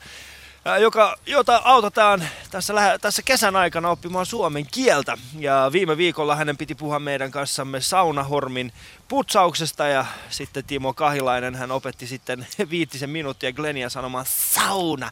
joka, 0.80 1.16
jota 1.26 1.62
autetaan 1.64 2.28
tässä, 2.50 2.98
tässä 3.00 3.22
kesän 3.22 3.56
aikana 3.56 3.90
oppimaan 3.90 4.26
suomen 4.26 4.66
kieltä. 4.70 5.18
Ja 5.38 5.70
viime 5.72 5.96
viikolla 5.96 6.36
hänen 6.36 6.56
piti 6.56 6.74
puhua 6.74 6.98
meidän 6.98 7.30
kanssamme 7.30 7.80
saunahormin 7.80 8.72
putsauksesta 9.08 9.86
ja 9.86 10.04
sitten 10.30 10.64
Timo 10.64 10.92
Kahilainen, 10.94 11.54
hän 11.54 11.70
opetti 11.70 12.06
sitten 12.06 12.46
viitisen 12.70 13.10
minuuttia 13.10 13.52
Glennia 13.52 13.88
sanomaan 13.88 14.26
sauna, 14.28 15.10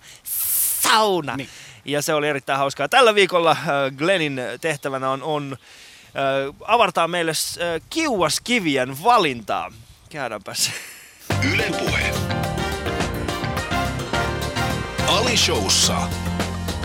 sauna. 0.83 1.37
Niin. 1.37 1.49
Ja 1.85 2.03
se 2.03 2.15
oli 2.15 2.29
erittäin 2.29 2.59
hauskaa. 2.59 2.89
Tällä 2.89 3.15
viikolla 3.15 3.57
Glennin 3.97 4.41
tehtävänä 4.61 5.11
on, 5.11 5.23
on 5.23 5.57
äh, 6.07 6.55
avartaa 6.65 7.09
meille 7.09 7.33
äh, 7.33 7.83
kiuaskivien 7.91 9.03
valintaa. 9.05 9.73
Käydäänpäs. 10.11 10.71
Yle 11.53 11.67
Puhe. 11.79 12.28
Ali 15.09 15.37
Showssa. 15.37 16.09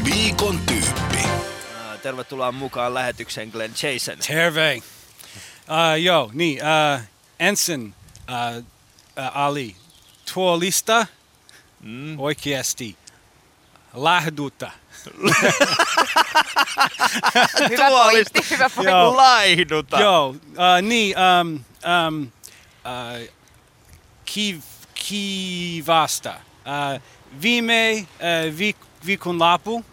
Viikon 0.05 0.59
tyyppi. 0.59 1.17
Äh, 1.25 1.99
Tervetuloa 2.01 2.51
mukaan 2.51 2.93
lähetykseen 2.93 3.49
Glenn 3.49 3.73
Jason. 3.83 4.17
Terve. 4.27 4.75
Uh, 4.75 6.01
joo, 6.01 6.29
niin. 6.33 6.59
Uh, 6.63 7.01
ensin 7.39 7.95
uh, 8.29 8.57
uh, 8.57 8.63
Ali. 9.33 9.75
Tuolista 10.33 11.07
Mm. 11.81 12.19
oikeasti. 12.19 12.97
Lähduta. 13.93 14.71
Hyvä 17.69 17.87
Tuolista. 17.87 18.31
pointti, 18.33 18.49
hyvä 18.49 18.69
pointti. 18.69 18.91
Joo. 18.91 19.17
Laihduta. 19.17 19.99
Joo, 19.99 20.29
uh, 20.29 20.35
niin. 20.81 21.15
Um, 21.41 21.53
um, 22.07 22.21
uh, 22.23 23.29
kiv, 24.25 24.61
kivasta. 24.93 26.33
Uh, 26.33 27.01
viime 27.41 28.07
viik, 28.57 28.77
viikonloppu 29.05 29.75
uh, 29.75 29.83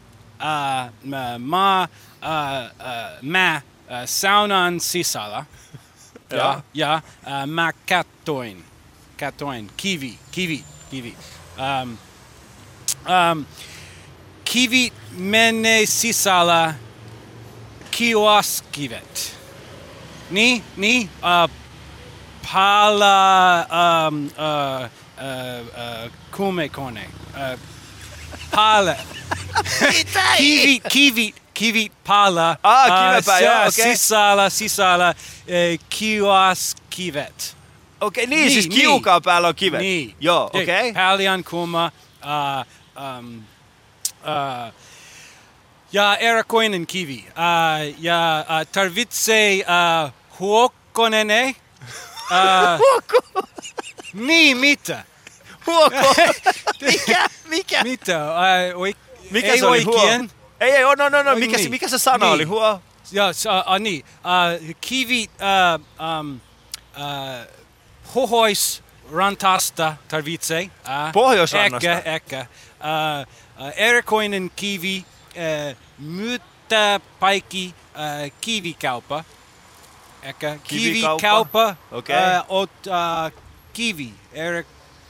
mä, 1.05 1.39
mä, 1.39 1.89
mä 3.23 3.61
uh, 3.65 3.93
saunan 4.05 4.81
sisällä. 4.81 5.45
Ja, 6.33 6.63
ja 6.75 7.03
uh, 7.27 7.47
mä 7.47 7.73
katsoin, 7.89 8.65
katsoin, 9.21 9.71
kivi, 9.77 10.19
kivi, 10.31 10.65
kivi. 10.91 11.17
Um, 11.83 11.99
um, 13.41 13.47
kivit 14.45 14.93
menee 15.11 15.87
sisällä 15.87 16.75
kioskivet. 17.91 19.39
Niin, 20.31 20.65
niin, 20.77 21.11
uh, 21.17 21.51
Pala 22.53 23.67
um, 24.09 24.27
uh, 24.27 24.31
uh, 24.31 25.67
uh, 25.67 26.13
kumekone. 26.37 27.20
Uh, 27.31 27.59
pala. 28.55 28.95
kivit, 30.37 30.83
kivit, 30.89 31.35
kivit 31.55 31.93
pala. 32.07 32.57
Ah, 32.63 32.85
kivepää, 32.85 33.39
sä- 33.39 33.45
joo, 33.45 33.67
okei. 33.67 33.97
Sisällä, 33.97 34.51
sisällä 34.51 35.15
uh, 35.19 35.87
kiuaskivet. 35.89 37.57
Okei, 38.01 38.27
niin, 38.27 38.41
niin, 38.41 38.51
siis 38.51 38.69
kiukaan 38.69 39.23
päällä 39.23 39.49
on 39.49 39.55
kivet. 39.55 39.81
Niin. 39.81 40.15
Joo, 40.21 40.45
Okei. 40.45 40.63
Okay. 40.91 40.93
Paljon 40.93 41.45
kuma. 41.45 41.93
Uh, 42.25 42.67
um, 43.19 43.39
uh, 43.39 44.75
ja 45.93 46.17
erikoinen 46.17 46.87
kivi. 46.87 47.25
Uh, 47.29 47.95
ja 47.99 48.45
uh, 48.49 48.67
tarvitsee 48.73 49.55
uh, 49.57 50.13
huokkonene. 50.39 51.55
Uh, 52.31 53.45
niin, 54.27 54.57
mitä? 54.57 55.05
Huoko. 55.71 56.15
mikä? 56.81 57.27
Mikä? 57.49 57.83
Mitä? 57.83 58.19
Uh, 58.75 58.81
oik- 58.83 58.97
Mikä 59.31 59.53
ei 59.53 59.59
se 59.59 59.67
oli? 59.67 59.85
oikein. 59.87 60.21
Huo? 60.21 60.29
Ei, 60.61 60.71
ei, 60.71 60.85
oh, 60.85 60.97
no, 60.97 61.09
no, 61.09 61.23
no. 61.23 61.35
Mikä, 61.35 61.57
se, 61.57 61.63
niin. 61.63 61.71
mikä 61.71 61.89
se 61.89 61.99
sana 61.99 62.25
Niin. 62.27 62.35
oli? 62.35 62.45
Huo? 62.45 62.81
Ja, 63.13 63.27
uh, 63.29 63.73
uh, 63.73 63.79
niin. 63.79 64.05
Uh, 64.05 64.75
kivi 64.81 65.31
uh, 65.41 65.81
um, 66.21 66.35
uh, 66.97 67.47
hohois 68.15 68.83
rantasta 69.13 69.97
tarvitsee. 70.09 70.63
Uh, 70.63 71.13
Pohjoisrannasta? 71.13 71.91
Ehkä, 71.91 72.11
ehkä. 72.11 72.47
Uh, 72.81 73.67
uh, 73.67 73.73
erikoinen 73.77 74.51
kivi, 74.57 75.05
uh, 75.29 75.77
mutta 75.99 77.01
paikki 77.21 77.75
uh, 77.95 78.33
kivikauppa. 78.41 79.25
Ehkä 80.23 80.57
Kivikauppa? 80.65 81.21
kivikauppa. 81.21 81.77
Okei. 81.93 82.17
Uh, 82.17 82.45
ot, 82.49 82.71
uh, 82.87 83.43
kivi, 83.73 84.15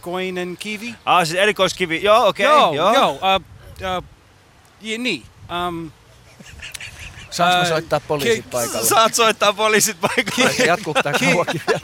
erikoinen 0.01 0.57
kivi. 0.57 0.95
Ah, 1.05 1.27
siis 1.27 1.39
erikoiskivi. 1.39 2.03
Joo, 2.03 2.29
okei. 2.29 2.45
joo, 2.47 2.75
joo. 2.75 2.95
joo. 2.95 3.11
Uh, 3.11 3.19
uh, 3.99 4.05
ja, 4.81 4.99
niin. 4.99 5.23
Um, 5.69 5.91
Saanko 7.31 7.57
Ää, 7.57 7.69
soittaa 7.69 8.01
poliisit 8.01 8.45
ki- 8.45 8.51
paikalle? 8.51 8.87
Saat 8.89 9.15
soittaa 9.15 9.53
poliisit 9.53 9.97
paikalle. 10.01 10.65
Jatkuuko 10.67 11.03
tää 11.03 11.13
kauankin 11.13 11.63
vielä? 11.69 11.81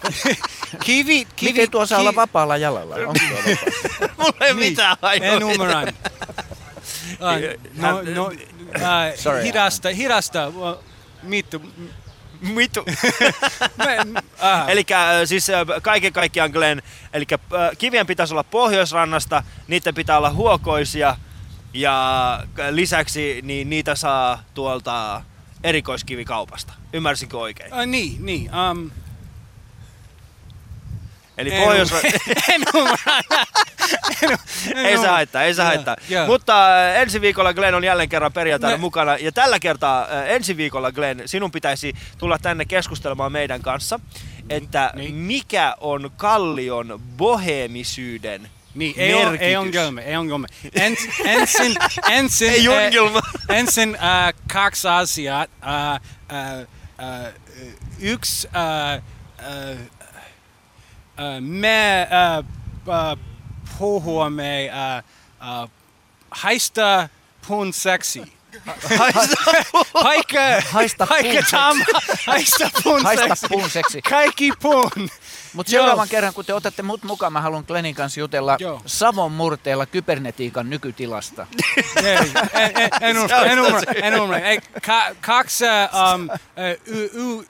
kivi, 0.85 1.25
kivi, 1.37 1.53
Miten 1.53 1.71
tuo 1.71 1.87
saa 1.87 1.99
ki- 1.99 2.01
olla 2.01 2.15
vapaalla 2.15 2.57
jalalla? 2.57 2.95
Onko 2.95 3.13
tuo 3.29 3.39
vapaa? 3.39 4.17
Mulla 4.19 4.47
ei 4.47 4.55
Niin, 4.55 4.71
mitään 4.71 4.97
hajua. 5.03 5.27
En 5.27 5.43
ymmärrä. 5.43 5.83
Uh, 5.83 7.63
no, 7.75 8.03
no, 8.15 8.27
uh, 8.27 8.33
Sorry, 9.19 9.43
hidasta, 9.43 9.89
hidasta. 9.89 10.49
Uh, 10.49 10.85
mittu. 11.23 11.63
Mitu. 12.41 12.85
Ah, 14.41 14.69
Eli 14.69 14.85
siis 15.25 15.51
äh, 15.51 15.67
kaiken 15.83 16.13
kaikkiaan 16.13 16.51
Glenn, 16.51 16.83
eli 17.13 17.25
kivien 17.79 18.07
pitäisi 18.07 18.35
olla 18.35 18.45
pohjoisrannasta, 18.45 19.43
niiden 19.69 19.95
pitää 19.95 20.19
olla 20.19 20.31
huokoisia 20.31 21.17
ja 21.75 22.41
lisäksi 22.71 23.41
niin 23.43 23.71
niitä 23.71 23.95
saa 23.95 24.43
tuolta 24.55 25.23
erikoiskivikaupasta. 25.65 26.73
Ymmärsinkö 26.93 27.39
oikein? 27.39 27.73
uh, 27.75 27.87
niin, 27.87 28.27
niin. 28.27 28.51
Um, 28.71 28.91
Eli 31.39 31.55
en, 31.55 31.63
pohjois... 31.65 31.93
en 32.49 32.63
ymmärrä. 32.75 33.23
En- 34.23 34.39
en 34.75 34.87
ei 34.87 34.99
se 34.99 35.07
haittaa, 35.07 35.43
ei 35.43 35.55
se 35.55 35.63
haittaa. 35.63 35.97
joo. 36.09 36.27
Mutta 36.27 36.67
äh, 36.89 36.97
ensi 37.03 37.21
viikolla 37.21 37.55
Glenn 37.55 37.75
on 37.75 37.85
jälleen 37.85 38.09
kerran 38.09 38.33
perjantaina 38.33 38.77
Me- 38.77 38.81
mukana. 38.81 39.17
Ja 39.17 39.33
tällä 39.33 39.59
kertaa 39.59 40.03
äh, 40.03 40.31
ensi 40.31 40.57
viikolla 40.57 40.93
Glenn, 40.93 41.23
sinun 41.27 41.51
pitäisi 41.51 41.93
tulla 42.19 42.39
tänne 42.39 42.65
keskustelemaan 42.65 43.33
meidän 43.33 43.63
kanssa, 43.63 44.01
että 44.51 44.91
niin. 44.95 45.15
mikä 45.15 45.77
on 45.81 46.11
Kallion 46.17 47.01
bohemisyyden 47.17 48.49
Niin, 48.75 48.95
ei, 48.97 49.15
on, 49.15 49.37
ei 49.41 49.57
ongelma, 49.57 50.01
ei 50.01 50.17
ongelma. 50.17 50.47
Ens, 50.75 50.99
ensin, 51.25 51.75
ensin, 52.11 52.51
Ei 52.53 52.67
eh, 52.67 52.85
ongelma. 52.85 53.21
ensin 53.49 53.95
äh, 54.03 54.35
kaksi 54.53 54.89
asiaa. 54.89 55.47
Äh, 55.67 55.93
äh, 55.93 56.59
äh, 56.59 57.33
yksi, 58.01 58.49
äh, 58.57 58.93
äh, 58.95 59.79
me 61.41 62.03
äh, 62.03 62.39
äh, 62.39 63.17
puhumme 63.79 64.69
äh, 64.69 64.97
äh, 64.99 65.69
haista 66.31 67.09
pun 67.49 67.73
seksi. 67.73 68.33
Haika, 69.95 70.41
Haista 70.73 71.07
haika 71.07 71.29
puun 71.33 71.45
tam, 71.51 71.77
haista 72.27 72.71
pun 72.83 73.03
Haista 73.03 73.29
seksi. 73.29 73.47
puun 73.49 73.71
seksi. 73.71 74.03
Kaikki 74.03 74.53
pun. 74.63 75.09
Mutta 75.57 75.71
seuraavan 75.71 76.09
kerran, 76.09 76.35
kun 76.35 76.45
te 76.45 76.55
otatte 76.55 76.83
mut 76.83 77.03
mukaan, 77.03 77.33
mä 77.33 77.41
haluan 77.41 77.65
Glennin 77.67 77.95
kanssa 77.95 78.21
jutella 78.21 78.57
Joo. 78.61 78.83
Savon 78.87 79.33
murteella 79.33 79.87
kybernetiikan 79.87 80.71
nykytilasta. 80.71 81.47
Ei, 82.05 82.17
en, 82.55 82.73
en, 82.81 82.91
en, 83.01 83.19
usko, 83.19 83.37
en 84.03 84.15
ymmärrä, 84.15 84.39
en. 84.39 84.45
Ei, 84.45 84.59
ka, 84.87 85.03
kaksi 85.21 85.65
um, 86.15 86.29
y, 86.87 87.11
y, 87.15 87.47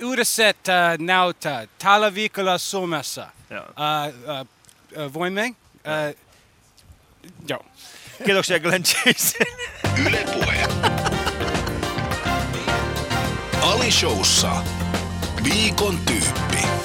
yhdessä, 0.00 0.48
uh, 0.48 1.04
näyttää 1.06 1.66
tällä 1.78 2.14
viikolla 2.14 2.58
Suomessa. 2.58 3.28
Joo. 3.50 3.62
Uh, 3.64 4.40
uh, 4.40 5.06
uh, 5.06 5.14
voimme? 5.14 5.46
Uh, 5.46 6.16
joo. 7.48 7.64
Kiitoksia 8.24 8.60
Glenn 8.60 8.84
Jason. 8.84 9.46
Yle 10.06 10.24
Puhe. 10.32 10.66
Ali 13.62 13.90
Showssa. 13.90 14.52
Viikon 15.44 15.98
tyyppi. 16.06 16.75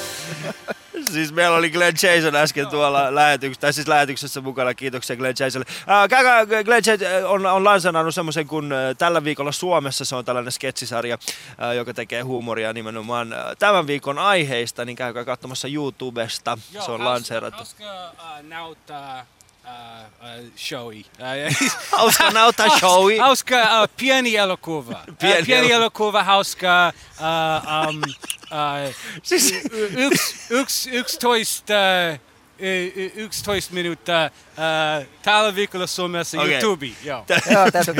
Siis 1.11 1.33
meillä 1.33 1.57
oli 1.57 1.69
Glenn 1.69 1.97
Jason 2.03 2.35
äsken 2.35 2.67
tuolla 2.67 3.15
lähetyksessä, 3.15 3.61
tai 3.61 3.73
siis 3.73 3.87
lähetyksessä 3.87 4.41
mukana. 4.41 4.73
Kiitoksia 4.73 5.15
Glenn 5.15 5.35
Jasonille. 5.39 5.71
Äh, 5.89 6.09
käykää, 6.09 6.63
Glenn 6.63 6.83
Jason 6.85 7.25
on, 7.25 7.45
on 7.45 7.63
lanseerannut 7.63 8.15
semmoisen 8.15 8.47
kuin 8.47 8.73
tällä 8.97 9.23
viikolla 9.23 9.51
Suomessa. 9.51 10.05
Se 10.05 10.15
on 10.15 10.25
tällainen 10.25 10.51
sketsisarja, 10.51 11.17
äh, 11.63 11.75
joka 11.75 11.93
tekee 11.93 12.21
huumoria 12.21 12.73
nimenomaan 12.73 13.35
tämän 13.59 13.87
viikon 13.87 14.19
aiheista. 14.19 14.85
Niin 14.85 14.95
käykää 14.95 15.25
katsomassa 15.25 15.67
YouTubesta. 15.67 16.57
se 16.85 16.91
on 16.91 17.05
lanseerattu. 17.05 17.57
Hauska 17.57 18.11
uh, 18.11 18.47
näyttää 18.47 19.25
uh, 19.71 20.41
uh, 20.41 20.51
showi. 20.57 21.05
Uh, 21.19 21.71
Hauska 21.97 22.31
näyttää 22.31 22.67
showi. 22.79 23.17
Hauska 23.17 23.55
uh, 23.55 23.89
pieni 23.97 24.35
elokuva. 24.35 24.99
Pieni 25.05 25.17
Pieni, 25.19 25.39
uh, 25.39 25.45
pieni 25.45 25.71
elokuva. 25.71 26.23
hauska. 26.23 26.93
Uh, 27.19 27.89
um, 27.89 28.01
uh, 28.51 28.95
Siis, 29.23 29.53
yksi, 30.51 30.89
yksitoista, 30.91 31.73
yksitoista 33.15 33.73
minuuttia 33.73 34.29
uh, 34.47 35.07
tällä 35.21 35.55
viikolla 35.55 35.87
Suomessa 35.87 36.41
okay. 36.41 36.51
YouTube. 36.53 36.85
Joo. 37.03 37.25
Joo, 37.51 37.71
täytyy 37.71 37.93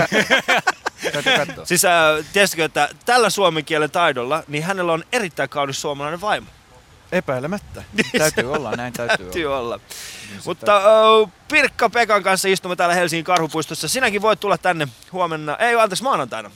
siis 1.63 1.86
äh, 1.86 2.26
tiesitkö, 2.34 2.65
että 2.65 2.89
tällä 3.05 3.30
suomen 3.30 3.65
kielen 3.65 3.91
taidolla, 3.91 4.43
niin 4.47 4.63
hänellä 4.63 4.93
on 4.93 5.03
erittäin 5.11 5.49
kaunis 5.49 5.82
suomalainen 5.82 6.22
vaimo. 6.22 6.47
Epäilemättä. 7.12 7.84
täytyy 8.18 8.53
olla, 8.53 8.72
näin 8.72 8.93
täytyy 8.93 9.16
olla. 9.16 9.24
Täytyy 9.24 9.45
olla. 9.53 9.80
Mutta 10.45 10.82
uh, 11.22 11.30
Pirkka 11.47 11.89
Pekan 11.89 12.24
kanssa 12.24 12.47
istumme 12.47 12.76
täällä 12.76 12.95
Helsingin 12.95 13.26
Karhupuistossa. 13.26 13.88
Sinäkin 13.88 14.22
voit 14.22 14.39
tulla 14.39 14.57
tänne 14.57 14.88
huomenna, 15.12 15.57
ei 15.57 15.76
anteeksi 15.76 16.03
maanantaina. 16.03 16.51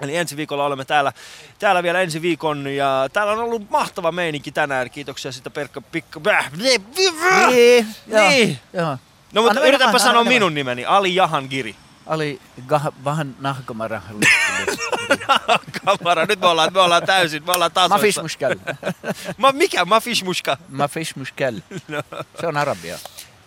Eli 0.00 0.16
ensi 0.16 0.36
viikolla 0.36 0.64
olemme 0.64 0.84
täällä, 0.84 1.12
täällä 1.58 1.82
vielä 1.82 2.00
ensi 2.00 2.22
viikon 2.22 2.66
ja 2.66 3.08
täällä 3.12 3.32
on 3.32 3.38
ollut 3.38 3.70
mahtava 3.70 4.12
meininki 4.12 4.52
tänään. 4.52 4.90
Kiitoksia 4.90 5.32
sitä 5.32 5.50
Pirkka 5.50 5.80
Pikka. 5.80 6.20
Bäh, 6.20 6.50
Niin, 6.56 6.84
joo, 8.06 8.28
Niin. 8.28 8.58
joo. 8.72 8.98
No 9.32 9.42
mutta 9.42 9.60
Anna 9.60 9.68
yritäpä 9.68 9.98
sanoa 9.98 10.20
anna 10.20 10.28
minun 10.28 10.54
nimeni, 10.54 10.84
Ali 10.84 11.14
Jahangiri. 11.14 11.76
Ali 12.10 12.40
gah, 12.66 12.90
vähän 13.04 13.36
nahkamara. 13.40 14.02
Kamara, 15.84 16.26
nyt 16.26 16.40
me 16.40 16.46
ollaan, 16.46 16.72
me 16.72 16.80
ollaan 16.80 17.06
täysin, 17.06 17.46
me 17.46 17.52
ollaan 17.52 17.72
tasoissa. 17.72 17.96
Mafish 17.96 18.22
mushkal. 18.22 18.54
Ma, 19.36 19.52
mikä? 19.52 19.84
Mafish 19.84 20.24
mushka? 20.24 20.56
Mafish 20.68 21.16
mushkal. 21.16 21.54
Se 22.40 22.46
on 22.46 22.56
arabia. 22.56 22.98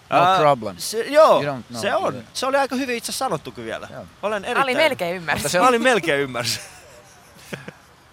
Ah, 0.09 0.37
No 0.37 0.43
problem. 0.43 0.75
Se, 0.77 1.03
joo, 1.03 1.43
se 1.81 1.95
on. 1.95 2.23
Se 2.33 2.45
oli 2.45 2.57
aika 2.57 2.75
hyvin 2.75 2.95
itse 2.95 3.11
sanottukin 3.11 3.65
vielä. 3.65 3.87
Joo. 3.91 4.05
Olen 4.21 4.45
erittäin... 4.45 4.63
Ali 4.63 4.75
melkein 4.75 5.15
ymmärsi. 5.15 5.59
olin 5.59 5.81
melkein 5.81 6.21
ymmärsin. 6.21 6.61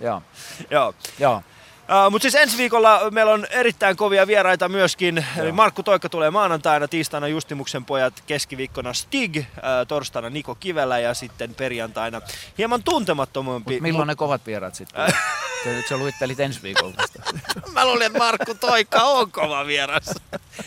joo, 0.01 0.23
joo. 0.71 0.95
joo. 1.19 1.43
Uh, 1.91 2.11
Mutta 2.11 2.22
siis 2.22 2.34
ensi 2.34 2.59
viikolla 2.59 3.11
meillä 3.11 3.32
on 3.32 3.47
erittäin 3.51 3.97
kovia 3.97 4.26
vieraita 4.26 4.68
myöskin. 4.68 5.26
Eli 5.36 5.53
Markku 5.53 5.82
Toikka 5.82 6.09
tulee 6.09 6.30
maanantaina, 6.30 6.88
tiistaina 6.88 7.28
Justimuksen 7.28 7.84
pojat, 7.84 8.22
keskiviikkona 8.26 8.93
Stig, 8.93 9.36
uh, 9.36 9.45
torstaina 9.88 10.30
Niko 10.30 10.55
Kivelä 10.55 10.99
ja 10.99 11.14
sitten 11.14 11.55
perjantaina 11.55 12.20
hieman 12.59 12.82
tuntemattomampi. 12.82 13.80
Milloin 13.80 14.07
ne 14.07 14.14
kovat 14.14 14.47
vieraat 14.47 14.74
sitten? 14.74 15.12
Te 15.64 15.72
nyt 15.72 15.88
sä 15.88 15.97
luittelit 15.97 16.41
ensi 16.41 16.62
viikolla. 16.62 16.95
Mä 17.74 17.84
luulin, 17.84 18.07
että 18.07 18.18
Markku 18.18 18.55
Toikka 18.55 19.03
on 19.03 19.32
kova 19.32 19.66
vieras. 19.66 20.14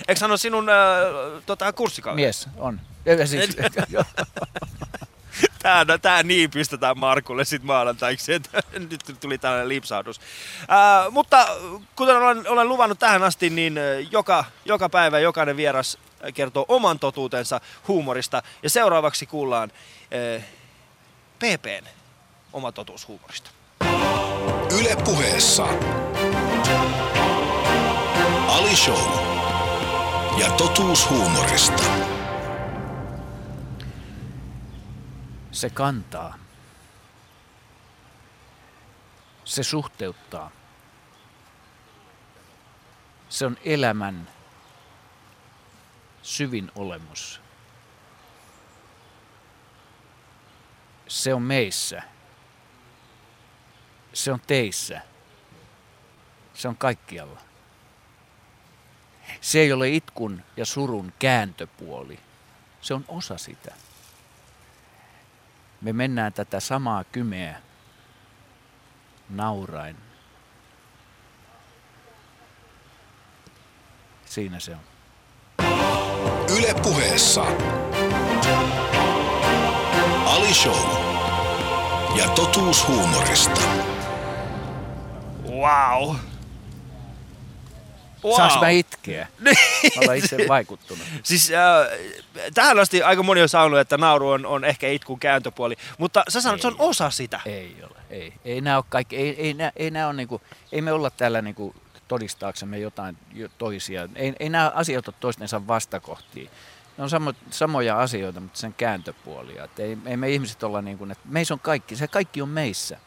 Eikö 0.07 0.21
hän 0.21 0.31
ole 0.31 0.37
sinun 0.37 0.63
uh, 0.69 1.43
tota, 1.45 1.73
kurssikaveri? 1.73 2.21
Mies, 2.21 2.49
on. 2.57 2.81
Ja 3.05 3.27
siis, 3.27 3.57
joo. 3.89 4.03
Tää, 5.63 5.85
no, 5.85 5.97
tää 5.97 6.23
niin 6.23 6.51
pistetään 6.51 6.99
Markulle 6.99 7.45
sit 7.45 7.63
maanantaiksi, 7.63 8.33
että 8.33 8.63
nyt 8.89 9.01
tuli 9.19 9.37
tällainen 9.37 9.69
lipsahdus. 9.69 10.21
Ää, 10.67 11.09
mutta 11.09 11.47
kuten 11.95 12.17
olen, 12.17 12.47
olen 12.47 12.69
luvannut 12.69 12.99
tähän 12.99 13.23
asti, 13.23 13.49
niin 13.49 13.79
joka, 14.11 14.45
joka 14.65 14.89
päivä 14.89 15.19
jokainen 15.19 15.57
vieras 15.57 15.97
kertoo 16.33 16.65
oman 16.67 16.99
totuutensa 16.99 17.61
huumorista. 17.87 18.43
Ja 18.63 18.69
seuraavaksi 18.69 19.25
kuullaan 19.25 19.71
ö, 20.13 20.41
PPn 21.39 21.87
oma 22.53 22.71
totuus 22.71 23.07
huumorista. 23.07 23.49
Yle 24.79 24.95
puheessa. 25.05 25.67
Ali 28.47 28.75
Show. 28.75 29.09
Ja 30.39 30.51
totuus 30.51 31.09
huumorista. 31.09 31.83
Se 35.53 35.69
kantaa. 35.69 36.37
Se 39.45 39.63
suhteuttaa. 39.63 40.51
Se 43.29 43.45
on 43.45 43.57
elämän 43.63 44.29
syvin 46.21 46.71
olemus. 46.75 47.41
Se 51.07 51.33
on 51.33 51.41
meissä. 51.41 52.01
Se 54.13 54.31
on 54.31 54.41
teissä. 54.47 55.01
Se 56.53 56.67
on 56.67 56.77
kaikkialla. 56.77 57.41
Se 59.41 59.59
ei 59.59 59.73
ole 59.73 59.89
itkun 59.89 60.43
ja 60.57 60.65
surun 60.65 61.13
kääntöpuoli. 61.19 62.19
Se 62.81 62.93
on 62.93 63.05
osa 63.07 63.37
sitä. 63.37 63.75
Me 65.83 65.93
mennään 65.93 66.33
tätä 66.33 66.59
samaa 66.59 67.03
kymeä 67.03 67.55
naurain. 69.29 69.95
Siinä 74.25 74.59
se 74.59 74.71
on. 74.71 74.81
Yle 76.57 76.73
puheessa. 76.83 77.41
Ali 80.25 80.53
Show. 80.53 80.89
Ja 82.17 82.29
totuus 82.29 82.87
huumorista. 82.87 83.61
Wow. 85.49 86.15
Wow. 88.23 88.35
Saanko 88.35 88.59
mä 88.59 88.69
itkeä? 88.69 89.27
Olen 89.97 90.17
itse 90.17 90.37
vaikuttunut. 90.47 91.03
Siis 91.23 91.51
äh, 91.51 91.87
tähän 92.53 92.79
asti 92.79 93.03
aika 93.03 93.23
moni 93.23 93.41
on 93.41 93.49
sanonut, 93.49 93.79
että 93.79 93.97
nauru 93.97 94.29
on, 94.29 94.45
on 94.45 94.65
ehkä 94.65 94.87
itkun 94.89 95.19
kääntöpuoli, 95.19 95.75
mutta 95.97 96.23
sä 96.29 96.41
sanoit, 96.41 96.59
että 96.65 96.75
se 96.77 96.83
on 96.83 96.89
osa 96.89 97.09
sitä. 97.09 97.39
Ei 97.45 97.75
ole. 97.83 97.95
Ei, 98.09 98.33
ei 98.45 98.61
nämä 98.61 98.77
ole 98.77 98.85
kaikki, 98.89 99.17
ei, 99.17 99.41
ei, 99.41 99.53
nää, 99.53 99.71
ei, 99.75 99.91
nää 99.91 100.07
on 100.07 100.17
niinku, 100.17 100.41
ei 100.71 100.81
me 100.81 100.91
olla 100.91 101.09
täällä 101.09 101.41
niinku 101.41 101.75
todistaaksemme 102.07 102.77
jotain 102.79 103.17
jo 103.33 103.49
toisia. 103.57 104.09
Ei, 104.15 104.33
ei 104.39 104.49
nämä 104.49 104.71
asiat 104.75 105.07
ole 105.07 105.15
toistensa 105.19 105.67
vastakohtia. 105.67 106.49
Ne 106.97 107.03
on 107.03 107.09
samo, 107.09 107.33
samoja 107.51 107.99
asioita, 107.99 108.39
mutta 108.39 108.59
sen 108.59 108.73
kääntöpuolia. 108.73 109.63
Et 109.63 109.79
ei, 109.79 109.97
ei 110.05 110.17
me 110.17 110.29
ihmiset 110.29 110.63
olla 110.63 110.81
niin 110.81 110.97
kuin, 110.97 111.11
että 111.11 111.23
meissä 111.29 111.53
on 111.53 111.59
kaikki, 111.59 111.95
se 111.95 112.07
kaikki 112.07 112.41
on 112.41 112.49
meissä. 112.49 112.97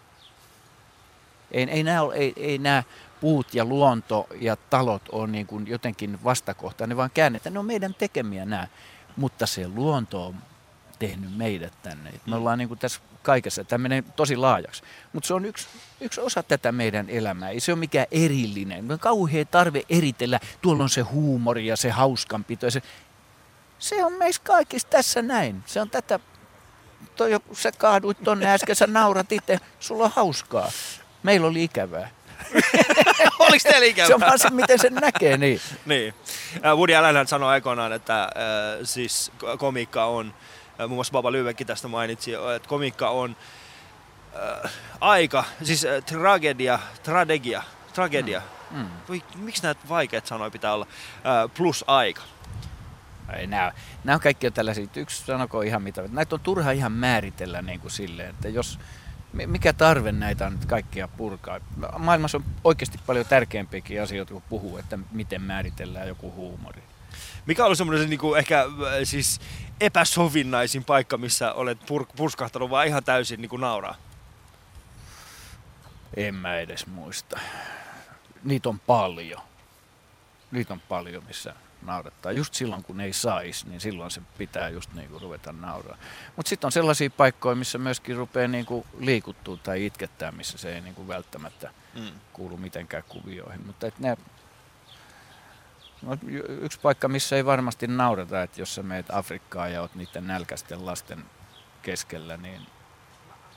Ei, 1.50 1.66
ei, 1.70 1.82
nämä, 1.82 2.02
ole- 2.02 2.14
ei, 2.14 2.32
ei 2.36 2.58
nämä 2.58 2.82
puut 3.20 3.54
ja 3.54 3.64
luonto 3.64 4.26
ja 4.40 4.56
talot 4.56 5.02
ole 5.12 5.26
niin 5.26 5.46
kuin 5.46 5.66
jotenkin 5.66 6.24
vastakohtaa, 6.24 6.86
ne 6.86 6.96
vaan 6.96 7.10
käännetään. 7.14 7.52
Ne 7.52 7.58
on 7.58 7.66
meidän 7.66 7.94
tekemiä 7.94 8.44
nämä, 8.44 8.68
mutta 9.16 9.46
se 9.46 9.68
luonto 9.68 10.26
on 10.26 10.34
tehnyt 10.98 11.36
meidät 11.36 11.72
tänne. 11.82 12.10
Et 12.10 12.26
Me 12.26 12.36
ollaan 12.36 12.58
niin 12.58 12.68
kuin 12.68 12.78
tässä 12.78 13.00
kaikessa, 13.22 13.64
tämä 13.64 13.82
menee 13.82 14.02
tosi 14.16 14.36
laajaksi. 14.36 14.82
Mutta 15.12 15.26
se 15.26 15.34
on 15.34 15.44
yksi, 15.44 15.68
yksi 16.00 16.20
osa 16.20 16.42
tätä 16.42 16.72
meidän 16.72 17.10
elämää. 17.10 17.50
Ei 17.50 17.60
se 17.60 17.72
ole 17.72 17.78
mikään 17.78 18.06
erillinen. 18.10 18.84
Me 18.84 18.92
on 18.92 18.98
kauhea 18.98 19.44
tarve 19.44 19.82
eritellä. 19.88 20.40
Tuolla 20.62 20.82
on 20.82 20.90
se 20.90 21.00
huumori 21.00 21.66
ja 21.66 21.76
se 21.76 21.90
hauskanpito. 21.90 22.66
Ja 22.66 22.70
se, 22.70 22.82
se 23.78 24.04
on 24.04 24.12
meissä 24.12 24.42
kaikissa 24.44 24.88
tässä 24.88 25.22
näin. 25.22 25.62
Se 25.66 25.80
on 25.80 25.90
tätä, 25.90 26.20
toi, 27.16 27.30
sä 27.52 27.72
kaaduit 27.72 28.22
tonne 28.24 28.46
äsken, 28.46 28.76
sä 28.76 28.86
naurat 28.86 29.32
itse, 29.32 29.58
sulla 29.80 30.04
on 30.04 30.12
hauskaa. 30.14 30.70
Meillä 31.22 31.46
oli 31.46 31.64
ikävää. 31.64 32.15
Oliko 33.38 33.68
teillä? 33.70 34.06
Se 34.06 34.14
on 34.14 34.20
vaan 34.20 34.38
se, 34.38 34.50
miten 34.50 34.78
sen 34.78 34.94
näkee, 34.94 35.36
niin. 35.36 35.60
Niin. 35.86 36.14
Woody 36.76 36.94
Allen 36.94 37.26
sanoi 37.26 37.48
aikoinaan, 37.48 37.92
että 37.92 38.22
äh, 38.22 38.28
siis 38.82 39.32
ko- 39.42 39.56
komiikka 39.56 40.04
on, 40.04 40.34
äh, 40.70 40.78
muun 40.78 40.90
muassa 40.90 41.12
Baba 41.12 41.32
Lyvekin 41.32 41.66
tästä 41.66 41.88
mainitsi, 41.88 42.32
että 42.56 42.68
komiikka 42.68 43.10
on 43.10 43.36
äh, 44.64 44.72
aika, 45.00 45.44
siis 45.62 45.84
äh, 45.84 46.02
tragedia, 46.04 46.78
tragedia, 47.02 47.62
tragedia. 47.94 48.42
Mm. 48.70 48.78
Mm. 48.78 48.86
Voi, 49.08 49.22
miksi 49.36 49.62
näitä 49.62 49.80
vaikeat 49.88 50.26
sanoja 50.26 50.50
pitää 50.50 50.72
olla? 50.74 50.86
Äh, 51.16 51.50
plus 51.56 51.84
aika. 51.86 52.22
Ei, 53.38 53.46
nämä, 53.46 53.72
nämä 54.04 54.14
on 54.14 54.20
kaikki 54.20 54.50
tällaisia, 54.50 54.86
yksi 54.96 55.24
sanoko 55.24 55.62
ihan 55.62 55.82
mitä, 55.82 56.02
näitä 56.08 56.34
on 56.34 56.40
turha 56.40 56.70
ihan 56.70 56.92
määritellä 56.92 57.62
niin 57.62 57.80
kuin 57.80 57.90
silleen, 57.90 58.30
että 58.30 58.48
jos, 58.48 58.78
mikä 59.46 59.72
tarve 59.72 60.12
näitä 60.12 60.46
on 60.46 60.52
nyt 60.52 60.64
kaikkia 60.64 61.08
purkaa. 61.08 61.60
Maailmassa 61.98 62.38
on 62.38 62.44
oikeasti 62.64 62.98
paljon 63.06 63.26
tärkeämpiäkin 63.26 64.02
asioita 64.02 64.32
kuin 64.32 64.44
puhuu, 64.48 64.78
että 64.78 64.98
miten 65.12 65.42
määritellään 65.42 66.08
joku 66.08 66.32
huumori. 66.32 66.82
Mikä 67.46 67.64
oli 67.64 67.76
semmoinen 67.76 68.10
niin 68.10 68.20
kuin 68.20 68.38
ehkä 68.38 68.60
äh, 68.60 68.68
siis 69.04 69.40
epäsovinnaisin 69.80 70.84
paikka, 70.84 71.16
missä 71.18 71.52
olet 71.52 71.78
pur- 71.82 72.16
purskahtanut 72.16 72.70
vaan 72.70 72.86
ihan 72.86 73.04
täysin 73.04 73.40
niin 73.40 73.50
kuin 73.50 73.60
nauraa? 73.60 73.94
En 76.16 76.34
mä 76.34 76.58
edes 76.58 76.86
muista. 76.86 77.40
Niitä 78.44 78.68
on 78.68 78.80
paljon. 78.80 79.40
Niitä 80.50 80.72
on 80.74 80.80
paljon, 80.80 81.24
missä 81.24 81.54
naurattaa. 81.86 82.32
Just 82.32 82.54
silloin, 82.54 82.84
kun 82.84 83.00
ei 83.00 83.12
saisi, 83.12 83.68
niin 83.68 83.80
silloin 83.80 84.10
se 84.10 84.20
pitää 84.38 84.68
just 84.68 84.92
niin 84.94 85.08
kuin 85.08 85.22
ruveta 85.22 85.52
nauraa. 85.52 85.96
Mutta 86.36 86.48
sitten 86.48 86.68
on 86.68 86.72
sellaisia 86.72 87.10
paikkoja, 87.10 87.54
missä 87.56 87.78
myöskin 87.78 88.16
rupeaa 88.16 88.48
niin 88.48 88.66
kuin 88.66 88.86
liikuttua 88.98 89.56
tai 89.56 89.86
itkettää, 89.86 90.32
missä 90.32 90.58
se 90.58 90.74
ei 90.74 90.80
niin 90.80 90.94
kuin 90.94 91.08
välttämättä 91.08 91.70
Mm. 91.94 92.10
kuulu 92.32 92.56
mitenkään 92.56 93.02
kuvioihin. 93.08 93.66
Mutta 93.66 93.86
et 93.86 93.98
ne, 93.98 94.16
no, 96.02 96.18
yksi 96.48 96.80
paikka, 96.80 97.08
missä 97.08 97.36
ei 97.36 97.44
varmasti 97.44 97.86
naurata, 97.86 98.42
että 98.42 98.60
jos 98.60 98.74
sä 98.74 98.82
meet 98.82 99.06
Afrikkaan 99.10 99.72
ja 99.72 99.80
oot 99.80 99.94
niiden 99.94 100.26
nälkäisten 100.26 100.86
lasten 100.86 101.24
keskellä, 101.82 102.36
niin 102.36 102.66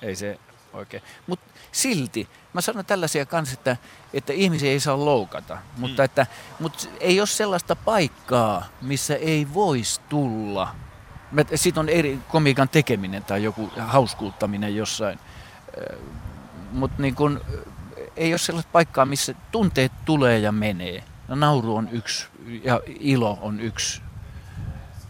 ei 0.02 0.16
se 0.16 0.40
oikein. 0.74 1.04
Mutta 1.28 1.46
silti, 1.72 2.28
mä 2.54 2.62
sanon 2.62 2.86
tällaisia 2.86 3.26
kanssa, 3.26 3.54
että, 3.54 3.78
että 4.14 4.34
ihmisiä 4.34 4.72
ei 4.72 4.80
saa 4.80 5.06
loukata, 5.06 5.58
mutta, 5.78 6.02
Mm. 6.02 6.06
että, 6.06 6.28
mutta 6.60 6.88
ei 7.00 7.20
ole 7.22 7.28
sellaista 7.28 7.76
paikkaa, 7.76 8.66
missä 8.82 9.16
ei 9.16 9.48
voisi 9.54 10.02
tulla. 10.10 10.76
Sitten 11.56 11.82
on 11.82 11.90
eri 11.90 12.20
komiikan 12.30 12.70
tekeminen 12.70 13.24
tai 13.24 13.44
joku 13.44 13.72
hauskuuttaminen 13.78 14.76
jossain. 14.76 15.20
Mutta 16.72 17.02
niin 17.02 17.16
kun, 17.16 17.42
ei 18.16 18.32
ole 18.34 18.38
sellaista 18.38 18.72
paikkaa, 18.72 19.06
missä 19.06 19.34
tunteet 19.52 19.92
tulee 20.06 20.40
ja 20.40 20.52
menee. 20.52 21.04
No, 21.28 21.36
nauru 21.36 21.76
on 21.76 21.90
yksi 21.92 22.28
ja 22.64 22.82
ilo 23.00 23.40
on 23.42 23.60
yksi 23.60 24.02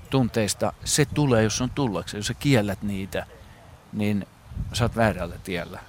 tunteista. 0.10 0.74
Se 0.86 1.06
tulee, 1.06 1.44
jos 1.44 1.62
on 1.62 1.70
tullakseen. 1.70 2.20
Jos 2.20 2.28
sä 2.28 2.34
kiellät 2.34 2.82
niitä, 2.82 3.26
niin 3.94 4.28
sä 4.74 4.84
oot 4.84 4.96
väärällä 4.96 5.36
tiellä. 5.44 5.80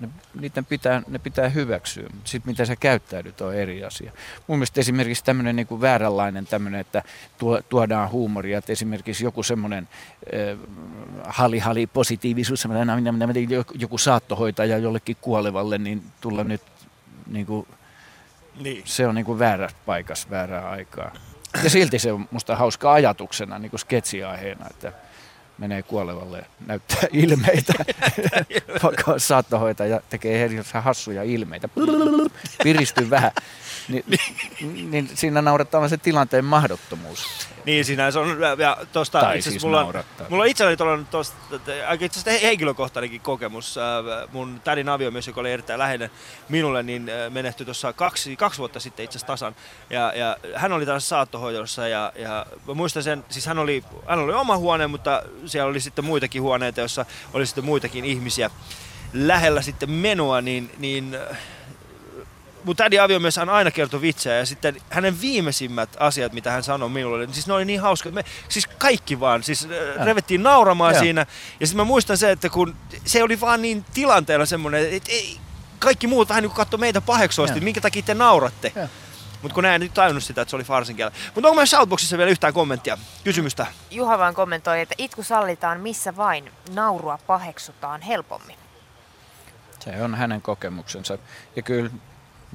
Ne, 0.00 0.08
niiden 0.40 0.64
pitää, 0.64 1.02
ne 1.08 1.18
pitää 1.18 1.48
hyväksyä, 1.48 2.08
mutta 2.14 2.30
sitten 2.30 2.52
mitä 2.52 2.64
sä 2.64 2.76
käyttäydyt 2.76 3.40
on 3.40 3.54
eri 3.54 3.84
asia. 3.84 4.12
Mun 4.46 4.58
mielestä 4.58 4.80
esimerkiksi 4.80 5.24
tämmöinen 5.24 5.56
niin 5.56 5.80
vääränlainen 5.80 6.46
tämmöinen, 6.46 6.80
että 6.80 7.02
tuo, 7.38 7.62
tuodaan 7.68 8.10
huumoria, 8.10 8.58
että 8.58 8.72
esimerkiksi 8.72 9.24
joku 9.24 9.42
semmoinen 9.42 9.88
äh, 10.34 10.58
hali-hali 11.24 11.86
positiivisuus, 11.86 12.68
joku 13.74 13.98
saattohoitaja 13.98 14.78
jollekin 14.78 15.16
kuolevalle, 15.20 15.78
niin 15.78 16.02
tulla 16.20 16.44
nyt 16.44 16.62
niin 17.26 17.46
kuin, 17.46 17.66
Niin. 18.60 18.82
se 18.84 19.06
on 19.06 19.14
niin 19.14 19.24
kuin 19.26 19.38
väärä 19.38 19.68
paikas 19.86 20.30
väärää 20.30 20.70
aikaa. 20.70 21.12
Ja 21.64 21.70
silti 21.70 21.98
se 21.98 22.12
on 22.12 22.28
musta 22.30 22.56
hauska 22.56 22.92
ajatuksena, 22.92 23.58
niin 23.58 23.70
kuin 23.70 23.80
sketsiaiheena, 23.80 24.66
että 24.70 24.92
menee 25.58 25.82
kuolevalle 25.82 26.38
ja 26.38 26.44
näyttää 26.66 27.00
ilmeitä. 27.12 27.72
Vaikka 28.82 29.18
saattohoitaja 29.18 30.00
tekee 30.10 30.38
hassuja 30.80 31.22
ilmeitä. 31.22 31.68
Piristyy 32.62 33.10
vähän. 33.10 33.30
Niin, 33.88 34.04
niin 34.90 35.10
siinä 35.14 35.42
naurattaa 35.42 35.80
vaan 35.80 35.90
se 35.90 35.96
tilanteen 35.96 36.44
mahdottomuus. 36.44 37.26
Niin, 37.64 37.84
siinä 37.84 38.10
se 38.10 38.18
on, 38.18 38.38
ja 38.58 38.76
tosta, 38.92 39.20
Tai 39.20 39.38
itse 39.38 39.50
siis 39.50 39.64
mulla, 39.64 39.78
on, 39.78 39.82
naurattaa. 39.82 40.26
mulla 40.30 40.42
on 40.42 40.48
itselläni 40.48 40.76
tuollainen 40.76 41.06
tosta, 41.06 41.36
aika 41.88 42.04
itse 42.04 42.20
asiassa 42.20 42.46
henkilökohtainenkin 42.46 43.20
kokemus. 43.20 43.78
Äh, 43.78 43.84
Mun 44.32 44.60
tädin 44.64 44.88
aviomies, 44.88 45.26
joka 45.26 45.40
oli 45.40 45.52
erittäin 45.52 45.78
läheinen 45.78 46.10
minulle, 46.48 46.82
niin 46.82 47.08
äh, 47.08 47.32
menehtyi 47.32 47.64
tuossa 47.64 47.92
kaksi, 47.92 48.36
kaksi 48.36 48.58
vuotta 48.58 48.80
sitten 48.80 49.04
itse 49.04 49.18
asiassa 49.18 49.26
tasan. 49.32 49.56
Ja, 49.90 50.12
ja 50.16 50.36
hän 50.54 50.72
oli 50.72 50.86
tässä 50.86 51.08
saattohoidossa 51.08 51.88
ja, 51.88 52.12
ja 52.16 52.46
mä 52.68 52.74
muistan 52.74 53.02
sen, 53.02 53.24
siis 53.28 53.46
hän 53.46 53.58
oli, 53.58 53.84
hän 54.08 54.18
oli 54.18 54.32
oma 54.32 54.56
huone, 54.56 54.86
mutta 54.86 55.22
siellä 55.46 55.70
oli 55.70 55.80
sitten 55.80 56.04
muitakin 56.04 56.42
huoneita, 56.42 56.80
joissa 56.80 57.06
oli 57.34 57.46
sitten 57.46 57.64
muitakin 57.64 58.04
ihmisiä 58.04 58.50
lähellä 59.12 59.62
sitten 59.62 59.90
menoa, 59.90 60.40
niin, 60.40 60.70
niin 60.78 61.14
äh, 61.30 61.36
mun 62.66 62.76
tädin 62.76 63.02
aviomies 63.02 63.36
hän 63.36 63.48
aina 63.48 63.70
kertoi 63.70 64.00
vitsejä 64.00 64.36
ja 64.36 64.46
sitten 64.46 64.76
hänen 64.90 65.20
viimeisimmät 65.20 65.88
asiat, 65.98 66.32
mitä 66.32 66.50
hän 66.50 66.62
sanoi 66.62 66.88
minulle, 66.88 67.26
niin 67.26 67.34
siis 67.34 67.46
ne 67.46 67.52
oli 67.52 67.64
niin 67.64 67.80
hauska. 67.80 68.10
Me, 68.10 68.24
siis 68.48 68.66
kaikki 68.66 69.20
vaan, 69.20 69.42
siis 69.42 69.68
ja. 69.98 70.04
revettiin 70.04 70.42
nauramaan 70.42 70.94
Joo. 70.94 71.02
siinä. 71.02 71.26
Ja 71.60 71.66
sitten 71.66 71.76
mä 71.76 71.84
muistan 71.84 72.18
se, 72.18 72.30
että 72.30 72.48
kun 72.48 72.76
se 73.04 73.22
oli 73.22 73.40
vaan 73.40 73.62
niin 73.62 73.84
tilanteella 73.94 74.46
semmoinen, 74.46 74.92
että 74.92 75.12
ei, 75.12 75.38
kaikki 75.78 76.06
muut 76.06 76.28
vähän 76.28 76.42
niin 76.42 76.50
kuin 76.50 76.56
katsoi 76.56 76.80
meitä 76.80 77.00
paheksuasti, 77.00 77.60
minkä 77.60 77.80
takia 77.80 78.02
te 78.02 78.14
nauratte. 78.14 78.72
Joo. 78.76 78.88
Mutta 79.42 79.54
kun 79.54 79.64
näin 79.64 79.80
nyt 79.80 79.94
tajunnut 79.94 80.24
sitä, 80.24 80.42
että 80.42 80.50
se 80.50 80.56
oli 80.56 80.64
farsin 80.64 80.96
kielellä. 80.96 81.16
Mutta 81.34 81.48
onko 81.48 81.56
meillä 81.56 81.66
Shoutboxissa 81.66 82.18
vielä 82.18 82.30
yhtään 82.30 82.52
kommenttia, 82.52 82.98
kysymystä? 83.24 83.66
Juha 83.90 84.18
vaan 84.18 84.34
kommentoi, 84.34 84.80
että 84.80 84.94
itku 84.98 85.22
sallitaan 85.22 85.80
missä 85.80 86.16
vain, 86.16 86.52
naurua 86.74 87.18
paheksutaan 87.26 88.02
helpommin. 88.02 88.56
Se 89.80 90.02
on 90.02 90.14
hänen 90.14 90.42
kokemuksensa. 90.42 91.18
Ja 91.56 91.62
kyllä 91.62 91.90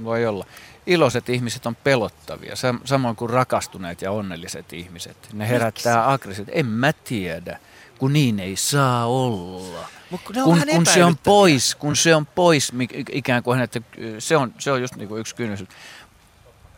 voi 0.04 0.26
olla. 0.26 0.46
Iloiset 0.88 1.30
ihmiset 1.30 1.66
on 1.66 1.76
pelottavia, 1.76 2.54
sam- 2.54 2.82
samoin 2.86 3.16
kuin 3.16 3.30
rakastuneet 3.30 4.02
ja 4.02 4.12
onnelliset 4.12 4.74
ihmiset. 4.74 5.18
Ne 5.34 5.50
herättää 5.50 6.12
aggressiivisesti. 6.12 6.60
En 6.60 6.66
mä 6.66 6.94
tiedä, 6.94 7.60
kun 8.00 8.14
niin 8.14 8.40
ei 8.40 8.56
saa 8.56 9.06
olla. 9.06 9.88
Mut 10.10 10.22
kun 10.22 10.36
kun, 10.44 10.62
kun 10.76 10.86
se 10.86 11.06
on 11.06 11.18
pois, 11.18 11.76
kun 11.76 11.96
se 11.96 12.16
on 12.16 12.26
pois, 12.26 12.72
ikään 13.12 13.44
kuin 13.44 13.56
hänet, 13.56 13.84
se 14.20 14.38
on, 14.38 14.54
se 14.58 14.72
on 14.72 14.82
just 14.82 14.96
niin 14.96 15.08
kuin 15.08 15.20
yksi 15.22 15.36
kynnys. 15.36 15.64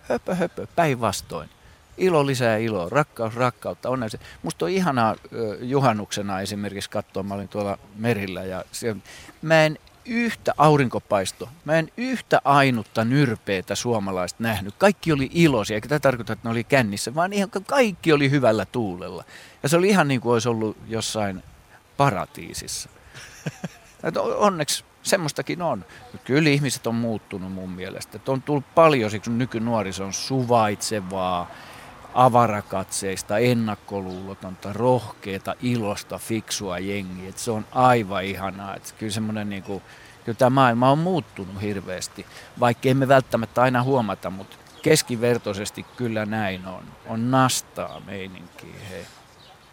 Höpö, 0.09 0.35
höpö, 0.35 0.67
päinvastoin. 0.75 1.49
Ilo 1.97 2.25
lisää 2.25 2.57
iloa, 2.57 2.89
rakkaus, 2.89 3.35
rakkautta, 3.35 3.89
onnellisia. 3.89 4.19
Musta 4.43 4.65
on 4.65 4.71
ihanaa 4.71 5.15
juhannuksena 5.61 6.41
esimerkiksi 6.41 6.89
katsoa, 6.89 7.23
mä 7.23 7.33
olin 7.33 7.47
tuolla 7.47 7.77
merillä 7.95 8.43
ja 8.43 8.63
siellä, 8.71 9.01
mä 9.41 9.65
en 9.65 9.79
yhtä 10.05 10.53
aurinkopaisto, 10.57 11.49
mä 11.65 11.73
en 11.73 11.91
yhtä 11.97 12.41
ainutta 12.43 13.05
nyrpeetä 13.05 13.75
suomalaista 13.75 14.43
nähnyt. 14.43 14.75
Kaikki 14.77 15.11
oli 15.11 15.29
iloisia, 15.33 15.75
eikä 15.75 15.87
tämä 15.87 15.99
tarkoita, 15.99 16.33
että 16.33 16.47
ne 16.47 16.51
oli 16.51 16.63
kännissä, 16.63 17.15
vaan 17.15 17.33
ihan 17.33 17.49
kaikki 17.67 18.13
oli 18.13 18.31
hyvällä 18.31 18.65
tuulella. 18.65 19.23
Ja 19.63 19.69
se 19.69 19.77
oli 19.77 19.89
ihan 19.89 20.07
niin 20.07 20.21
kuin 20.21 20.33
olisi 20.33 20.49
ollut 20.49 20.77
jossain 20.87 21.43
paratiisissa. 21.97 22.89
Onneksi 24.37 24.85
semmoistakin 25.03 25.61
on. 25.61 25.85
Kyllä 26.23 26.49
ihmiset 26.49 26.87
on 26.87 26.95
muuttunut 26.95 27.51
mun 27.51 27.69
mielestä. 27.69 28.15
Et 28.15 28.29
on 28.29 28.41
tullut 28.41 28.75
paljon, 28.75 29.11
siksi 29.11 29.31
nykynuoriso 29.31 30.05
on 30.05 30.13
suvaitsevaa, 30.13 31.51
avarakatseista, 32.13 33.37
ennakkoluulotonta, 33.37 34.73
rohkeata, 34.73 35.55
ilosta, 35.61 36.17
fiksua 36.17 36.79
jengiä. 36.79 37.31
Se 37.35 37.51
on 37.51 37.65
aivan 37.71 38.23
ihanaa. 38.23 38.75
Et 38.75 38.95
kyllä 38.99 39.11
semmoinen 39.11 39.49
niinku, 39.49 39.81
kyllä 40.25 40.37
tämä 40.37 40.49
maailma 40.49 40.91
on 40.91 40.99
muuttunut 40.99 41.61
hirveästi, 41.61 42.25
vaikka 42.59 42.89
emme 42.89 43.07
välttämättä 43.07 43.61
aina 43.61 43.83
huomata, 43.83 44.29
mutta 44.29 44.55
keskivertoisesti 44.81 45.85
kyllä 45.97 46.25
näin 46.25 46.67
on. 46.67 46.83
On 47.07 47.31
nastaa 47.31 47.99
meininkiä, 47.99 48.75
hei. 48.89 49.05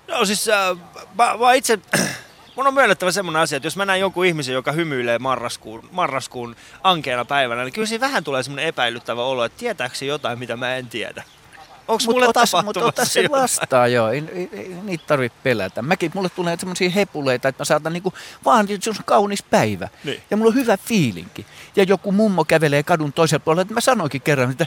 No 0.08 0.24
siis 0.24 0.48
äh, 0.48 0.78
mä, 1.18 1.36
mä 1.38 1.52
itse, 1.52 1.78
mun 2.56 2.66
on 2.66 2.74
myönnettävä 2.74 3.12
semmoinen 3.12 3.42
asia, 3.42 3.56
että 3.56 3.66
jos 3.66 3.76
mä 3.76 3.84
näen 3.84 4.00
jonkun 4.00 4.26
ihmisen, 4.26 4.54
joka 4.54 4.72
hymyilee 4.72 5.18
marraskuun, 5.18 5.88
marraskuun 5.92 6.56
ankeana 6.82 7.24
päivänä, 7.24 7.64
niin 7.64 7.72
kyllä 7.72 7.86
siinä 7.86 8.06
vähän 8.06 8.24
tulee 8.24 8.42
semmoinen 8.42 8.66
epäilyttävä 8.66 9.22
olo, 9.22 9.44
että 9.44 9.58
tietääkö 9.58 10.04
jotain, 10.04 10.38
mitä 10.38 10.56
mä 10.56 10.76
en 10.76 10.86
tiedä. 10.88 11.24
Onko 11.88 12.04
mulle 12.06 12.28
ota, 12.28 12.40
tapahtumassa 12.40 12.80
Mutta 12.80 13.04
se 13.04 13.30
vastaan, 13.30 13.92
joo. 13.92 14.08
Ei, 14.08 14.24
ei, 14.32 14.48
ei 14.52 14.68
niitä 14.82 15.04
tarvitse 15.06 15.38
pelätä. 15.42 15.82
Mäkin, 15.82 16.10
mulle 16.14 16.28
tulee 16.28 16.56
semmoisia 16.58 16.90
hepuleita, 16.90 17.48
että 17.48 17.60
mä 17.60 17.64
saatan 17.64 17.92
niinku, 17.92 18.12
vaan, 18.44 18.66
että 18.70 18.84
se 18.84 18.90
on 18.90 18.96
kaunis 19.04 19.42
päivä. 19.42 19.88
Niin. 20.04 20.22
Ja 20.30 20.36
mulla 20.36 20.48
on 20.48 20.54
hyvä 20.54 20.76
fiilinki. 20.76 21.46
Ja 21.76 21.82
joku 21.82 22.12
mummo 22.12 22.44
kävelee 22.44 22.82
kadun 22.82 23.12
toisella 23.12 23.44
puolella, 23.44 23.62
että 23.62 23.74
mä 23.74 23.80
sanoinkin 23.80 24.20
kerran, 24.20 24.50
että 24.50 24.66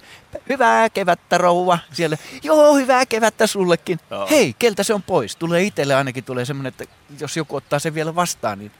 hyvää 0.49 0.89
kevättä 0.89 1.37
rouva 1.37 1.79
siellä. 1.91 2.17
Joo, 2.43 2.75
hyvää 2.75 3.05
kevättä 3.05 3.47
sullekin. 3.47 3.99
Joo. 4.11 4.27
Hei, 4.29 4.55
keltä 4.59 4.83
se 4.83 4.93
on 4.93 5.03
pois? 5.03 5.35
Tulee 5.35 5.63
itselle 5.63 5.95
ainakin 5.95 6.23
tulee 6.23 6.45
semmoinen, 6.45 6.73
että 6.79 6.85
jos 7.19 7.37
joku 7.37 7.55
ottaa 7.55 7.79
sen 7.79 7.93
vielä 7.93 8.15
vastaan, 8.15 8.59
niin 8.59 8.71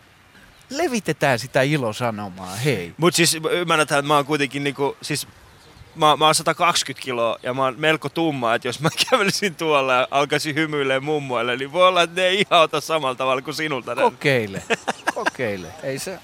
levitetään 0.69 1.39
sitä 1.39 1.61
ilosanomaa, 1.61 2.55
hei. 2.55 2.93
Mutta 2.97 3.17
siis 3.17 3.37
ymmärrätään, 3.51 3.99
että 3.99 4.07
mä 4.07 4.15
oon 4.15 4.25
kuitenkin 4.25 4.63
niinku, 4.63 4.97
siis 5.01 5.27
mä, 5.95 6.15
mä 6.17 6.25
oon 6.25 6.35
120 6.35 7.05
kiloa 7.05 7.37
ja 7.43 7.53
mä 7.53 7.63
oon 7.63 7.75
melko 7.77 8.09
tumma, 8.09 8.55
että 8.55 8.67
jos 8.67 8.79
mä 8.79 8.89
kävelisin 9.09 9.55
tuolla 9.55 9.93
ja 9.93 10.07
alkaisin 10.11 10.55
hymyilee 10.55 10.99
mummoille, 10.99 11.57
niin 11.57 11.71
voi 11.71 11.87
olla, 11.87 12.01
että 12.01 12.21
ne 12.21 12.27
ei 12.27 12.45
ihan 12.49 12.61
ota 12.61 12.81
samalla 12.81 13.15
tavalla 13.15 13.41
kuin 13.41 13.55
sinulta. 13.55 13.95
Kokeile, 13.95 14.63
kokeile. 15.13 15.67
Ei 15.83 15.99
se, 15.99 16.19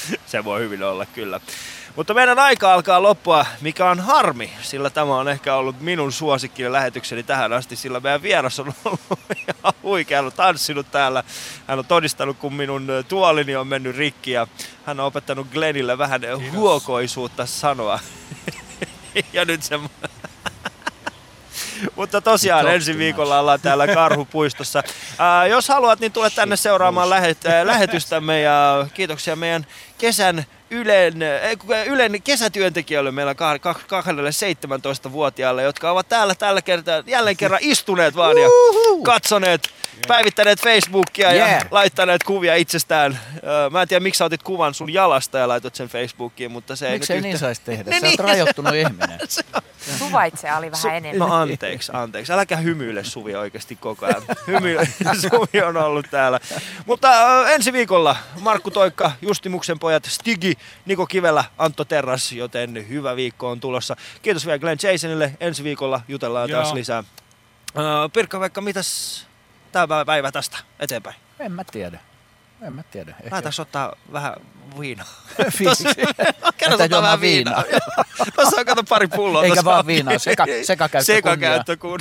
Se 0.26 0.44
voi 0.44 0.60
hyvin 0.60 0.82
olla, 0.82 1.06
kyllä. 1.06 1.40
Mutta 1.96 2.14
meidän 2.14 2.38
aika 2.38 2.74
alkaa 2.74 3.02
loppua, 3.02 3.46
mikä 3.60 3.90
on 3.90 4.00
harmi, 4.00 4.50
sillä 4.62 4.90
tämä 4.90 5.16
on 5.16 5.28
ehkä 5.28 5.54
ollut 5.54 5.80
minun 5.80 6.12
suosikkinen 6.12 6.72
lähetykseni 6.72 7.22
tähän 7.22 7.52
asti, 7.52 7.76
sillä 7.76 8.00
meidän 8.00 8.22
vieras 8.22 8.60
on 8.60 8.74
ollut 8.84 9.00
ihan 9.48 9.74
huikea, 9.82 10.18
hän 10.18 10.26
on 10.26 10.32
tanssinut 10.32 10.90
täällä, 10.90 11.24
hän 11.66 11.78
on 11.78 11.86
todistanut, 11.86 12.38
kun 12.38 12.54
minun 12.54 12.88
tuolini 13.08 13.56
on 13.56 13.66
mennyt 13.66 13.96
rikki 13.96 14.30
ja 14.30 14.46
hän 14.86 15.00
on 15.00 15.06
opettanut 15.06 15.46
Glenille 15.52 15.98
vähän 15.98 16.20
huokoisuutta 16.52 17.46
sanoa. 17.46 17.98
ja 19.32 19.44
nyt 19.44 19.62
se... 19.62 19.80
Mutta 21.96 22.20
tosiaan 22.20 22.58
Tottunut. 22.58 22.74
ensi 22.74 22.98
viikolla 22.98 23.40
ollaan 23.40 23.60
täällä 23.60 23.86
Karhupuistossa. 23.86 24.82
Ää, 25.18 25.46
jos 25.46 25.68
haluat, 25.68 26.00
niin 26.00 26.12
tule 26.12 26.30
tänne 26.30 26.56
seuraamaan 26.56 27.10
lähet, 27.10 27.46
ää, 27.46 27.66
lähetystämme 27.66 28.40
ja 28.40 28.86
kiitoksia 28.94 29.36
meidän 29.36 29.66
kesän 29.98 30.44
Ylen, 30.70 31.14
Ylen 31.86 32.22
kesätyöntekijöille 32.22 33.10
meillä 33.10 33.32
kah- 33.32 33.74
kah- 33.74 33.84
kahdelle 33.86 34.30
17-vuotiaalle, 34.30 35.62
jotka 35.62 35.90
ovat 35.90 36.08
täällä 36.08 36.34
tällä 36.34 36.62
kertaa 36.62 37.02
jälleen 37.06 37.36
kerran 37.36 37.60
istuneet 37.62 38.16
vaan 38.16 38.38
ja 38.38 38.48
katsoneet, 39.02 39.70
päivittäneet 40.08 40.60
Facebookia 40.60 41.32
ja 41.32 41.46
Yeah. 41.46 41.66
laittaneet 41.70 42.22
kuvia 42.24 42.54
itsestään. 42.56 43.18
Ää, 43.44 43.70
Mä 43.70 43.82
en 43.82 43.88
tiedä, 43.88 44.00
miksi 44.02 44.18
sä 44.18 44.24
otit 44.24 44.42
kuvan 44.42 44.74
sun 44.74 44.92
jalasta 44.92 45.38
ja 45.38 45.48
laitot 45.48 45.74
sen 45.74 45.88
Facebookiin, 45.88 46.52
mutta 46.52 46.76
se 46.76 46.86
ei 46.88 46.92
miksei 46.92 47.16
nyt 47.16 47.22
niin 47.22 47.30
yhtä- 47.34 47.40
saisi 47.40 47.60
tehdä? 47.64 47.90
Niin, 47.90 48.00
Sä 48.00 48.06
oot 48.06 48.16
niin. 48.18 48.28
rajoittunut 48.28 48.74
ihminen. 48.74 49.18
Suvaitse 49.98 50.52
oli 50.54 50.70
vähän 50.70 50.96
enemmän. 50.96 51.28
No 51.28 51.34
anteeksi, 51.34 51.92
anteeksi. 51.94 52.32
Äläkä 52.32 52.56
hymyile 52.56 53.04
Suvi 53.04 53.34
oikeasti 53.34 53.76
koko 53.76 54.06
ajan. 54.06 54.22
Hymyile, 54.46 54.88
Suvi 55.20 55.62
on 55.62 55.76
ollut 55.76 56.06
täällä. 56.10 56.40
Mutta 56.86 57.40
äh, 57.42 57.50
ensi 57.52 57.72
viikolla 57.72 58.16
Markku 58.40 58.70
Toikka, 58.70 59.12
Justimuksen 59.22 59.78
pojat, 59.78 60.04
Stigi, 60.04 60.54
Niko 60.86 61.06
Kivelä, 61.06 61.44
Antto 61.58 61.84
Terras, 61.84 62.32
joten 62.32 62.88
hyvä 62.88 63.16
viikko 63.16 63.50
on 63.50 63.60
tulossa. 63.60 63.96
Kiitos 64.22 64.46
vielä 64.46 64.58
Glenn 64.58 64.78
Jasonille. 64.92 65.32
Ensi 65.40 65.64
viikolla 65.64 66.00
jutellaan 66.08 66.50
Joo. 66.50 66.60
taas 66.62 66.72
lisää. 66.74 66.98
Äh, 66.98 67.84
Pirkka-Veikka, 68.12 68.60
mitäs 68.60 69.26
tämä 69.76 70.04
päivä 70.04 70.32
tästä 70.32 70.58
eteenpäin? 70.80 71.16
En 71.40 71.52
mä 71.52 71.64
tiedä. 71.64 71.98
En 72.62 72.72
mä 72.72 72.82
tiedä. 72.82 73.10
Ehkä. 73.10 73.30
Päätäks 73.30 73.60
ottaa 73.60 73.92
vähän 74.12 74.34
viinaa? 74.80 75.06
Kerro 76.58 76.76
ottaa 76.84 77.02
vähän 77.02 77.20
viinaa. 77.20 77.64
Tuossa 78.34 78.60
on 78.60 78.66
kato 78.66 78.84
pari 78.84 79.08
pulloa. 79.08 79.44
Eikä 79.44 79.64
vaan 79.64 79.86
viinaa, 79.86 80.14
seka- 80.14 80.64
sekakäyttö 80.66 81.04
Sekakäyttö 81.04 81.76
kun 81.76 81.98